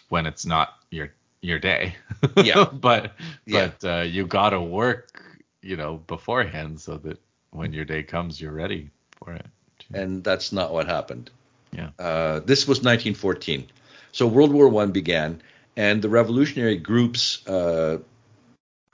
[0.09, 1.11] when it's not your
[1.43, 1.97] your day.
[2.43, 2.65] Yeah.
[2.73, 3.13] But
[3.47, 3.71] yeah.
[3.83, 5.23] but uh, you gotta work
[5.61, 7.19] you know beforehand so that
[7.51, 9.47] when your day comes you're ready for it.
[9.93, 11.31] And that's not what happened.
[11.73, 11.91] Yeah.
[11.99, 13.67] Uh, this was 1914
[14.13, 15.43] so world war one began
[15.77, 17.99] and the revolutionary groups uh,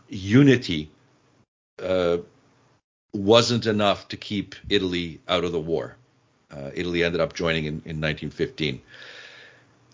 [0.08, 0.90] unity
[1.82, 2.18] uh,
[3.12, 5.96] wasn't enough to keep Italy out of the war.
[6.50, 8.80] Uh, Italy ended up joining in, in 1915.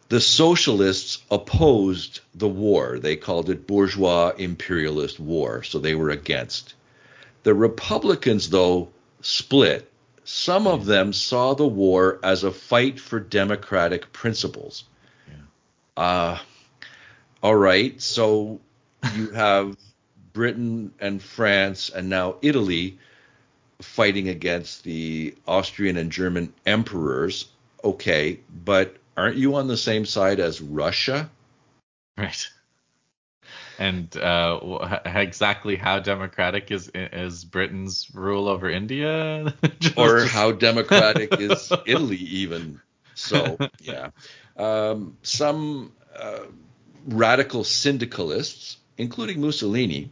[0.08, 2.98] The socialists opposed the war.
[2.98, 6.74] They called it bourgeois imperialist war, so they were against.
[7.42, 8.88] The Republicans, though,
[9.20, 9.90] split.
[10.24, 14.84] Some of them saw the war as a fight for democratic principles.
[15.28, 16.02] Yeah.
[16.02, 16.38] Uh,
[17.42, 18.60] all right, so
[19.14, 19.76] you have
[20.32, 22.98] Britain and France and now Italy
[23.80, 27.46] fighting against the Austrian and German emperors.
[27.84, 31.30] Okay, but aren't you on the same side as Russia?
[32.16, 32.48] Right.
[33.78, 39.54] And uh, exactly how democratic is is Britain's rule over India?
[39.96, 42.80] or how democratic is Italy even?
[43.14, 44.10] So yeah,
[44.56, 46.46] um, some uh,
[47.06, 50.10] radical syndicalists, including Mussolini,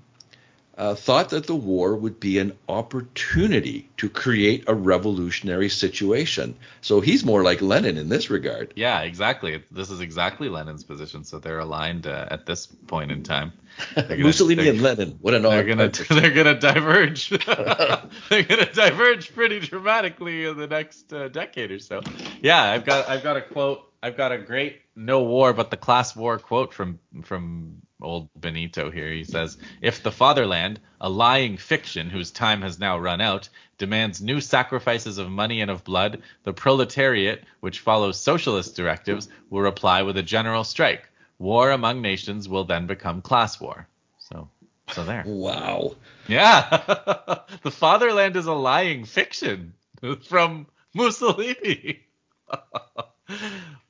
[0.77, 6.57] uh, thought that the war would be an opportunity to create a revolutionary situation.
[6.81, 8.73] So he's more like Lenin in this regard.
[8.75, 9.63] Yeah, exactly.
[9.71, 11.23] This is exactly Lenin's position.
[11.25, 13.53] So they're aligned uh, at this point in time.
[13.95, 15.19] Gonna, Mussolini and Lenin.
[15.21, 17.29] What an they're gonna they're gonna diverge.
[18.29, 22.01] they're gonna diverge pretty dramatically in the next uh, decade or so.
[22.41, 23.91] Yeah, I've got I've got a quote.
[24.05, 28.91] I've got a great no war but the class war quote from from old Benito
[28.91, 29.11] here.
[29.11, 33.49] He says, If the fatherland, a lying fiction whose time has now run out,
[33.79, 39.63] demands new sacrifices of money and of blood, the proletariat, which follows socialist directives, will
[39.63, 41.09] reply with a general strike.
[41.39, 43.89] War among nations will then become class war.
[44.19, 44.51] So,
[44.93, 45.25] so there.
[45.27, 45.97] Wow.
[46.29, 46.69] Yeah.
[47.63, 49.73] the fatherland is a lying fiction
[50.29, 52.03] from Mussolini.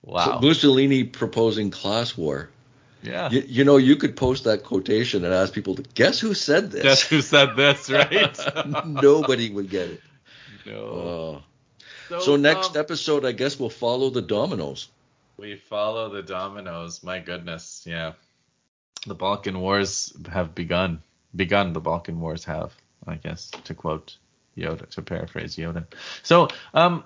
[0.02, 0.38] wow.
[0.40, 2.50] Mussolini proposing class war.
[3.02, 3.30] Yeah.
[3.30, 6.70] You, you, know, you could post that quotation and ask people to guess who said
[6.70, 6.82] this.
[6.82, 8.86] Guess who said this, right?
[8.86, 10.00] Nobody would get it.
[10.66, 10.74] No.
[10.74, 11.42] Oh.
[12.08, 14.88] So, so, next um, episode, I guess we'll follow the dominoes.
[15.36, 17.02] We follow the dominoes.
[17.02, 18.12] My goodness, yeah.
[19.06, 21.02] The Balkan Wars have begun.
[21.34, 21.72] Begun.
[21.72, 22.74] The Balkan Wars have,
[23.06, 24.16] I guess, to quote
[24.56, 25.86] Yoda, to paraphrase Yoda.
[26.22, 27.04] So, um,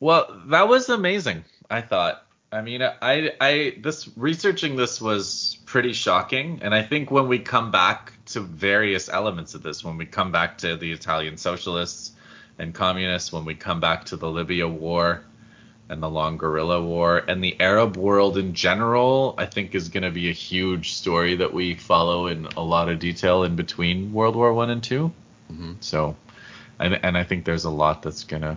[0.00, 1.44] well, that was amazing.
[1.70, 2.26] I thought.
[2.52, 7.38] I mean, I, I, this researching this was pretty shocking, and I think when we
[7.38, 12.10] come back to various elements of this, when we come back to the Italian socialists
[12.58, 15.22] and communists, when we come back to the Libya war,
[15.90, 20.04] and the long guerrilla war and the Arab world in general, I think is going
[20.04, 24.12] to be a huge story that we follow in a lot of detail in between
[24.12, 25.12] World War One and 2
[25.52, 25.72] mm-hmm.
[25.80, 26.16] So,
[26.78, 28.56] and and I think there's a lot that's going to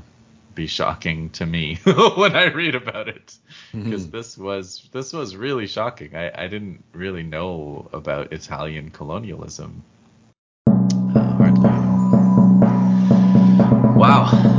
[0.55, 1.75] be shocking to me
[2.15, 3.35] when I read about it
[3.71, 4.17] because mm-hmm.
[4.17, 6.15] this was this was really shocking.
[6.15, 9.83] I, I didn't really know about Italian colonialism.
[10.67, 11.53] Uh,
[13.95, 14.52] wow